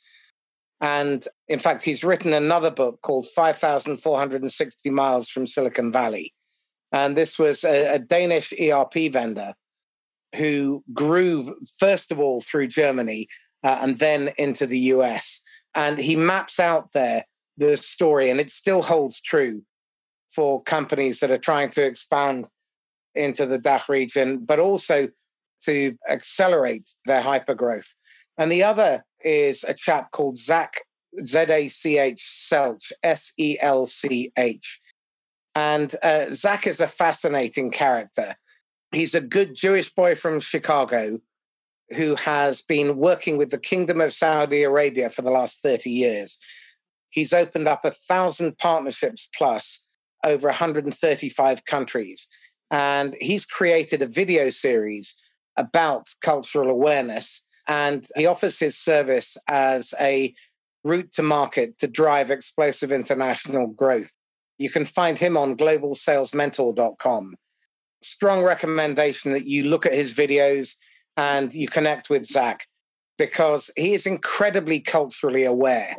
And 0.79 1.27
in 1.47 1.59
fact, 1.59 1.83
he's 1.83 2.03
written 2.03 2.33
another 2.33 2.69
book 2.69 3.01
called 3.01 3.27
5,460 3.27 4.89
Miles 4.89 5.29
from 5.29 5.47
Silicon 5.47 5.91
Valley. 5.91 6.33
And 6.91 7.17
this 7.17 7.39
was 7.39 7.63
a, 7.63 7.95
a 7.95 7.99
Danish 7.99 8.53
ERP 8.59 9.11
vendor 9.11 9.53
who 10.35 10.83
grew, 10.93 11.55
first 11.79 12.11
of 12.11 12.19
all, 12.19 12.41
through 12.41 12.67
Germany 12.67 13.27
uh, 13.63 13.79
and 13.81 13.97
then 13.97 14.31
into 14.37 14.67
the 14.67 14.79
US. 14.79 15.41
And 15.73 15.97
he 15.97 16.15
maps 16.15 16.59
out 16.59 16.93
there 16.93 17.25
the 17.57 17.75
story, 17.75 18.29
and 18.29 18.39
it 18.39 18.51
still 18.51 18.83
holds 18.83 19.19
true 19.19 19.63
for 20.29 20.61
companies 20.61 21.19
that 21.19 21.31
are 21.31 21.37
trying 21.37 21.71
to 21.71 21.83
expand 21.83 22.49
into 23.15 23.45
the 23.45 23.57
DACH 23.57 23.89
region, 23.89 24.45
but 24.45 24.59
also 24.59 25.07
to 25.63 25.95
accelerate 26.07 26.87
their 27.05 27.23
hypergrowth. 27.23 27.87
And 28.37 28.51
the 28.51 28.63
other 28.63 29.03
is 29.23 29.63
a 29.63 29.73
chap 29.73 30.11
called 30.11 30.37
Zach, 30.37 30.81
Z 31.25 31.39
A 31.49 31.67
C 31.67 31.97
H 31.97 32.49
Selch, 32.51 32.91
S 33.03 33.33
E 33.37 33.57
L 33.59 33.85
C 33.85 34.31
H. 34.37 34.79
And 35.55 35.95
uh, 36.03 36.33
Zach 36.33 36.67
is 36.67 36.79
a 36.79 36.87
fascinating 36.87 37.71
character. 37.71 38.35
He's 38.91 39.15
a 39.15 39.21
good 39.21 39.55
Jewish 39.55 39.93
boy 39.93 40.15
from 40.15 40.39
Chicago 40.39 41.19
who 41.95 42.15
has 42.15 42.61
been 42.61 42.97
working 42.97 43.37
with 43.37 43.49
the 43.49 43.57
Kingdom 43.57 44.01
of 44.01 44.13
Saudi 44.13 44.63
Arabia 44.63 45.09
for 45.09 45.21
the 45.21 45.31
last 45.31 45.61
30 45.61 45.89
years. 45.89 46.37
He's 47.09 47.33
opened 47.33 47.67
up 47.67 47.85
a 47.85 47.91
thousand 47.91 48.57
partnerships 48.57 49.29
plus 49.35 49.85
over 50.25 50.47
135 50.47 51.65
countries. 51.65 52.27
And 52.69 53.15
he's 53.21 53.45
created 53.45 54.01
a 54.01 54.07
video 54.07 54.49
series 54.49 55.15
about 55.55 56.09
cultural 56.21 56.69
awareness. 56.69 57.43
And 57.67 58.07
he 58.15 58.25
offers 58.25 58.59
his 58.59 58.77
service 58.77 59.37
as 59.47 59.93
a 59.99 60.33
route 60.83 61.11
to 61.13 61.23
market 61.23 61.77
to 61.79 61.87
drive 61.87 62.31
explosive 62.31 62.91
international 62.91 63.67
growth. 63.67 64.11
You 64.57 64.69
can 64.69 64.85
find 64.85 65.19
him 65.19 65.37
on 65.37 65.57
globalsalesmentor.com. 65.57 67.35
Strong 68.01 68.43
recommendation 68.43 69.33
that 69.33 69.45
you 69.45 69.65
look 69.65 69.85
at 69.85 69.93
his 69.93 70.13
videos 70.13 70.75
and 71.17 71.53
you 71.53 71.67
connect 71.67 72.09
with 72.09 72.25
Zach 72.25 72.67
because 73.17 73.71
he 73.75 73.93
is 73.93 74.05
incredibly 74.05 74.79
culturally 74.79 75.43
aware 75.43 75.95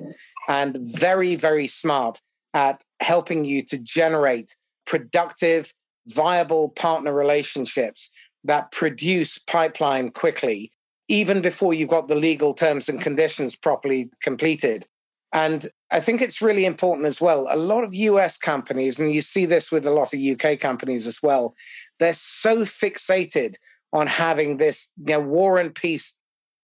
and 0.49 0.79
very, 0.81 1.35
very 1.35 1.67
smart 1.67 2.21
at 2.55 2.83
helping 3.01 3.45
you 3.45 3.63
to 3.63 3.79
generate 3.79 4.57
productive, 4.87 5.75
viable 6.07 6.71
partner 6.71 7.13
relationships 7.13 8.11
that 8.45 8.71
produce 8.71 9.39
pipeline 9.39 10.11
quickly, 10.11 10.73
even 11.09 11.41
before 11.41 11.75
you've 11.75 11.89
got 11.89 12.09
the 12.09 12.15
legal 12.15 12.55
terms 12.55 12.89
and 12.89 13.01
conditions 13.01 13.57
properly 13.57 14.11
completed. 14.23 14.87
And 15.33 15.69
I 15.91 16.01
think 16.01 16.23
it's 16.23 16.41
really 16.41 16.65
important 16.65 17.07
as 17.07 17.21
well. 17.21 17.49
A 17.51 17.57
lot 17.57 17.85
of 17.85 17.95
US 17.95 18.39
companies, 18.39 18.99
and 18.99 19.13
you 19.13 19.21
see 19.21 19.47
this 19.47 19.71
with 19.73 19.85
a 19.87 19.91
lot 19.91 20.15
of 20.15 20.21
UK 20.21 20.59
companies 20.59 21.07
as 21.07 21.23
well, 21.23 21.55
they're 21.99 22.15
so 22.15 22.59
fixated 22.59 23.57
on 23.93 24.07
having 24.07 24.57
this 24.57 24.93
you 24.99 25.15
know, 25.15 25.21
war 25.21 25.59
and 25.59 25.75
peace 25.75 26.19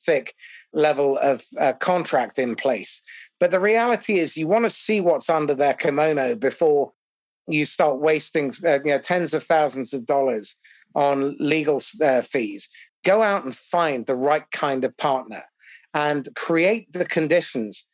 thick 0.05 0.35
level 0.73 1.19
of 1.19 1.43
uh, 1.59 1.73
contract 1.75 2.39
in 2.39 2.55
place. 2.55 3.03
But 3.41 3.51
the 3.51 3.61
reality 3.61 4.19
is, 4.19 4.37
you 4.37 4.47
want 4.47 4.65
to 4.65 4.71
see 4.71 5.01
what's 5.01 5.31
under 5.31 5.55
their 5.55 5.75
kimono 5.75 6.35
before 6.35 6.93
you 7.49 7.65
start 7.65 8.01
wasting 8.01 8.53
uh, 8.65 8.79
you 8.85 8.93
know, 8.93 8.99
tens 8.99 9.35
of 9.35 9.43
thousands 9.43 9.93
of 9.93 10.07
dollars 10.07 10.57
on 10.95 11.37
legal 11.39 11.83
uh, 12.03 12.21
fees. 12.21 12.69
Go 13.05 13.23
out 13.23 13.45
and 13.45 13.55
find 13.55 14.07
the 14.07 14.17
right 14.17 14.51
kind 14.51 14.85
of 14.85 14.97
partner 14.97 15.45
and 15.93 16.29
create 16.35 16.93
the 16.93 17.05
conditions 17.05 17.87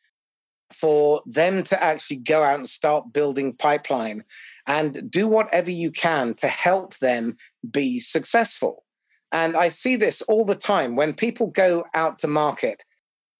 for 0.73 1.21
them 1.25 1.63
to 1.63 1.83
actually 1.83 2.17
go 2.17 2.43
out 2.43 2.57
and 2.59 2.69
start 2.69 3.13
building 3.13 3.53
pipeline 3.53 4.23
and 4.67 5.09
do 5.11 5.27
whatever 5.27 5.69
you 5.69 5.91
can 5.91 6.33
to 6.35 6.47
help 6.47 6.97
them 6.99 7.35
be 7.69 7.99
successful. 7.99 8.83
And 9.31 9.55
I 9.55 9.69
see 9.69 9.95
this 9.95 10.21
all 10.23 10.45
the 10.45 10.55
time 10.55 10.95
when 10.95 11.13
people 11.13 11.47
go 11.47 11.85
out 11.93 12.19
to 12.19 12.27
market 12.27 12.83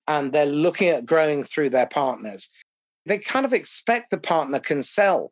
and 0.07 0.31
they're 0.31 0.45
looking 0.45 0.89
at 0.89 1.05
growing 1.05 1.43
through 1.43 1.69
their 1.69 1.85
partners. 1.85 2.49
They 3.05 3.17
kind 3.17 3.45
of 3.45 3.53
expect 3.53 4.09
the 4.09 4.17
partner 4.17 4.59
can 4.59 4.83
sell. 4.83 5.31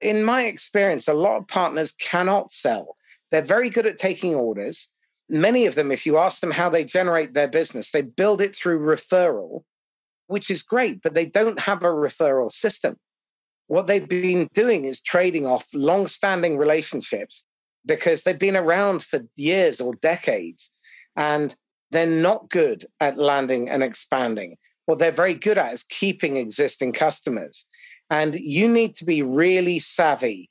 In 0.00 0.24
my 0.24 0.44
experience, 0.44 1.08
a 1.08 1.14
lot 1.14 1.36
of 1.36 1.48
partners 1.48 1.92
cannot 1.92 2.52
sell. 2.52 2.96
They're 3.30 3.42
very 3.42 3.70
good 3.70 3.86
at 3.86 3.98
taking 3.98 4.34
orders. 4.34 4.88
Many 5.30 5.66
of 5.66 5.74
them, 5.74 5.90
if 5.90 6.04
you 6.04 6.18
ask 6.18 6.40
them 6.40 6.50
how 6.50 6.68
they 6.68 6.84
generate 6.84 7.34
their 7.34 7.48
business, 7.48 7.90
they 7.90 8.02
build 8.02 8.40
it 8.40 8.54
through 8.54 8.80
referral, 8.80 9.62
which 10.26 10.50
is 10.50 10.62
great, 10.62 11.02
but 11.02 11.14
they 11.14 11.26
don't 11.26 11.60
have 11.60 11.82
a 11.82 11.88
referral 11.88 12.50
system. 12.50 12.96
What 13.68 13.86
they've 13.86 14.08
been 14.08 14.48
doing 14.52 14.84
is 14.84 15.00
trading 15.00 15.46
off 15.46 15.68
long 15.72 16.06
standing 16.06 16.58
relationships 16.58 17.44
because 17.86 18.24
they've 18.24 18.38
been 18.38 18.56
around 18.56 19.02
for 19.02 19.20
years 19.36 19.80
or 19.80 19.94
decades 19.94 20.72
and 21.16 21.54
they're 21.90 22.06
not 22.06 22.50
good 22.50 22.86
at 22.98 23.18
landing 23.18 23.68
and 23.68 23.82
expanding. 23.82 24.56
What 24.86 24.98
they're 24.98 25.12
very 25.12 25.34
good 25.34 25.56
at 25.56 25.72
is 25.72 25.84
keeping 25.84 26.36
existing 26.36 26.92
customers. 26.92 27.68
And 28.10 28.34
you 28.34 28.68
need 28.68 28.96
to 28.96 29.04
be 29.04 29.22
really 29.22 29.78
savvy 29.78 30.50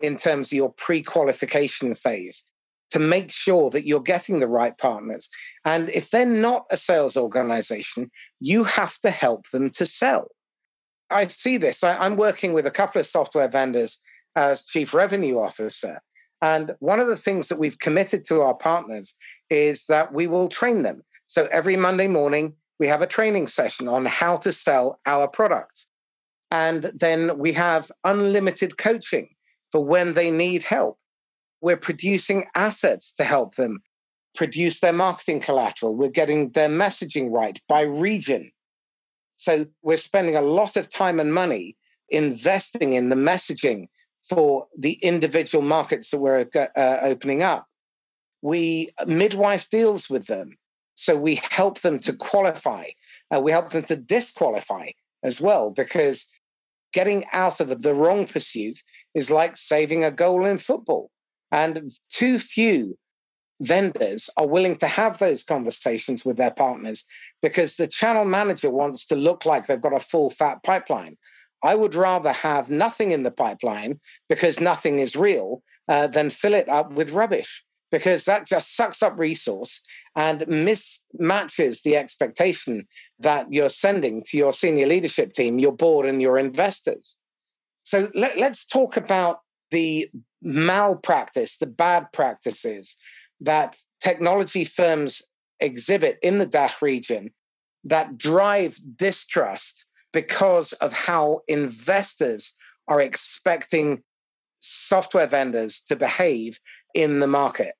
in 0.00 0.16
terms 0.16 0.48
of 0.48 0.52
your 0.52 0.72
pre 0.72 1.02
qualification 1.02 1.94
phase 1.94 2.46
to 2.92 2.98
make 2.98 3.30
sure 3.30 3.70
that 3.70 3.86
you're 3.86 4.00
getting 4.00 4.40
the 4.40 4.48
right 4.48 4.76
partners. 4.78 5.28
And 5.64 5.88
if 5.90 6.10
they're 6.10 6.26
not 6.26 6.66
a 6.70 6.76
sales 6.76 7.16
organization, 7.16 8.10
you 8.40 8.64
have 8.64 8.98
to 9.00 9.10
help 9.10 9.50
them 9.50 9.70
to 9.70 9.86
sell. 9.86 10.28
I 11.10 11.26
see 11.26 11.56
this. 11.56 11.82
I, 11.82 12.04
am 12.04 12.16
working 12.16 12.52
with 12.52 12.66
a 12.66 12.70
couple 12.70 13.00
of 13.00 13.06
software 13.06 13.48
vendors 13.48 13.98
as 14.36 14.64
chief 14.64 14.94
revenue 14.94 15.38
officer. 15.38 16.00
And 16.40 16.74
one 16.80 17.00
of 17.00 17.06
the 17.06 17.16
things 17.16 17.48
that 17.48 17.58
we've 17.58 17.78
committed 17.78 18.24
to 18.26 18.40
our 18.42 18.54
partners 18.54 19.14
is 19.48 19.84
that 19.86 20.12
we 20.12 20.26
will 20.26 20.48
train 20.48 20.82
them. 20.82 21.02
So 21.26 21.48
every 21.52 21.76
Monday 21.76 22.08
morning, 22.08 22.54
we 22.78 22.88
have 22.88 23.02
a 23.02 23.06
training 23.06 23.46
session 23.46 23.88
on 23.88 24.06
how 24.06 24.38
to 24.38 24.52
sell 24.52 24.98
our 25.06 25.28
product. 25.28 25.86
And 26.50 26.92
then 26.94 27.38
we 27.38 27.52
have 27.52 27.92
unlimited 28.04 28.76
coaching 28.76 29.28
for 29.70 29.84
when 29.84 30.14
they 30.14 30.30
need 30.30 30.64
help. 30.64 30.98
We're 31.62 31.78
producing 31.78 32.44
assets 32.54 33.12
to 33.14 33.24
help 33.24 33.54
them 33.54 33.82
produce 34.34 34.80
their 34.80 34.92
marketing 34.92 35.40
collateral. 35.40 35.96
We're 35.96 36.08
getting 36.08 36.50
their 36.50 36.68
messaging 36.68 37.30
right 37.30 37.58
by 37.68 37.82
region. 37.82 38.50
So 39.36 39.66
we're 39.82 39.96
spending 39.96 40.36
a 40.36 40.42
lot 40.42 40.76
of 40.76 40.90
time 40.90 41.18
and 41.20 41.32
money 41.32 41.76
investing 42.08 42.92
in 42.92 43.08
the 43.08 43.16
messaging 43.16 43.88
for 44.28 44.66
the 44.78 44.94
individual 45.02 45.64
markets 45.64 46.10
that 46.10 46.20
we're 46.20 46.46
uh, 46.54 46.98
opening 47.02 47.42
up. 47.42 47.66
We 48.42 48.90
midwife 49.06 49.70
deals 49.70 50.10
with 50.10 50.26
them. 50.26 50.58
So 50.94 51.16
we 51.16 51.40
help 51.50 51.80
them 51.80 51.98
to 52.00 52.12
qualify. 52.12 52.86
Uh, 53.34 53.40
we 53.40 53.50
help 53.50 53.70
them 53.70 53.82
to 53.84 53.96
disqualify 53.96 54.90
as 55.22 55.40
well, 55.40 55.70
because 55.70 56.26
getting 56.92 57.24
out 57.32 57.60
of 57.60 57.82
the 57.82 57.94
wrong 57.94 58.26
pursuit 58.26 58.82
is 59.14 59.30
like 59.30 59.56
saving 59.56 60.04
a 60.04 60.10
goal 60.10 60.44
in 60.44 60.58
football. 60.58 61.10
And 61.52 61.90
too 62.10 62.38
few 62.38 62.98
vendors 63.60 64.28
are 64.36 64.46
willing 64.46 64.76
to 64.76 64.88
have 64.88 65.18
those 65.18 65.44
conversations 65.44 66.24
with 66.24 66.36
their 66.36 66.50
partners 66.50 67.04
because 67.40 67.76
the 67.76 67.86
channel 67.86 68.24
manager 68.24 68.70
wants 68.70 69.06
to 69.06 69.14
look 69.14 69.46
like 69.46 69.66
they've 69.66 69.80
got 69.80 69.94
a 69.94 70.00
full 70.00 70.30
fat 70.30 70.62
pipeline. 70.64 71.16
I 71.62 71.76
would 71.76 71.94
rather 71.94 72.32
have 72.32 72.70
nothing 72.70 73.12
in 73.12 73.22
the 73.22 73.30
pipeline 73.30 74.00
because 74.28 74.60
nothing 74.60 74.98
is 74.98 75.14
real 75.14 75.62
uh, 75.88 76.08
than 76.08 76.30
fill 76.30 76.54
it 76.54 76.68
up 76.68 76.92
with 76.92 77.12
rubbish 77.12 77.64
because 77.92 78.24
that 78.24 78.46
just 78.46 78.74
sucks 78.74 79.02
up 79.02 79.16
resource 79.18 79.80
and 80.16 80.40
mismatches 80.40 81.82
the 81.82 81.96
expectation 81.96 82.88
that 83.20 83.46
you're 83.52 83.68
sending 83.68 84.24
to 84.24 84.36
your 84.36 84.52
senior 84.52 84.86
leadership 84.86 85.34
team, 85.34 85.58
your 85.58 85.76
board, 85.76 86.06
and 86.06 86.20
your 86.20 86.38
investors. 86.38 87.18
So 87.84 88.10
let, 88.14 88.38
us 88.38 88.64
talk 88.64 88.96
about 88.96 89.40
the 89.70 90.10
malpractice, 90.42 91.58
the 91.58 91.66
bad 91.66 92.12
practices 92.12 92.96
that 93.40 93.78
technology 94.00 94.64
firms 94.64 95.22
exhibit 95.60 96.18
in 96.22 96.38
the 96.38 96.46
DACH 96.46 96.82
region 96.82 97.30
that 97.84 98.16
drive 98.16 98.78
distrust 98.96 99.86
because 100.12 100.72
of 100.74 100.92
how 100.92 101.40
investors 101.48 102.52
are 102.88 103.00
expecting 103.00 104.02
software 104.60 105.26
vendors 105.26 105.82
to 105.88 105.96
behave 105.96 106.60
in 106.94 107.20
the 107.20 107.26
market. 107.26 107.74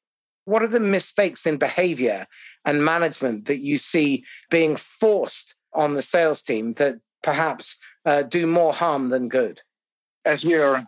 What 0.44 0.62
are 0.62 0.68
the 0.68 0.80
mistakes 0.80 1.46
in 1.46 1.56
behavior 1.56 2.26
and 2.64 2.84
management 2.84 3.44
that 3.46 3.60
you 3.60 3.78
see 3.78 4.24
being 4.50 4.76
forced 4.76 5.54
on 5.72 5.94
the 5.94 6.02
sales 6.02 6.42
team 6.42 6.74
that 6.74 6.96
perhaps 7.22 7.76
uh, 8.04 8.22
do 8.22 8.46
more 8.46 8.72
harm 8.72 9.10
than 9.10 9.28
good? 9.28 9.60
As 10.24 10.42
we 10.44 10.54
are 10.54 10.84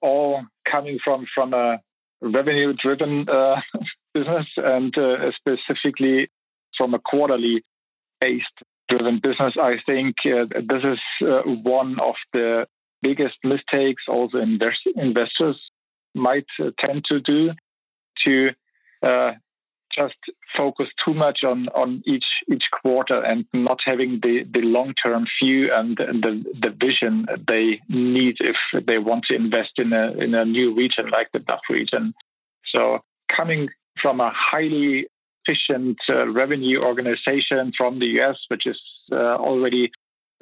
all 0.00 0.42
coming 0.70 0.98
from 1.02 1.26
from 1.34 1.54
a 1.54 1.80
revenue 2.20 2.72
driven 2.72 3.28
uh, 3.28 3.60
business 4.14 4.46
and 4.56 4.96
uh, 4.98 5.30
specifically 5.32 6.28
from 6.76 6.94
a 6.94 6.98
quarterly 6.98 7.62
based 8.20 8.46
driven 8.88 9.20
business, 9.22 9.54
I 9.60 9.76
think 9.84 10.16
uh, 10.24 10.46
this 10.50 10.82
is 10.84 10.98
uh, 11.26 11.42
one 11.42 11.98
of 12.00 12.14
the 12.32 12.66
biggest 13.02 13.36
mistakes 13.44 14.04
also 14.08 14.38
invest- 14.38 14.88
investors 14.94 15.58
might 16.14 16.46
uh, 16.60 16.70
tend 16.82 17.04
to 17.06 17.20
do 17.20 17.52
to 18.24 18.50
uh, 19.02 19.32
just 19.96 20.16
focus 20.56 20.88
too 21.04 21.14
much 21.14 21.40
on 21.44 21.68
on 21.68 22.02
each 22.06 22.26
each 22.52 22.64
quarter 22.70 23.20
and 23.22 23.44
not 23.52 23.78
having 23.84 24.20
the 24.22 24.44
the 24.52 24.60
long 24.60 24.94
term 25.04 25.26
view 25.42 25.72
and 25.72 25.96
the 25.96 26.44
the 26.60 26.70
vision 26.70 27.26
they 27.48 27.80
need 27.88 28.36
if 28.40 28.56
they 28.86 28.98
want 28.98 29.24
to 29.24 29.34
invest 29.34 29.72
in 29.76 29.92
a 29.92 30.12
in 30.12 30.34
a 30.34 30.44
new 30.44 30.74
region 30.74 31.08
like 31.10 31.28
the 31.32 31.38
DACH 31.38 31.68
region. 31.70 32.14
So 32.66 33.00
coming 33.34 33.68
from 34.00 34.20
a 34.20 34.32
highly 34.34 35.06
efficient 35.46 35.98
uh, 36.08 36.28
revenue 36.28 36.80
organization 36.82 37.72
from 37.76 37.98
the 37.98 38.20
US, 38.20 38.38
which 38.48 38.66
is 38.66 38.80
uh, 39.12 39.36
already 39.36 39.90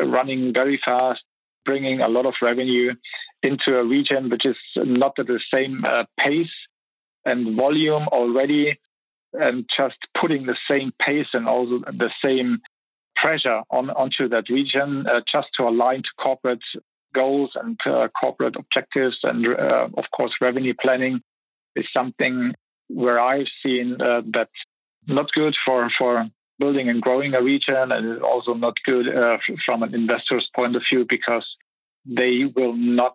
running 0.00 0.52
very 0.52 0.80
fast, 0.84 1.22
bringing 1.64 2.00
a 2.00 2.08
lot 2.08 2.26
of 2.26 2.34
revenue 2.42 2.94
into 3.42 3.78
a 3.78 3.84
region 3.84 4.30
which 4.30 4.46
is 4.46 4.56
not 4.76 5.18
at 5.18 5.26
the 5.26 5.40
same 5.52 5.84
uh, 5.84 6.04
pace 6.18 6.56
and 7.24 7.56
volume 7.56 8.06
already, 8.08 8.78
and 9.34 9.68
just 9.76 9.96
putting 10.18 10.46
the 10.46 10.56
same 10.70 10.92
pace 11.00 11.28
and 11.32 11.48
also 11.48 11.80
the 11.80 12.10
same 12.24 12.58
pressure 13.16 13.62
on 13.70 13.90
onto 13.90 14.28
that 14.28 14.48
region 14.48 15.06
uh, 15.06 15.20
just 15.30 15.48
to 15.56 15.64
align 15.64 16.02
to 16.02 16.08
corporate 16.18 16.62
goals 17.14 17.50
and 17.54 17.78
uh, 17.86 18.08
corporate 18.08 18.56
objectives 18.56 19.18
and 19.22 19.46
uh, 19.46 19.88
of 19.96 20.04
course 20.16 20.32
revenue 20.40 20.74
planning 20.80 21.20
is 21.76 21.86
something 21.92 22.52
where 22.88 23.20
I've 23.20 23.46
seen 23.64 24.00
uh, 24.00 24.22
that 24.32 24.48
not 25.06 25.30
good 25.32 25.54
for 25.64 25.90
for 25.96 26.26
building 26.58 26.88
and 26.88 27.00
growing 27.02 27.34
a 27.34 27.42
region 27.42 27.92
and 27.92 28.22
also 28.22 28.54
not 28.54 28.74
good 28.84 29.08
uh, 29.14 29.38
from 29.64 29.82
an 29.82 29.94
investor's 29.94 30.48
point 30.54 30.76
of 30.76 30.82
view 30.90 31.04
because 31.08 31.46
they 32.06 32.44
will 32.54 32.74
not 32.74 33.14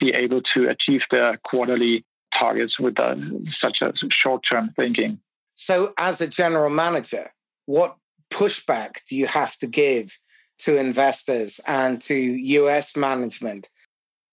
be 0.00 0.10
able 0.10 0.40
to 0.54 0.68
achieve 0.68 1.02
their 1.10 1.38
quarterly 1.44 2.04
targets 2.38 2.78
with 2.78 2.98
uh, 2.98 3.14
such 3.60 3.78
a 3.82 3.92
short-term 4.10 4.72
thinking. 4.74 5.20
So, 5.54 5.92
as 5.98 6.20
a 6.20 6.26
general 6.26 6.70
manager, 6.70 7.32
what 7.66 7.96
pushback 8.30 8.96
do 9.08 9.16
you 9.16 9.26
have 9.26 9.56
to 9.58 9.66
give 9.66 10.18
to 10.60 10.76
investors 10.76 11.60
and 11.66 12.00
to 12.02 12.14
US 12.14 12.96
management 12.96 13.68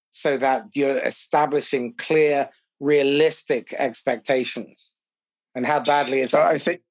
so 0.10 0.38
that 0.38 0.64
you're 0.76 1.00
establishing 1.00 1.94
clear, 1.98 2.50
realistic 2.80 3.74
expectations? 3.74 4.96
And 5.56 5.66
how 5.66 5.82
badly 5.82 6.22
is 6.22 6.32
so 6.32 6.38
that? 6.38 6.48
I 6.48 6.58
think 6.58 6.82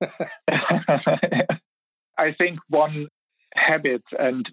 I 2.18 2.32
think 2.36 2.58
one 2.68 3.08
habit 3.54 4.02
and 4.18 4.48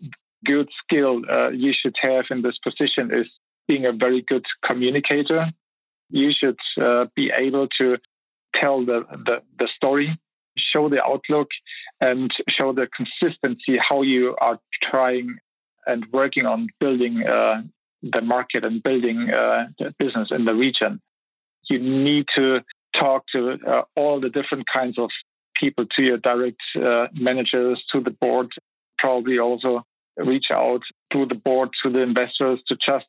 good 0.45 0.69
skill 0.83 1.21
uh, 1.29 1.49
you 1.49 1.73
should 1.73 1.95
have 2.01 2.25
in 2.29 2.41
this 2.41 2.57
position 2.63 3.13
is 3.13 3.27
being 3.67 3.85
a 3.85 3.91
very 3.91 4.23
good 4.27 4.45
communicator. 4.65 5.47
You 6.09 6.31
should 6.31 6.57
uh, 6.81 7.05
be 7.15 7.31
able 7.35 7.67
to 7.79 7.97
tell 8.59 8.85
the, 8.85 8.99
the, 9.27 9.37
the 9.59 9.67
story, 9.75 10.09
show 10.57 10.89
the 10.89 11.03
outlook, 11.03 11.49
and 12.01 12.31
show 12.49 12.69
the 12.73 12.87
consistency 12.99 13.77
how 13.77 14.01
you 14.01 14.35
are 14.39 14.59
trying 14.89 15.37
and 15.85 16.05
working 16.11 16.45
on 16.45 16.67
building 16.79 17.13
uh, 17.25 17.61
the 18.03 18.21
market 18.21 18.63
and 18.65 18.83
building 18.83 19.19
uh, 19.31 19.65
business 19.97 20.29
in 20.31 20.45
the 20.45 20.53
region. 20.53 20.99
You 21.69 21.79
need 21.79 22.25
to 22.35 22.61
talk 22.93 23.25
to 23.33 23.57
uh, 23.65 23.83
all 23.95 24.19
the 24.19 24.29
different 24.29 24.65
kinds 24.71 24.97
of 24.97 25.09
people, 25.55 25.85
to 25.95 26.03
your 26.03 26.17
direct 26.17 26.61
uh, 26.75 27.07
managers, 27.13 27.83
to 27.91 28.01
the 28.01 28.11
board, 28.11 28.49
probably 28.97 29.39
also 29.39 29.83
reach 30.17 30.47
out 30.51 30.81
to 31.11 31.25
the 31.25 31.35
board, 31.35 31.69
to 31.83 31.91
the 31.91 32.01
investors 32.01 32.59
to 32.67 32.75
just 32.75 33.05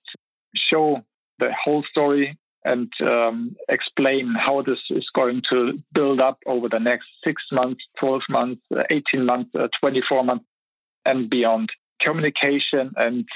show 0.55 1.03
the 1.39 1.51
whole 1.53 1.85
story 1.85 2.37
and 2.69 2.93
um, 3.01 3.57
explain 3.71 4.35
how 4.35 4.61
this 4.61 4.81
is 4.91 5.07
going 5.15 5.43
to 5.51 5.79
build 5.95 6.21
up 6.21 6.39
over 6.47 6.69
the 6.69 6.79
next 6.79 7.07
six 7.25 7.43
months, 7.51 7.83
12 7.99 8.23
months, 8.29 8.63
18 8.91 9.25
months, 9.25 9.51
uh, 9.59 9.69
24 9.81 10.23
months, 10.25 10.45
and 11.07 11.31
beyond. 11.31 11.71
Communication 12.03 12.93
and 12.97 13.27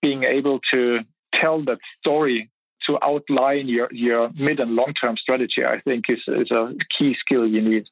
being 0.00 0.22
able 0.22 0.60
to 0.72 1.00
tell 1.34 1.64
that 1.64 1.78
story 1.98 2.48
to 2.86 2.96
outline 3.02 3.66
your, 3.66 3.88
your 3.90 4.30
mid 4.36 4.60
and 4.60 4.76
long 4.76 4.94
term 5.00 5.16
strategy, 5.16 5.64
I 5.64 5.80
think 5.80 6.04
is, 6.08 6.22
is 6.28 6.52
a 6.52 6.72
key 6.96 7.16
skill 7.18 7.44
you 7.44 7.60
need. 7.60 7.86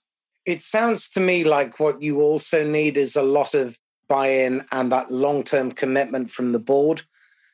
It 0.46 0.62
sounds 0.62 1.08
to 1.10 1.20
me 1.20 1.42
like 1.42 1.80
what 1.80 2.02
you 2.02 2.20
also 2.20 2.64
need 2.64 2.96
is 2.96 3.16
a 3.16 3.22
lot 3.22 3.54
of 3.54 3.78
buy 4.08 4.28
in 4.28 4.64
and 4.70 4.92
that 4.92 5.10
long 5.10 5.42
term 5.42 5.72
commitment 5.72 6.30
from 6.30 6.52
the 6.52 6.60
board. 6.60 7.02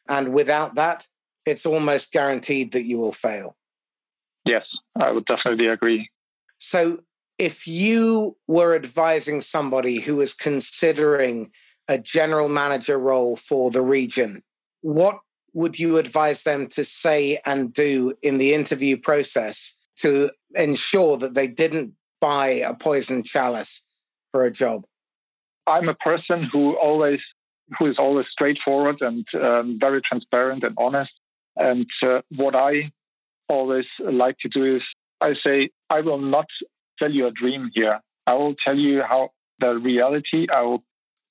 And 0.09 0.35
without 0.35 0.75
that, 0.75 1.07
it's 1.51 1.67
almost 1.67 2.13
guaranteed 2.13 2.73
that 2.73 2.85
you 2.85 2.99
will 2.99 3.13
fail. 3.13 3.57
Yes, 4.45 4.65
I 4.99 5.11
would 5.11 5.27
definitely 5.27 5.67
agree. 5.67 6.09
So, 6.59 7.01
if 7.39 7.67
you 7.67 8.37
were 8.47 8.75
advising 8.75 9.41
somebody 9.41 9.99
who 10.01 10.17
was 10.17 10.35
considering 10.35 11.51
a 11.89 11.99
general 11.99 12.49
manager 12.49 12.99
role 12.99 13.37
for 13.37 13.71
the 13.71 13.83
region, 13.83 14.43
what 14.83 15.19
would 15.55 15.79
you 15.79 15.99
advise 15.99 16.43
them 16.43 16.69
to 16.69 16.85
say 16.85 17.41
and 17.45 17.73
do 17.73 18.15
in 18.23 18.39
the 18.39 18.55
interview 18.55 18.97
process 18.97 19.77
to 19.97 20.31
ensure 20.55 21.17
that 21.17 21.35
they 21.35 21.49
didn't 21.49 21.95
buy 22.21 22.49
a 22.49 22.75
poison 22.75 23.23
chalice 23.23 23.87
for 24.31 24.45
a 24.45 24.51
job? 24.51 24.85
I'm 25.67 25.89
a 25.89 25.95
person 25.95 26.49
who 26.53 26.77
always 26.77 27.21
who 27.79 27.87
is 27.87 27.97
always 27.99 28.27
straightforward 28.33 28.97
and 29.01 29.25
um, 29.35 29.79
very 29.81 30.01
transparent 30.03 30.65
and 30.65 30.75
honest. 30.77 31.13
And 31.57 31.87
uh, 32.03 32.21
what 32.37 32.55
I 32.55 32.91
always 33.49 33.87
like 33.99 34.39
to 34.39 34.49
do 34.49 34.77
is 34.77 34.83
I 35.21 35.35
say 35.45 35.71
I 35.91 36.01
will 36.01 36.21
not 36.21 36.47
tell 36.99 37.11
you 37.11 37.27
a 37.27 37.31
dream 37.31 37.71
here. 37.75 38.01
I 38.27 38.35
will 38.35 38.55
tell 38.65 38.77
you 38.77 39.03
how 39.03 39.31
the 39.59 39.77
reality. 39.77 40.47
I 40.53 40.63
will 40.63 40.83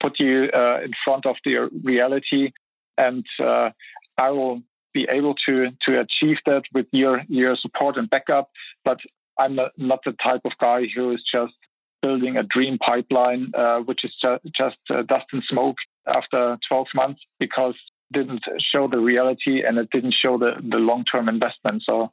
put 0.01 0.20
you 0.20 0.49
uh, 0.53 0.80
in 0.84 0.91
front 1.03 1.26
of 1.26 1.36
the 1.43 1.70
reality, 1.84 2.51
and 2.97 3.26
uh, 3.39 3.70
I 4.17 4.32
will 4.32 4.61
be 4.93 5.07
able 5.09 5.36
to 5.47 5.70
to 5.86 5.99
achieve 5.99 6.38
that 6.45 6.63
with 6.74 6.88
your 6.91 7.24
your 7.28 7.55
support 7.55 7.97
and 7.97 8.09
backup. 8.09 8.49
But 8.84 8.99
I'm 9.38 9.55
not, 9.55 10.01
the 10.03 10.11
type 10.22 10.41
of 10.45 10.51
guy 10.59 10.86
who 10.93 11.11
is 11.11 11.24
just 11.32 11.53
building 12.01 12.38
a 12.38 12.43
dream 12.43 12.78
pipeline, 12.78 13.51
uh, 13.57 13.80
which 13.80 14.03
is 14.03 14.13
ju- 14.22 14.39
just 14.55 14.78
uh, 14.89 15.01
dust 15.03 15.28
and 15.32 15.43
smoke 15.47 15.78
after 16.07 16.57
12 16.67 16.88
months 16.93 17.22
because 17.39 17.76
didn't 18.12 18.43
show 18.60 18.88
the 18.88 18.99
reality 18.99 19.64
and 19.64 19.78
it 19.78 19.89
didn't 19.91 20.14
show 20.14 20.38
the, 20.38 20.53
the 20.62 20.78
long 20.78 21.05
term 21.05 21.30
investment. 21.30 21.84
So 21.86 22.12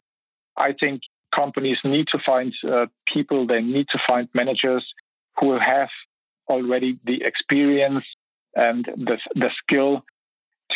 I 0.57 0.73
think 0.79 1.03
companies 1.35 1.79
need 1.85 2.09
to 2.09 2.19
find 2.25 2.55
uh, 2.69 2.87
people, 3.13 3.47
they 3.47 3.61
need 3.61 3.87
to 3.93 3.99
find 4.07 4.29
managers 4.35 4.85
who 5.39 5.59
have 5.59 5.89
already 6.49 6.99
the 7.05 7.23
experience 7.23 8.05
and 8.55 8.85
the, 8.85 9.19
the 9.35 9.51
skill 9.63 10.05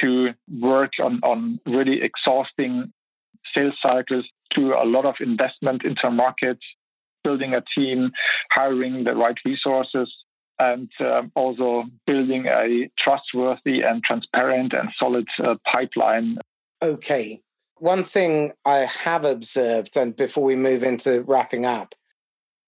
to 0.01 0.31
work 0.61 0.93
on, 1.03 1.21
on 1.23 1.61
really 1.66 2.03
exhausting 2.03 2.93
sales 3.55 3.75
cycles, 3.83 4.25
do 4.55 4.75
a 4.75 4.85
lot 4.85 5.05
of 5.05 5.14
investment 5.21 5.85
into 5.85 6.11
markets, 6.11 6.64
building 7.25 7.55
a 7.55 7.62
team, 7.75 8.11
hiring 8.53 9.05
the 9.05 9.14
right 9.14 9.37
resources, 9.45 10.12
and 10.61 10.91
um, 11.01 11.33
also 11.35 11.85
building 12.07 12.47
a 12.47 12.91
trustworthy 12.99 13.81
and 13.81 14.05
transparent 14.05 14.75
and 14.75 14.91
solid 14.99 15.27
uh, 15.43 15.55
pipeline. 15.73 16.39
Okay. 16.83 17.41
One 17.79 18.05
thing 18.05 18.53
I 18.67 18.81
have 19.05 19.25
observed, 19.25 19.97
and 19.97 20.15
before 20.15 20.45
we 20.45 20.55
move 20.55 20.83
into 20.83 21.23
wrapping 21.23 21.65
up, 21.65 21.95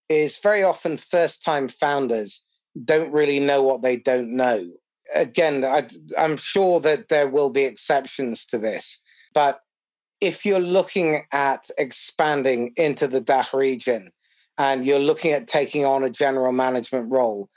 is 0.09 0.39
very 0.39 0.63
often 0.63 0.97
first 0.97 1.45
time 1.45 1.69
founders 1.69 2.45
don't 2.83 3.13
really 3.13 3.39
know 3.39 3.63
what 3.63 3.83
they 3.83 3.97
don't 3.97 4.35
know. 4.35 4.71
Again, 5.15 5.65
I, 5.65 5.87
I'm 6.19 6.39
sure 6.39 6.81
that 6.81 7.09
there 7.09 7.29
will 7.29 7.51
be 7.51 7.65
exceptions 7.65 8.47
to 8.47 8.59
this, 8.59 8.99
but 9.35 9.61
if 10.23 10.47
you're 10.47 10.61
looking 10.61 11.25
at 11.33 11.69
expanding 11.77 12.73
into 12.77 13.07
the 13.09 13.21
DACH 13.21 13.53
region 13.53 14.11
and 14.57 14.85
you're 14.87 15.01
looking 15.01 15.33
at 15.33 15.49
taking 15.49 15.85
on 15.85 16.05
a 16.05 16.11
general 16.11 16.53
management 16.53 17.11
role, 17.11 17.51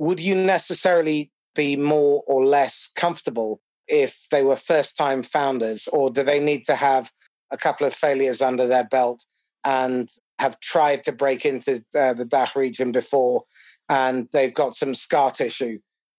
would 0.00 0.18
you 0.18 0.34
necessarily 0.34 1.30
be 1.54 1.76
more 1.76 2.24
or 2.26 2.44
less 2.44 2.90
comfortable 2.96 3.60
if 3.86 4.26
they 4.30 4.42
were 4.42 4.56
first 4.56 4.96
time 4.96 5.22
founders, 5.22 5.86
or 5.92 6.10
do 6.10 6.22
they 6.22 6.40
need 6.40 6.64
to 6.64 6.74
have 6.74 7.12
a 7.50 7.58
couple 7.58 7.86
of 7.86 7.92
failures 7.92 8.40
under 8.40 8.66
their 8.66 8.84
belt 8.84 9.26
and 9.62 10.08
have 10.38 10.58
tried 10.60 11.04
to 11.04 11.12
break 11.12 11.44
into 11.44 11.84
uh, 11.98 12.14
the 12.14 12.24
DACH 12.24 12.56
region 12.56 12.92
before 12.92 13.42
and 13.90 14.26
they've 14.32 14.54
got 14.54 14.74
some 14.74 14.94
scar 14.94 15.30
tissue 15.30 15.78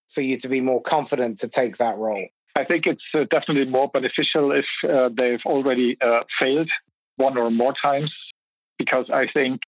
for 0.09 0.21
you 0.21 0.38
to 0.38 0.47
be 0.47 0.61
more 0.61 0.82
confident 0.82 1.39
to 1.39 1.47
take 1.47 1.77
that 1.77 1.97
role? 1.97 2.27
I 2.55 2.65
think 2.65 2.86
it's 2.86 3.01
uh, 3.15 3.23
definitely 3.32 3.65
more 3.65 3.89
beneficial 3.91 4.51
if 4.51 4.65
uh, 4.88 5.09
they've 5.17 5.41
already 5.45 5.97
uh, 6.01 6.21
failed 6.39 6.69
one 7.15 7.36
or 7.36 7.49
more 7.49 7.73
times, 7.82 8.13
because 8.77 9.09
I 9.11 9.25
think, 9.34 9.61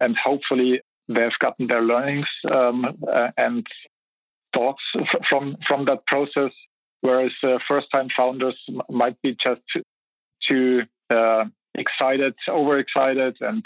and 0.00 0.16
hopefully 0.16 0.80
they've 1.08 1.38
gotten 1.40 1.66
their 1.66 1.82
learnings 1.82 2.26
um, 2.50 2.84
uh, 3.12 3.28
and 3.36 3.66
thoughts 4.54 4.82
from 5.28 5.56
from 5.66 5.84
that 5.86 6.06
process. 6.06 6.52
Whereas 7.02 7.32
uh, 7.42 7.58
first-time 7.66 8.08
founders 8.14 8.58
might 8.90 9.20
be 9.22 9.34
just 9.42 9.62
too 10.46 10.82
uh, 11.08 11.44
excited, 11.74 12.34
overexcited, 12.46 13.38
and 13.40 13.64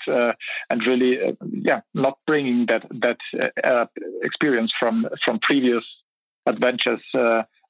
and 0.70 0.86
really, 0.86 1.36
yeah, 1.50 1.80
not 1.94 2.18
bringing 2.26 2.66
that 2.66 2.86
that 2.90 3.88
experience 4.22 4.72
from 4.78 5.06
from 5.24 5.40
previous 5.40 5.84
adventures 6.46 7.00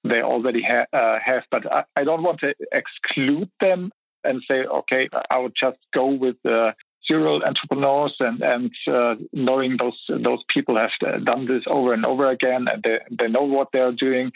they 0.04 0.20
already 0.20 0.62
ha- 0.62 0.86
uh, 0.92 1.18
have. 1.24 1.42
But 1.50 1.72
I, 1.72 1.84
I, 1.96 2.04
don't 2.04 2.22
want 2.22 2.40
to 2.40 2.54
exclude 2.72 3.50
them 3.60 3.90
and 4.22 4.42
say, 4.48 4.64
okay, 4.64 5.08
I 5.30 5.38
would 5.38 5.54
just 5.58 5.78
go 5.92 6.06
with 6.06 6.36
the 6.44 6.74
serial 7.06 7.42
entrepreneurs 7.44 8.14
and 8.20 8.42
and 8.42 8.70
uh, 8.90 9.14
knowing 9.32 9.76
those 9.76 9.98
those 10.08 10.42
people 10.48 10.76
have 10.78 11.24
done 11.24 11.46
this 11.46 11.64
over 11.66 11.92
and 11.92 12.04
over 12.04 12.30
again 12.30 12.66
and 12.70 12.82
they 12.82 12.98
they 13.18 13.28
know 13.28 13.42
what 13.42 13.68
they're 13.72 13.92
doing. 13.92 14.32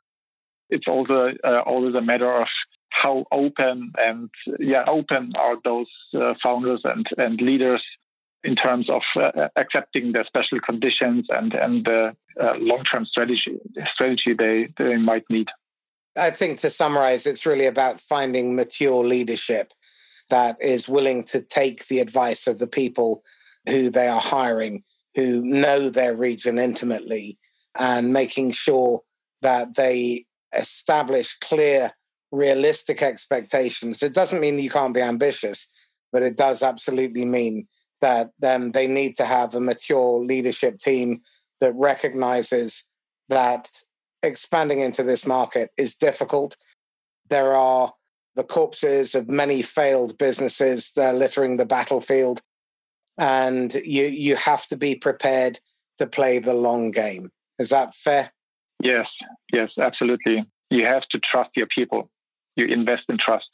It's 0.71 0.87
also 0.87 1.33
uh, 1.45 1.63
always 1.65 1.95
a 1.95 2.03
matter 2.03 2.31
of 2.31 2.49
how 2.91 3.25
open 3.33 3.93
and 3.99 4.31
yeah 4.59 4.85
open 4.87 5.33
are 5.37 5.57
those 5.65 5.91
uh, 6.15 6.35
founders 6.43 6.81
and 6.85 7.07
and 7.17 7.41
leaders 7.41 7.83
in 8.45 8.55
terms 8.55 8.89
of 8.89 9.03
uh, 9.17 9.49
accepting 9.57 10.13
the 10.13 10.25
special 10.27 10.61
conditions 10.61 11.27
and 11.31 11.55
and 11.55 11.85
the 11.85 12.15
uh, 12.41 12.55
long-term 12.59 13.05
strategy 13.07 13.59
strategy 13.95 14.35
they 14.39 14.69
they 14.79 14.97
might 14.97 15.25
need. 15.31 15.49
I 16.17 16.31
think 16.31 16.59
to 16.61 16.71
summarize, 16.71 17.27
it's 17.27 17.47
really 17.47 17.67
about 17.67 18.01
finding 18.01 18.57
mature 18.57 19.05
leadership 19.05 19.73
that 20.31 20.57
is 20.61 20.89
willing 20.89 21.25
to 21.25 21.41
take 21.41 21.87
the 21.87 22.01
advice 22.01 22.47
of 22.47 22.59
the 22.59 22.67
people 22.67 23.23
who 23.67 23.91
they 23.91 24.09
are 24.09 24.21
hiring, 24.21 24.85
who 25.15 25.43
know 25.43 25.91
their 25.91 26.15
region 26.15 26.59
intimately, 26.59 27.39
and 27.79 28.13
making 28.13 28.53
sure 28.53 29.03
that 29.43 29.77
they 29.77 30.25
establish 30.57 31.37
clear, 31.39 31.93
realistic 32.31 33.03
expectations. 33.03 34.03
It 34.03 34.15
doesn't 34.15 34.41
mean 34.41 34.59
you 34.59 34.71
can't 34.71 34.95
be 34.95 35.01
ambitious, 35.01 35.69
but 36.13 36.23
it 36.23 36.37
does 36.37 36.63
absolutely 36.63 37.25
mean 37.25 37.69
that 38.01 38.31
then 38.39 38.73
they 38.73 38.87
need 38.87 39.17
to 39.17 39.25
have 39.25 39.55
a 39.55 39.61
mature 39.61 40.25
leadership 40.25 40.79
team 40.79 41.23
that 41.61 41.73
recognizes 41.75 42.89
that 43.29 43.71
expanding 44.23 44.81
into 44.81 45.03
this 45.03 45.27
market 45.27 45.71
is 45.77 45.97
difficult. 45.97 46.57
There 47.29 47.55
are 47.55 47.93
the 48.39 48.45
corpses 48.45 49.17
of 49.17 49.29
many 49.29 49.63
failed 49.63 50.17
businesses 50.17 50.97
are 50.97 51.13
littering 51.13 51.57
the 51.57 51.67
battlefield, 51.67 52.41
and 53.19 53.75
you 53.75 54.05
you 54.05 54.37
have 54.37 54.65
to 54.69 54.77
be 54.77 54.95
prepared 54.95 55.59
to 55.99 56.07
play 56.07 56.39
the 56.39 56.55
long 56.55 56.93
game. 56.93 57.33
Is 57.59 57.71
that 57.71 57.97
fair? 57.97 58.31
Yes, 58.81 59.09
yes, 59.53 59.71
absolutely. 59.77 60.45
You 60.71 60.87
have 60.87 61.03
to 61.11 61.19
trust 61.19 61.51
your 61.57 61.67
people. 61.67 62.11
You 62.55 62.67
invest 62.67 63.03
in 63.09 63.19
trust. 63.19 63.49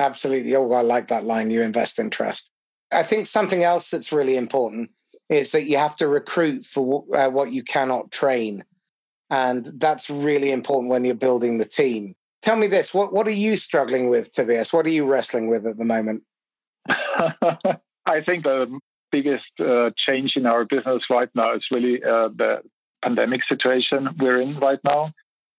Absolutely. 0.00 0.56
Oh, 0.56 0.72
I 0.72 0.80
like 0.80 1.06
that 1.08 1.24
line. 1.24 1.50
You 1.50 1.62
invest 1.62 2.00
in 2.00 2.10
trust. 2.10 2.50
I 2.90 3.04
think 3.04 3.26
something 3.26 3.62
else 3.62 3.88
that's 3.88 4.10
really 4.10 4.36
important 4.36 4.90
is 5.28 5.52
that 5.52 5.66
you 5.66 5.78
have 5.78 5.94
to 5.98 6.08
recruit 6.08 6.66
for 6.66 7.04
uh, 7.16 7.28
what 7.28 7.52
you 7.52 7.62
cannot 7.62 8.10
train. 8.10 8.64
And 9.30 9.64
that's 9.64 10.10
really 10.10 10.50
important 10.50 10.90
when 10.90 11.04
you're 11.04 11.14
building 11.14 11.58
the 11.58 11.64
team. 11.64 12.16
Tell 12.42 12.56
me 12.56 12.66
this 12.66 12.92
what, 12.92 13.12
what 13.12 13.26
are 13.26 13.30
you 13.30 13.56
struggling 13.56 14.10
with, 14.10 14.32
Tobias? 14.32 14.72
What 14.72 14.86
are 14.86 14.90
you 14.90 15.06
wrestling 15.06 15.48
with 15.48 15.66
at 15.66 15.78
the 15.78 15.84
moment? 15.84 16.22
I 16.88 18.20
think 18.26 18.44
the 18.44 18.80
biggest 19.12 19.44
uh, 19.60 19.90
change 20.08 20.32
in 20.34 20.46
our 20.46 20.64
business 20.64 21.02
right 21.08 21.28
now 21.34 21.54
is 21.54 21.64
really 21.70 22.02
uh, 22.02 22.28
the 22.28 22.62
pandemic 23.02 23.42
situation 23.48 24.08
we're 24.18 24.40
in 24.40 24.58
right 24.58 24.80
now. 24.84 25.12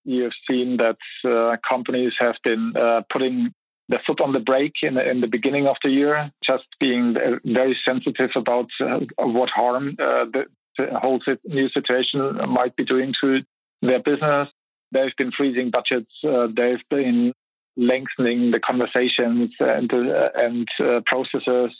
You've 0.04 0.34
seen 0.50 0.78
that 0.78 0.98
uh, 1.26 1.56
companies 1.68 2.14
have 2.20 2.36
been 2.44 2.74
uh, 2.76 3.02
putting 3.12 3.54
the 3.90 4.00
foot 4.06 4.20
on 4.22 4.34
the 4.34 4.40
brake 4.40 4.76
in, 4.82 4.98
in 4.98 5.22
the 5.22 5.28
beginning 5.28 5.68
of 5.68 5.78
the 5.84 5.90
year, 5.90 6.32
just 6.46 6.66
being 6.80 7.16
very 7.46 7.78
sensitive 7.86 8.32
about 8.36 8.68
uh, 8.82 9.00
what 9.20 9.50
harm 9.50 9.96
uh, 10.00 10.26
the, 10.26 10.46
the, 10.78 10.88
whole 11.00 11.22
new 11.46 11.70
situation 11.70 12.38
might 12.50 12.76
be 12.76 12.84
doing 12.84 13.14
to 13.22 13.42
their 13.82 14.00
business. 14.00 14.50
They've 14.94 15.16
been 15.18 15.32
freezing 15.32 15.72
budgets. 15.72 16.12
Uh, 16.24 16.48
they've 16.56 16.88
been 16.90 17.34
lengthening 17.76 18.52
the 18.52 18.60
conversations 18.60 19.52
and 19.60 19.92
uh, 19.92 20.30
and 20.36 20.68
uh, 20.80 21.02
processes. 21.06 21.72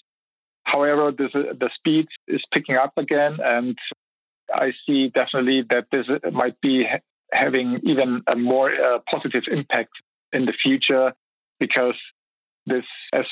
However, 0.64 1.12
the 1.12 1.70
speed 1.76 2.08
is 2.28 2.42
picking 2.54 2.78
up 2.78 2.94
again, 2.98 3.38
and 3.44 3.78
I 4.54 4.72
see 4.86 5.10
definitely 5.10 5.64
that 5.70 5.88
this 5.92 6.08
might 6.32 6.60
be 6.62 6.86
having 7.32 7.80
even 7.84 8.22
a 8.28 8.36
more 8.36 8.72
uh, 8.72 9.00
positive 9.10 9.44
impact 9.52 9.92
in 10.32 10.46
the 10.46 10.54
future 10.54 11.14
because 11.60 11.96
this, 12.66 12.86
as 13.14 13.26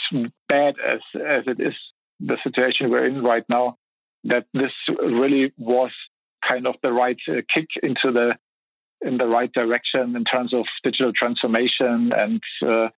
bad 0.49 0.75
as 0.85 0.99
as 1.15 1.43
it 1.47 1.59
is, 1.59 1.75
the 2.19 2.37
situation 2.43 2.89
we're 2.89 3.05
in 3.05 3.23
right 3.23 3.45
now, 3.49 3.77
that 4.25 4.45
this 4.53 4.73
really 4.99 5.53
was 5.57 5.91
kind 6.47 6.67
of 6.67 6.75
the 6.83 6.91
right 6.91 7.19
uh, 7.29 7.41
kick 7.53 7.67
into 7.81 8.11
the 8.11 8.35
in 9.01 9.17
the 9.17 9.27
right 9.27 9.51
direction 9.53 10.15
in 10.15 10.23
terms 10.23 10.53
of 10.53 10.65
digital 10.83 11.11
transformation 11.13 12.11
and 12.13 12.41
uh, 12.65 12.89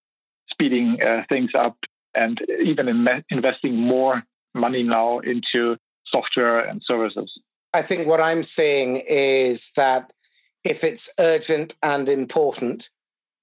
speeding 0.50 1.02
uh, 1.02 1.24
things 1.30 1.52
up, 1.58 1.78
and 2.16 2.40
even 2.64 2.88
in 2.88 3.08
investing 3.30 3.76
more 3.76 4.24
money 4.54 4.84
now 4.84 5.20
into 5.20 5.78
software 6.06 6.60
and 6.60 6.82
services. 6.86 7.32
I 7.74 7.82
think 7.82 8.06
what 8.06 8.22
I'm 8.22 8.44
saying 8.44 9.04
is 9.08 9.72
that 9.76 10.14
if 10.64 10.84
it's 10.84 11.10
urgent 11.20 11.74
and 11.82 12.08
important, 12.08 12.90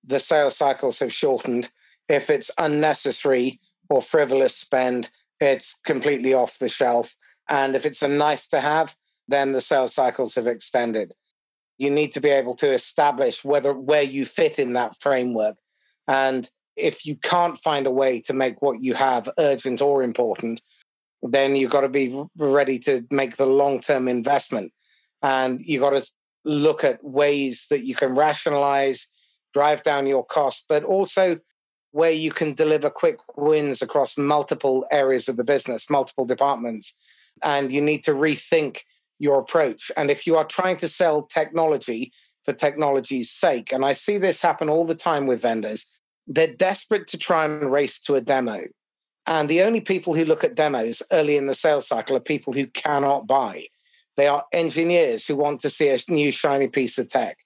the 0.05 0.21
sales 0.21 0.57
cycles 0.57 1.01
have 1.01 1.13
shortened. 1.13 1.71
If 2.09 2.31
it's 2.31 2.51
unnecessary 2.57 3.61
or 3.89 4.01
frivolous 4.01 4.57
spend, 4.57 5.11
it's 5.41 5.75
completely 5.85 6.33
off 6.33 6.59
the 6.59 6.69
shelf. 6.69 7.17
And 7.49 7.75
if 7.75 7.85
it's 7.85 8.03
a 8.03 8.09
nice 8.09 8.47
to 8.49 8.61
have, 8.61 8.97
then 9.27 9.53
the 9.53 9.61
sales 9.61 9.95
cycles 9.95 10.35
have 10.37 10.47
extended. 10.47 11.15
You 11.81 11.91
need 11.91 12.13
to 12.13 12.21
be 12.21 12.29
able 12.29 12.55
to 12.57 12.71
establish 12.71 13.43
whether 13.43 13.73
where 13.73 14.03
you 14.03 14.27
fit 14.27 14.59
in 14.59 14.75
that 14.75 15.01
framework. 15.01 15.57
And 16.07 16.47
if 16.77 17.07
you 17.07 17.17
can't 17.17 17.57
find 17.57 17.87
a 17.87 17.91
way 17.91 18.21
to 18.21 18.35
make 18.35 18.61
what 18.61 18.83
you 18.83 18.93
have 18.93 19.31
urgent 19.39 19.81
or 19.81 20.03
important, 20.03 20.61
then 21.23 21.57
you've 21.57 21.71
got 21.71 21.81
to 21.81 21.89
be 21.89 22.23
ready 22.37 22.79
to 22.81 23.07
make 23.11 23.39
the 23.39 23.47
long 23.47 23.81
term 23.81 24.09
investment. 24.09 24.73
And 25.23 25.61
you've 25.65 25.81
got 25.81 25.99
to 25.99 26.07
look 26.45 26.85
at 26.85 27.03
ways 27.03 27.67
that 27.71 27.85
you 27.87 27.95
can 27.95 28.15
rationalize, 28.15 29.09
drive 29.55 29.83
down 29.83 30.07
your 30.07 30.25
costs, 30.25 30.65
but 30.69 30.85
also 30.85 31.39
where 31.93 32.13
you 32.13 32.31
can 32.31 32.53
deliver 32.53 32.91
quick 32.91 33.21
wins 33.37 33.81
across 33.81 34.19
multiple 34.19 34.85
areas 34.91 35.31
of 35.31 35.37
the 35.37 35.45
business, 35.45 35.89
multiple 35.89 36.27
departments. 36.27 36.95
And 37.43 37.73
you 37.73 37.81
need 37.81 38.05
to 38.05 38.13
rethink 38.13 38.81
your 39.21 39.39
approach. 39.39 39.93
And 39.97 40.11
if 40.11 40.27
you 40.27 40.35
are 40.37 40.45
trying 40.45 40.79
to 40.79 40.89
sell 40.89 41.23
technology 41.23 42.13
for 42.45 42.53
technology's 42.53 43.31
sake, 43.31 43.73
and 43.73 43.85
I 43.85 43.93
see 43.93 44.19
this 44.19 44.41
happen 44.41 44.69
all 44.69 44.85
the 44.85 44.95
time 44.97 45.27
with 45.27 45.43
vendors, 45.43 45.87
they're 46.27 46.55
desperate 46.55 47.07
to 47.09 47.19
try 47.19 47.45
and 47.45 47.71
race 47.71 48.01
to 48.01 48.17
a 48.17 48.21
demo. 48.21 48.63
And 49.27 49.49
the 49.49 49.63
only 49.63 49.81
people 49.81 50.15
who 50.15 50.25
look 50.25 50.43
at 50.43 50.57
demos 50.57 51.03
early 51.13 51.37
in 51.37 51.47
the 51.47 51.55
sales 51.55 51.87
cycle 51.87 52.17
are 52.17 52.21
people 52.21 52.53
who 52.53 52.67
cannot 52.67 53.27
buy. 53.27 53.67
They 54.17 54.27
are 54.27 54.45
engineers 54.53 55.27
who 55.27 55.37
want 55.37 55.61
to 55.61 55.71
see 55.71 55.91
a 55.91 55.99
new 56.09 56.33
shiny 56.33 56.69
piece 56.69 56.99
of 56.99 57.09
tech. 57.09 57.39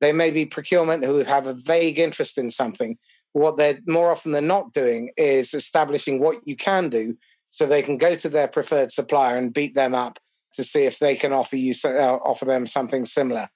They 0.00 0.12
may 0.12 0.30
be 0.30 0.46
procurement 0.46 1.04
who 1.04 1.18
have 1.18 1.46
a 1.46 1.54
vague 1.54 1.98
interest 1.98 2.38
in 2.38 2.50
something. 2.50 2.96
What 3.32 3.56
they're 3.56 3.80
more 3.86 4.10
often 4.10 4.32
than 4.32 4.46
not 4.46 4.72
doing 4.72 5.10
is 5.16 5.52
establishing 5.52 6.20
what 6.20 6.46
you 6.46 6.56
can 6.56 6.88
do 6.88 7.16
so 7.50 7.66
they 7.66 7.82
can 7.82 7.98
go 7.98 8.14
to 8.14 8.28
their 8.28 8.48
preferred 8.48 8.92
supplier 8.92 9.36
and 9.36 9.52
beat 9.52 9.74
them 9.74 9.94
up 9.94 10.18
to 10.54 10.64
see 10.64 10.84
if 10.84 10.98
they 10.98 11.14
can 11.16 11.32
offer 11.32 11.56
you 11.56 11.74
uh, 11.84 12.18
offer 12.24 12.44
them 12.44 12.66
something 12.66 13.04
similar 13.04 13.48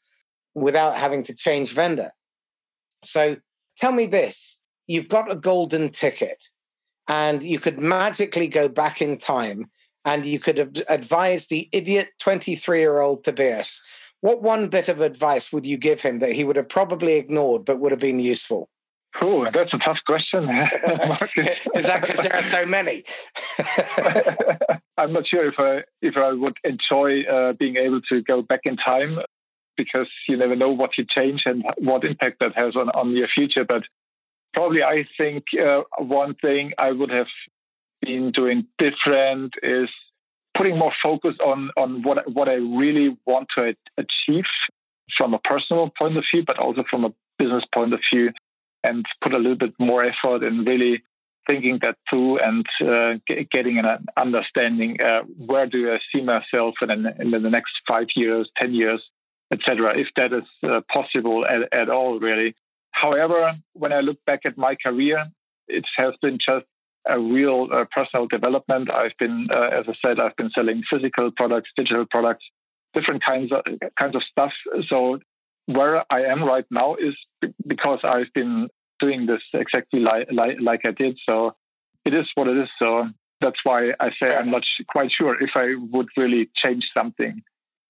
without 0.54 0.96
having 0.96 1.22
to 1.24 1.34
change 1.34 1.72
vendor. 1.72 2.12
So 3.04 3.36
tell 3.76 3.92
me 3.92 4.06
this, 4.06 4.62
you've 4.86 5.08
got 5.08 5.30
a 5.30 5.36
golden 5.36 5.88
ticket 5.88 6.44
and 7.08 7.42
you 7.42 7.58
could 7.58 7.78
magically 7.78 8.48
go 8.48 8.68
back 8.68 9.02
in 9.02 9.18
time 9.18 9.70
and 10.04 10.26
you 10.26 10.38
could 10.38 10.82
advise 10.88 11.48
the 11.48 11.68
idiot 11.72 12.08
23 12.20 12.80
year 12.80 13.00
old 13.00 13.24
Tobias. 13.24 13.80
What 14.20 14.42
one 14.42 14.68
bit 14.68 14.88
of 14.88 15.00
advice 15.00 15.52
would 15.52 15.66
you 15.66 15.76
give 15.76 16.02
him 16.02 16.20
that 16.20 16.32
he 16.32 16.44
would 16.44 16.56
have 16.56 16.68
probably 16.68 17.14
ignored 17.14 17.64
but 17.64 17.80
would 17.80 17.92
have 17.92 18.00
been 18.00 18.20
useful? 18.20 18.68
Oh, 19.20 19.46
that's 19.52 19.72
a 19.74 19.78
tough 19.78 19.98
question. 20.06 20.44
Is 20.48 21.84
that 21.84 22.00
because 22.00 22.20
there 22.22 22.34
are 22.34 22.50
so 22.50 22.66
many? 22.66 23.04
I'm 24.96 25.12
not 25.12 25.26
sure 25.26 25.46
if 25.46 25.54
I 25.58 25.82
if 26.00 26.16
I 26.16 26.32
would 26.32 26.56
enjoy 26.64 27.22
uh, 27.22 27.52
being 27.52 27.76
able 27.76 28.00
to 28.08 28.22
go 28.22 28.42
back 28.42 28.60
in 28.64 28.76
time 28.76 29.18
because 29.76 30.08
you 30.28 30.36
never 30.36 30.56
know 30.56 30.70
what 30.70 30.96
you 30.98 31.04
change 31.08 31.42
and 31.44 31.64
what 31.78 32.04
impact 32.04 32.38
that 32.40 32.56
has 32.56 32.76
on, 32.76 32.90
on 32.90 33.10
your 33.16 33.28
future. 33.28 33.64
But 33.64 33.82
probably 34.54 34.82
I 34.82 35.06
think 35.18 35.44
uh, 35.60 35.82
one 35.98 36.34
thing 36.34 36.72
I 36.78 36.92
would 36.92 37.10
have 37.10 37.28
been 38.00 38.32
doing 38.32 38.66
different 38.78 39.54
is 39.62 39.88
putting 40.56 40.78
more 40.78 40.92
focus 41.02 41.34
on 41.44 41.70
on 41.76 42.02
what 42.02 42.30
what 42.32 42.48
I 42.48 42.54
really 42.54 43.16
want 43.26 43.48
to 43.56 43.74
achieve 43.98 44.44
from 45.16 45.34
a 45.34 45.38
personal 45.38 45.90
point 45.98 46.16
of 46.16 46.24
view, 46.32 46.44
but 46.46 46.58
also 46.58 46.84
from 46.88 47.04
a 47.04 47.12
business 47.38 47.64
point 47.74 47.92
of 47.92 48.00
view, 48.12 48.30
and 48.84 49.04
put 49.22 49.34
a 49.34 49.38
little 49.38 49.56
bit 49.56 49.74
more 49.78 50.04
effort 50.04 50.42
in 50.42 50.64
really 50.64 51.02
thinking 51.46 51.78
that 51.82 51.96
through 52.08 52.38
and 52.38 52.66
uh, 52.86 53.14
getting 53.50 53.78
an 53.78 54.06
understanding 54.16 55.00
uh, 55.00 55.22
where 55.22 55.66
do 55.66 55.92
I 55.92 55.98
see 56.12 56.22
myself 56.22 56.74
in, 56.82 57.06
in 57.18 57.30
the 57.30 57.50
next 57.50 57.72
five 57.86 58.06
years, 58.14 58.50
ten 58.60 58.72
years, 58.74 59.02
etc. 59.52 59.98
If 59.98 60.08
that 60.16 60.32
is 60.32 60.44
uh, 60.62 60.80
possible 60.92 61.44
at, 61.46 61.72
at 61.72 61.88
all, 61.88 62.18
really. 62.20 62.54
However, 62.92 63.54
when 63.72 63.92
I 63.92 64.00
look 64.00 64.18
back 64.26 64.40
at 64.44 64.56
my 64.56 64.76
career, 64.76 65.26
it 65.68 65.84
has 65.96 66.14
been 66.20 66.38
just 66.38 66.66
a 67.08 67.18
real 67.18 67.68
uh, 67.72 67.84
personal 67.90 68.26
development. 68.26 68.90
I've 68.90 69.16
been, 69.18 69.48
uh, 69.50 69.70
as 69.72 69.86
I 69.88 69.94
said, 70.04 70.20
I've 70.20 70.36
been 70.36 70.50
selling 70.50 70.82
physical 70.88 71.30
products, 71.32 71.70
digital 71.76 72.06
products, 72.08 72.44
different 72.94 73.24
kinds 73.24 73.50
of 73.52 73.62
kinds 73.98 74.14
of 74.14 74.22
stuff. 74.22 74.52
So 74.88 75.18
where 75.66 76.04
I 76.10 76.22
am 76.22 76.44
right 76.44 76.66
now 76.70 76.96
is 76.96 77.14
because 77.66 78.00
I've 78.04 78.32
been 78.34 78.68
doing 79.00 79.26
this 79.26 79.42
exactly 79.52 80.00
like, 80.00 80.28
like, 80.30 80.56
like 80.60 80.80
I 80.84 80.92
did. 80.92 81.18
So 81.28 81.54
it 82.04 82.14
is 82.14 82.26
what 82.34 82.48
it 82.48 82.56
is. 82.56 82.68
So 82.78 83.08
that's 83.40 83.58
why 83.64 83.92
I 84.00 84.10
say 84.20 84.34
I'm 84.34 84.50
not 84.50 84.62
quite 84.88 85.10
sure 85.12 85.40
if 85.42 85.50
I 85.54 85.74
would 85.90 86.08
really 86.16 86.50
change 86.54 86.88
something. 86.96 87.42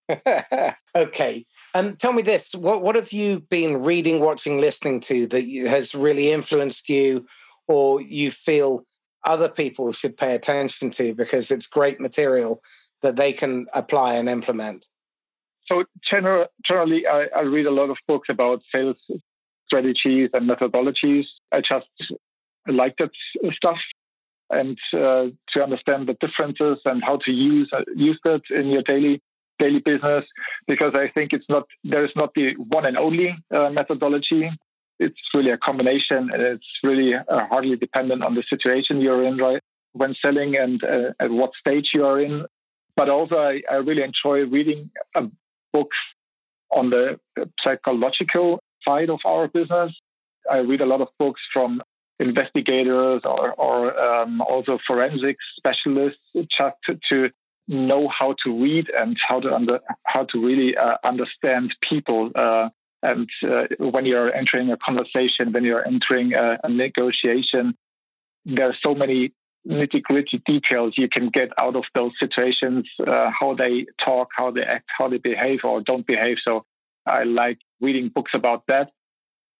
okay. 0.96 1.44
Um, 1.74 1.96
tell 1.96 2.12
me 2.12 2.22
this: 2.22 2.54
what 2.54 2.82
what 2.82 2.96
have 2.96 3.12
you 3.12 3.40
been 3.40 3.82
reading, 3.82 4.20
watching, 4.20 4.60
listening 4.60 5.00
to 5.00 5.26
that 5.28 5.44
has 5.68 5.94
really 5.94 6.32
influenced 6.32 6.88
you, 6.88 7.26
or 7.68 8.00
you 8.00 8.30
feel 8.30 8.84
other 9.24 9.48
people 9.48 9.92
should 9.92 10.16
pay 10.16 10.34
attention 10.34 10.90
to 10.90 11.14
because 11.14 11.50
it's 11.50 11.66
great 11.66 12.00
material 12.00 12.62
that 13.02 13.16
they 13.16 13.32
can 13.32 13.66
apply 13.74 14.14
and 14.14 14.28
implement? 14.28 14.86
So 15.72 15.84
general, 16.08 16.46
generally, 16.66 17.06
I, 17.06 17.26
I 17.34 17.40
read 17.42 17.64
a 17.64 17.70
lot 17.70 17.88
of 17.88 17.96
books 18.06 18.28
about 18.28 18.60
sales 18.74 18.96
strategies 19.66 20.28
and 20.34 20.48
methodologies. 20.48 21.24
I 21.50 21.62
just 21.62 21.86
like 22.66 22.96
that 22.98 23.10
stuff 23.54 23.78
and 24.50 24.76
uh, 24.92 25.28
to 25.48 25.62
understand 25.62 26.08
the 26.08 26.16
differences 26.20 26.78
and 26.84 27.02
how 27.02 27.16
to 27.24 27.32
use 27.32 27.70
uh, 27.72 27.84
use 27.96 28.20
that 28.24 28.42
in 28.50 28.66
your 28.66 28.82
daily 28.82 29.22
daily 29.58 29.78
business 29.78 30.24
because 30.66 30.92
I 30.94 31.08
think 31.08 31.32
it's 31.32 31.48
not 31.48 31.64
there 31.84 32.04
is 32.04 32.10
not 32.14 32.34
the 32.34 32.54
one 32.56 32.84
and 32.84 32.98
only 32.98 33.34
uh, 33.50 33.70
methodology. 33.70 34.50
It's 34.98 35.20
really 35.32 35.50
a 35.50 35.56
combination, 35.56 36.30
and 36.32 36.42
it's 36.42 36.68
really 36.84 37.14
uh, 37.14 37.46
hardly 37.48 37.76
dependent 37.76 38.22
on 38.22 38.34
the 38.34 38.44
situation 38.48 39.00
you're 39.00 39.24
in 39.24 39.38
right 39.38 39.62
when 39.94 40.14
selling 40.20 40.54
and 40.56 40.84
uh, 40.84 41.12
at 41.18 41.30
what 41.30 41.52
stage 41.58 41.90
you 41.94 42.04
are 42.04 42.20
in. 42.20 42.44
But 42.94 43.08
also, 43.08 43.36
I, 43.36 43.62
I 43.70 43.76
really 43.76 44.02
enjoy 44.02 44.44
reading 44.50 44.90
books 45.72 45.96
on 46.70 46.90
the 46.90 47.18
psychological 47.62 48.60
side 48.84 49.10
of 49.10 49.20
our 49.24 49.48
business. 49.48 49.92
I 50.50 50.58
read 50.58 50.80
a 50.80 50.86
lot 50.86 51.00
of 51.00 51.08
books 51.18 51.40
from 51.52 51.82
investigators 52.18 53.22
or, 53.24 53.52
or 53.52 53.98
um, 53.98 54.40
also 54.40 54.78
forensics 54.86 55.44
specialists 55.56 56.20
just 56.34 56.76
to, 56.86 56.98
to, 57.10 57.30
know 57.68 58.08
how 58.08 58.34
to 58.44 58.60
read 58.60 58.90
and 58.98 59.16
how 59.26 59.38
to 59.38 59.54
under, 59.54 59.78
how 60.04 60.24
to 60.24 60.44
really 60.44 60.76
uh, 60.76 60.96
understand 61.04 61.72
people. 61.88 62.30
Uh, 62.34 62.68
and 63.02 63.28
uh, 63.48 63.64
when 63.78 64.04
you're 64.04 64.34
entering 64.34 64.70
a 64.72 64.76
conversation, 64.76 65.52
when 65.52 65.64
you're 65.64 65.86
entering 65.86 66.34
a, 66.34 66.58
a 66.64 66.68
negotiation, 66.68 67.74
there 68.44 68.68
are 68.68 68.76
so 68.82 68.96
many 68.96 69.32
nitty 69.66 70.02
gritty 70.02 70.42
details 70.44 70.94
you 70.96 71.08
can 71.08 71.28
get 71.28 71.50
out 71.58 71.76
of 71.76 71.84
those 71.94 72.12
situations, 72.18 72.88
uh, 73.06 73.30
how 73.38 73.54
they 73.54 73.86
talk, 74.04 74.28
how 74.36 74.50
they 74.50 74.62
act, 74.62 74.88
how 74.98 75.08
they 75.08 75.18
behave 75.18 75.60
or 75.64 75.80
don't 75.80 76.06
behave. 76.06 76.38
So 76.42 76.64
I 77.06 77.24
like 77.24 77.58
reading 77.80 78.08
books 78.08 78.32
about 78.34 78.64
that. 78.68 78.90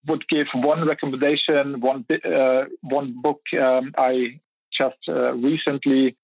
Would 0.07 0.27
give 0.29 0.49
one 0.55 0.87
recommendation, 0.87 1.81
one 1.81 2.05
uh, 2.25 2.65
one 2.81 3.21
book 3.23 3.41
um, 3.61 3.93
I 3.97 4.41
just 4.77 4.97
uh, 5.09 5.35
recently 5.35 6.17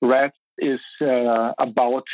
read 0.00 0.32
is 0.58 0.80
uh, 1.00 1.52
about 1.58 2.04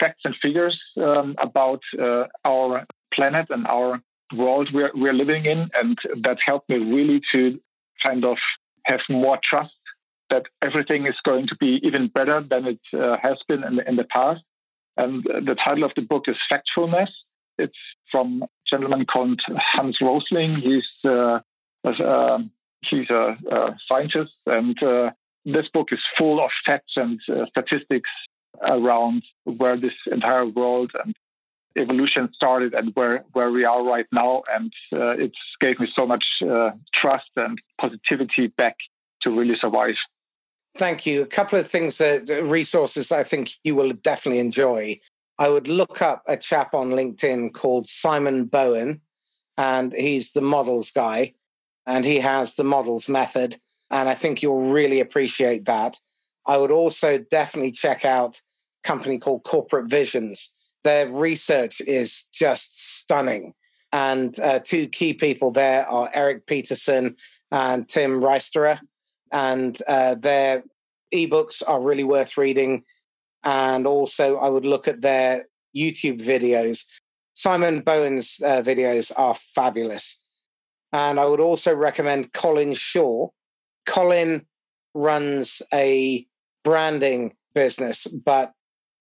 facts 0.00 0.22
and 0.24 0.34
figures 0.40 0.78
um, 0.96 1.34
about 1.38 1.82
uh, 1.98 2.24
our 2.44 2.86
planet 3.12 3.46
and 3.50 3.66
our 3.66 4.00
world 4.34 4.70
we're, 4.72 4.92
we're 4.94 5.12
living 5.12 5.44
in. 5.44 5.68
And 5.74 5.98
that 6.22 6.38
helped 6.44 6.68
me 6.68 6.76
really 6.76 7.20
to 7.32 7.60
kind 8.04 8.24
of 8.24 8.38
have 8.84 9.00
more 9.10 9.38
trust 9.48 9.72
that 10.30 10.44
everything 10.62 11.06
is 11.06 11.16
going 11.24 11.46
to 11.48 11.56
be 11.56 11.80
even 11.82 12.08
better 12.08 12.40
than 12.40 12.66
it 12.66 12.80
uh, 12.92 13.16
has 13.22 13.38
been 13.48 13.62
in 13.64 13.76
the, 13.76 13.88
in 13.88 13.96
the 13.96 14.04
past. 14.04 14.42
And 14.96 15.24
the 15.24 15.56
title 15.62 15.84
of 15.84 15.92
the 15.94 16.02
book 16.02 16.24
is 16.26 16.36
Factfulness. 16.50 17.10
It's 17.58 17.76
from 18.10 18.42
a 18.42 18.48
gentleman 18.68 19.06
called 19.06 19.40
Hans 19.56 19.98
Rosling. 20.00 20.56
He's 20.56 20.86
uh, 21.04 21.40
uh, 21.84 22.38
he's 22.82 23.08
a, 23.10 23.36
a, 23.50 23.76
scientist, 23.88 24.32
and 24.46 24.80
uh, 24.82 25.10
this 25.44 25.68
book 25.72 25.88
is 25.92 26.00
full 26.18 26.44
of 26.44 26.50
facts 26.66 26.94
and 26.96 27.20
uh, 27.28 27.46
statistics 27.46 28.10
around 28.62 29.22
where 29.44 29.78
this 29.78 29.92
entire 30.10 30.46
world 30.46 30.90
and 31.04 31.14
evolution 31.76 32.28
started 32.34 32.74
and 32.74 32.92
where, 32.94 33.24
where 33.32 33.50
we 33.50 33.64
are 33.64 33.84
right 33.84 34.06
now. 34.12 34.42
And 34.52 34.72
uh, 34.92 35.10
it 35.10 35.32
gave 35.60 35.78
me 35.78 35.88
so 35.94 36.06
much 36.06 36.24
uh, 36.42 36.70
trust 36.94 37.30
and 37.36 37.60
positivity 37.80 38.48
back 38.48 38.76
to 39.22 39.30
really 39.30 39.56
survive. 39.60 39.94
Thank 40.76 41.06
you. 41.06 41.22
A 41.22 41.26
couple 41.26 41.58
of 41.58 41.68
things, 41.68 42.00
uh, 42.02 42.20
resources 42.42 43.10
I 43.10 43.22
think 43.22 43.52
you 43.64 43.74
will 43.74 43.92
definitely 43.92 44.40
enjoy. 44.40 45.00
I 45.38 45.48
would 45.48 45.68
look 45.68 46.02
up 46.02 46.22
a 46.26 46.36
chap 46.36 46.74
on 46.74 46.90
LinkedIn 46.90 47.54
called 47.54 47.86
Simon 47.86 48.44
Bowen, 48.44 49.00
and 49.56 49.94
he's 49.94 50.32
the 50.32 50.42
models 50.42 50.90
guy, 50.90 51.32
and 51.86 52.04
he 52.04 52.18
has 52.20 52.56
the 52.56 52.64
models 52.64 53.08
method. 53.08 53.56
And 53.90 54.06
I 54.08 54.14
think 54.14 54.42
you'll 54.42 54.70
really 54.70 55.00
appreciate 55.00 55.64
that. 55.64 55.96
I 56.46 56.58
would 56.58 56.70
also 56.70 57.18
definitely 57.18 57.72
check 57.72 58.04
out 58.04 58.42
a 58.84 58.88
company 58.88 59.18
called 59.18 59.44
Corporate 59.44 59.88
Visions. 59.88 60.52
Their 60.84 61.08
research 61.08 61.80
is 61.80 62.24
just 62.34 62.98
stunning. 62.98 63.54
And 63.92 64.38
uh, 64.40 64.58
two 64.58 64.88
key 64.88 65.14
people 65.14 65.52
there 65.52 65.88
are 65.88 66.10
Erik 66.12 66.46
Peterson 66.46 67.16
and 67.50 67.88
Tim 67.88 68.20
Riesterer 68.20 68.80
and 69.32 69.80
uh, 69.86 70.14
their 70.14 70.64
ebooks 71.14 71.62
are 71.66 71.80
really 71.80 72.04
worth 72.04 72.36
reading. 72.36 72.84
And 73.44 73.86
also, 73.86 74.38
I 74.38 74.48
would 74.48 74.64
look 74.64 74.88
at 74.88 75.02
their 75.02 75.46
YouTube 75.76 76.20
videos. 76.20 76.84
Simon 77.34 77.80
Bowen's 77.80 78.36
uh, 78.44 78.62
videos 78.62 79.12
are 79.16 79.34
fabulous. 79.34 80.20
And 80.92 81.20
I 81.20 81.26
would 81.26 81.40
also 81.40 81.74
recommend 81.74 82.32
Colin 82.32 82.74
Shaw. 82.74 83.28
Colin 83.86 84.46
runs 84.94 85.62
a 85.72 86.26
branding 86.64 87.34
business, 87.54 88.06
but 88.06 88.52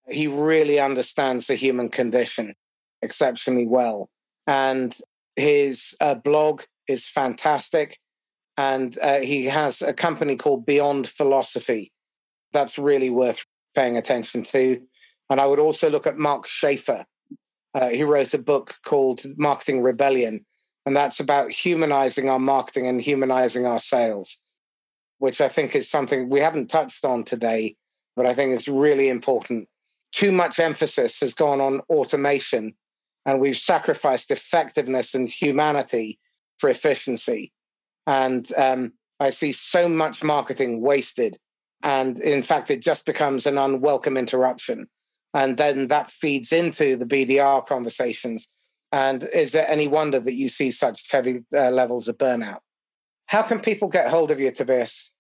he 0.08 0.28
really 0.28 0.80
understands 0.80 1.48
the 1.48 1.56
human 1.56 1.90
condition 1.90 2.54
exceptionally 3.02 3.68
well. 3.68 4.10
And 4.46 4.96
his 5.36 5.96
uh, 6.00 6.16
blog 6.16 6.64
is 6.88 7.08
fantastic 7.08 7.98
and 8.58 8.98
uh, 9.02 9.20
he 9.20 9.46
has 9.46 9.82
a 9.82 9.94
company 9.94 10.36
called 10.38 10.66
Beyond 10.66 11.08
Philosophy. 11.08 11.92
That's 12.54 12.78
really 12.78 13.10
worth 13.10 13.46
paying 13.74 13.98
attention 13.98 14.44
to. 14.44 14.82
And 15.30 15.42
I 15.42 15.46
would 15.46 15.60
also 15.60 15.90
look 15.90 16.08
at 16.08 16.18
Mark 16.18 16.48
Schaefer. 16.48 17.06
Uh, 17.74 17.90
he 17.90 18.04
wrote 18.04 18.34
a 18.34 18.38
book 18.40 18.76
called 18.86 19.26
Marketing 19.38 19.82
Rebellion, 19.82 20.46
and 20.86 20.96
that's 20.96 21.20
about 21.20 21.52
humanizing 21.52 22.30
our 22.30 22.40
marketing 22.40 22.88
and 22.88 23.02
humanizing 23.02 23.66
our 23.66 23.80
sales, 23.80 24.42
which 25.18 25.42
I 25.42 25.50
think 25.50 25.76
is 25.76 25.90
something 25.90 26.30
we 26.30 26.40
haven't 26.40 26.70
touched 26.70 27.04
on 27.04 27.24
today, 27.24 27.76
but 28.16 28.26
I 28.26 28.34
think 28.34 28.54
it's 28.54 28.70
really 28.70 29.10
important. 29.10 29.68
Too 30.14 30.32
much 30.32 30.60
emphasis 30.60 31.20
has 31.20 31.34
gone 31.34 31.60
on 31.60 31.82
automation, 31.90 32.76
and 33.26 33.42
we've 33.42 33.58
sacrificed 33.58 34.32
effectiveness 34.32 35.14
and 35.14 35.28
humanity 35.28 36.20
for 36.58 36.70
efficiency. 36.70 37.52
And 38.08 38.52
um, 38.58 38.94
I 39.20 39.30
see 39.30 39.52
so 39.52 39.88
much 39.88 40.24
marketing 40.24 40.82
wasted. 40.82 41.38
And 41.84 42.20
in 42.20 42.44
fact, 42.44 42.72
it 42.72 42.82
just 42.82 43.06
becomes 43.06 43.46
an 43.46 43.58
unwelcome 43.58 44.18
interruption. 44.18 44.88
And 45.34 45.58
then 45.58 45.88
that 45.88 46.10
feeds 46.10 46.52
into 46.52 46.96
the 46.96 47.06
BDR 47.06 47.66
conversations. 47.66 48.48
And 48.92 49.28
is 49.34 49.52
there 49.52 49.70
any 49.70 49.88
wonder 49.88 50.20
that 50.20 50.34
you 50.34 50.48
see 50.48 50.72
such 50.72 51.12
heavy 51.12 51.44
uh, 51.54 51.70
levels 51.70 52.08
of 52.08 52.18
burnout? 52.18 52.60
How 53.28 53.42
can 53.42 53.60
people 53.60 53.90
get 53.90 54.10
hold 54.10 54.32
of 54.32 54.40
you, 54.40 54.52
Tobias? 54.52 55.12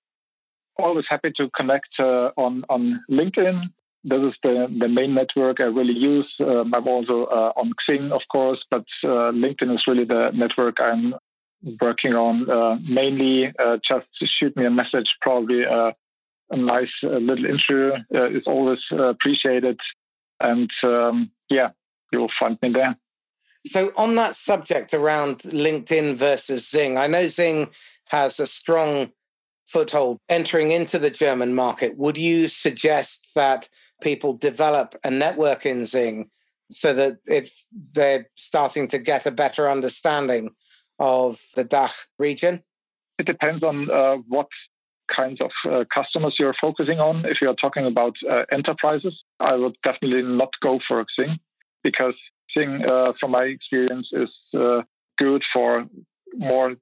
Always 0.78 1.06
happy 1.10 1.32
to 1.38 1.50
connect 1.56 1.90
uh, 2.00 2.32
on, 2.38 2.64
on 2.70 3.04
LinkedIn. 3.10 3.64
This 4.04 4.22
is 4.22 4.34
the, 4.44 4.68
the 4.80 4.88
main 4.88 5.16
network 5.16 5.60
I 5.60 5.64
really 5.64 5.98
use. 5.98 6.32
Um, 6.40 6.74
I'm 6.74 6.88
also 6.88 7.26
uh, 7.26 7.52
on 7.58 7.74
Xing, 7.90 8.12
of 8.12 8.22
course, 8.32 8.64
but 8.70 8.86
uh, 9.04 9.32
LinkedIn 9.32 9.74
is 9.74 9.84
really 9.88 10.06
the 10.06 10.32
network 10.34 10.80
I'm 10.80 11.16
working 11.82 12.14
on. 12.14 12.50
Uh, 12.50 12.78
mainly, 12.88 13.54
uh, 13.60 13.78
just 13.88 14.08
shoot 14.24 14.56
me 14.56 14.66
a 14.66 14.70
message. 14.70 15.08
Probably 15.22 15.66
uh, 15.66 15.92
a 16.52 16.58
nice 16.58 16.92
uh, 17.04 17.18
little 17.18 17.46
intro 17.46 17.98
uh, 18.14 18.30
is 18.30 18.44
always 18.46 18.80
appreciated. 18.92 19.80
And 20.40 20.70
um, 20.84 21.32
yeah, 21.50 21.70
you'll 22.12 22.32
find 22.40 22.58
me 22.62 22.70
there. 22.70 22.98
So, 23.68 23.92
on 23.98 24.16
that 24.16 24.36
subject 24.36 24.94
around 24.94 25.40
LinkedIn 25.40 26.16
versus 26.16 26.70
Xing 26.72 26.98
I 26.98 27.08
know 27.08 27.24
Xing 27.24 27.72
has 28.10 28.40
a 28.40 28.46
strong 28.46 29.12
foothold 29.66 30.20
entering 30.30 30.72
into 30.72 31.00
the 31.00 31.10
German 31.10 31.56
market. 31.56 31.98
Would 31.98 32.18
you 32.18 32.48
suggest 32.48 33.32
that 33.34 33.68
people 34.02 34.34
develop 34.34 34.96
a 35.04 35.10
network 35.10 35.66
in 35.66 35.82
Xing 35.82 36.26
so 36.70 36.94
that 36.94 37.18
it's 37.26 37.68
they're 37.94 38.30
starting 38.36 38.88
to 38.90 39.00
get 39.00 39.26
a 39.26 39.32
better 39.32 39.70
understanding 39.70 40.52
of 41.00 41.40
the 41.56 41.64
DACH 41.64 41.94
region? 42.20 42.64
It 43.18 43.26
depends 43.26 43.64
on 43.64 43.90
uh, 43.90 44.18
what 44.28 44.48
kinds 45.14 45.40
of 45.42 45.52
uh, 45.70 45.84
customers 45.94 46.36
you're 46.40 46.56
focusing 46.60 47.00
on. 47.00 47.26
If 47.26 47.38
you're 47.42 47.56
talking 47.56 47.86
about 47.86 48.16
uh, 48.30 48.44
enterprises, 48.52 49.16
I 49.40 49.56
would 49.56 49.78
definitely 49.84 50.24
not 50.24 50.50
go 50.62 50.80
for 50.88 51.06
Xing 51.20 51.40
because 51.84 52.16
Xing, 52.56 52.88
uh, 52.88 53.14
from 53.20 53.32
my 53.32 53.44
experience, 53.44 54.10
is 54.12 54.30
uh, 54.58 54.82
good 55.18 55.44
for 55.54 55.86
more 56.36 56.76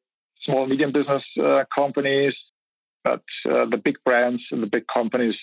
small, 0.43 0.67
medium 0.67 0.91
business 0.91 1.23
uh, 1.41 1.63
companies. 1.73 2.33
But 3.03 3.21
the 3.43 3.81
big 3.83 3.97
brands 4.05 4.41
and 4.49 4.63
the 4.63 4.67
big 4.67 4.85
companies 4.87 5.35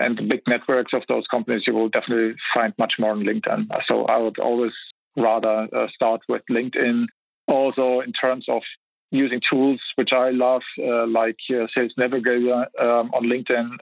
and 0.00 0.16
the 0.16 0.22
big 0.22 0.40
networks 0.48 0.94
of 0.94 1.02
those 1.08 1.26
companies, 1.30 1.64
you 1.66 1.74
will 1.74 1.90
definitely 1.90 2.34
find 2.54 2.72
much 2.78 2.94
more 2.98 3.10
on 3.10 3.22
LinkedIn. 3.22 3.66
So 3.86 4.06
I 4.06 4.16
would 4.16 4.38
always 4.38 4.72
rather 5.14 5.68
start 5.94 6.22
with 6.26 6.40
LinkedIn 6.50 7.04
also 7.48 8.00
in 8.00 8.12
terms 8.12 8.46
of 8.48 8.62
using 9.10 9.40
tools 9.48 9.80
which 9.96 10.12
I 10.12 10.30
love, 10.30 10.62
uh, 10.78 11.06
like 11.06 11.36
uh, 11.50 11.66
Sales 11.74 11.92
Navigator 11.96 12.66
um, 12.80 13.10
on 13.12 13.24
LinkedIn. 13.24 13.76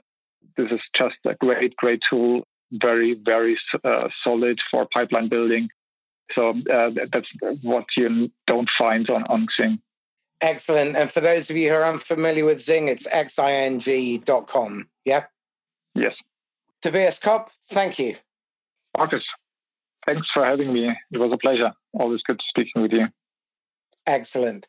This 0.57 0.71
is 0.71 0.81
just 0.95 1.15
a 1.25 1.33
great, 1.35 1.75
great 1.77 2.01
tool, 2.07 2.45
very, 2.73 3.13
very 3.13 3.57
uh, 3.83 4.09
solid 4.23 4.59
for 4.69 4.87
pipeline 4.93 5.29
building. 5.29 5.69
So 6.33 6.49
uh, 6.49 6.91
that's 7.11 7.27
what 7.61 7.85
you 7.97 8.29
don't 8.47 8.69
find 8.77 9.09
on, 9.09 9.23
on 9.23 9.47
Xing. 9.59 9.79
Excellent. 10.41 10.95
And 10.95 11.09
for 11.09 11.21
those 11.21 11.49
of 11.49 11.55
you 11.55 11.69
who 11.69 11.75
are 11.75 11.85
unfamiliar 11.85 12.45
with 12.45 12.59
Xing, 12.59 12.89
it's 12.89 13.07
xing.com. 13.07 14.87
Yeah? 15.05 15.25
Yes. 15.95 16.13
Tobias 16.81 17.19
Kopp, 17.19 17.51
thank 17.69 17.99
you. 17.99 18.15
Marcus, 18.97 19.23
thanks 20.05 20.27
for 20.33 20.43
having 20.43 20.73
me. 20.73 20.91
It 21.11 21.17
was 21.19 21.31
a 21.31 21.37
pleasure. 21.37 21.71
Always 21.93 22.21
good 22.23 22.39
speaking 22.49 22.81
with 22.81 22.91
you. 22.91 23.07
Excellent. 24.07 24.67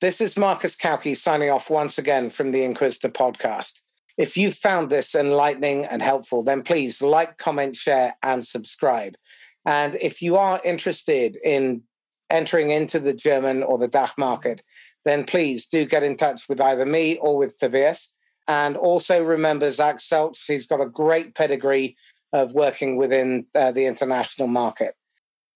This 0.00 0.20
is 0.20 0.36
Marcus 0.36 0.76
Cauchi 0.76 1.16
signing 1.16 1.50
off 1.50 1.70
once 1.70 1.96
again 1.96 2.28
from 2.28 2.50
the 2.50 2.64
Inquisitor 2.64 3.08
podcast. 3.08 3.80
If 4.18 4.36
you 4.36 4.50
found 4.50 4.90
this 4.90 5.14
enlightening 5.14 5.86
and 5.86 6.02
helpful, 6.02 6.42
then 6.42 6.62
please 6.62 7.00
like, 7.00 7.38
comment, 7.38 7.76
share, 7.76 8.16
and 8.22 8.46
subscribe. 8.46 9.16
And 9.64 9.96
if 10.00 10.20
you 10.20 10.36
are 10.36 10.60
interested 10.64 11.38
in 11.42 11.82
entering 12.28 12.70
into 12.70 13.00
the 13.00 13.14
German 13.14 13.62
or 13.62 13.78
the 13.78 13.88
DACH 13.88 14.12
market, 14.18 14.62
then 15.04 15.24
please 15.24 15.66
do 15.66 15.84
get 15.86 16.02
in 16.02 16.16
touch 16.16 16.48
with 16.48 16.60
either 16.60 16.84
me 16.84 17.16
or 17.16 17.38
with 17.38 17.56
Tobias. 17.58 18.12
And 18.46 18.76
also 18.76 19.24
remember 19.24 19.70
Zach 19.70 19.96
Selch, 19.96 20.44
he's 20.46 20.66
got 20.66 20.80
a 20.80 20.86
great 20.86 21.34
pedigree 21.34 21.96
of 22.32 22.52
working 22.52 22.96
within 22.96 23.46
uh, 23.54 23.72
the 23.72 23.86
international 23.86 24.48
market. 24.48 24.94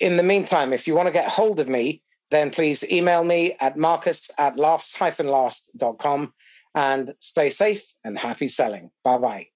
In 0.01 0.17
the 0.17 0.23
meantime, 0.23 0.73
if 0.73 0.87
you 0.87 0.95
want 0.95 1.07
to 1.07 1.13
get 1.13 1.29
hold 1.29 1.61
of 1.61 1.69
me, 1.69 2.03
then 2.31 2.51
please 2.51 2.85
email 2.91 3.25
me 3.25 3.55
at 3.61 3.77
marcus 3.77 4.31
at 4.39 4.59
laughs-last.com 4.59 6.33
and 6.75 7.15
stay 7.21 7.51
safe 7.51 7.95
and 8.05 8.19
happy 8.19 8.49
selling. 8.49 8.91
Bye 9.03 9.19
bye. 9.19 9.47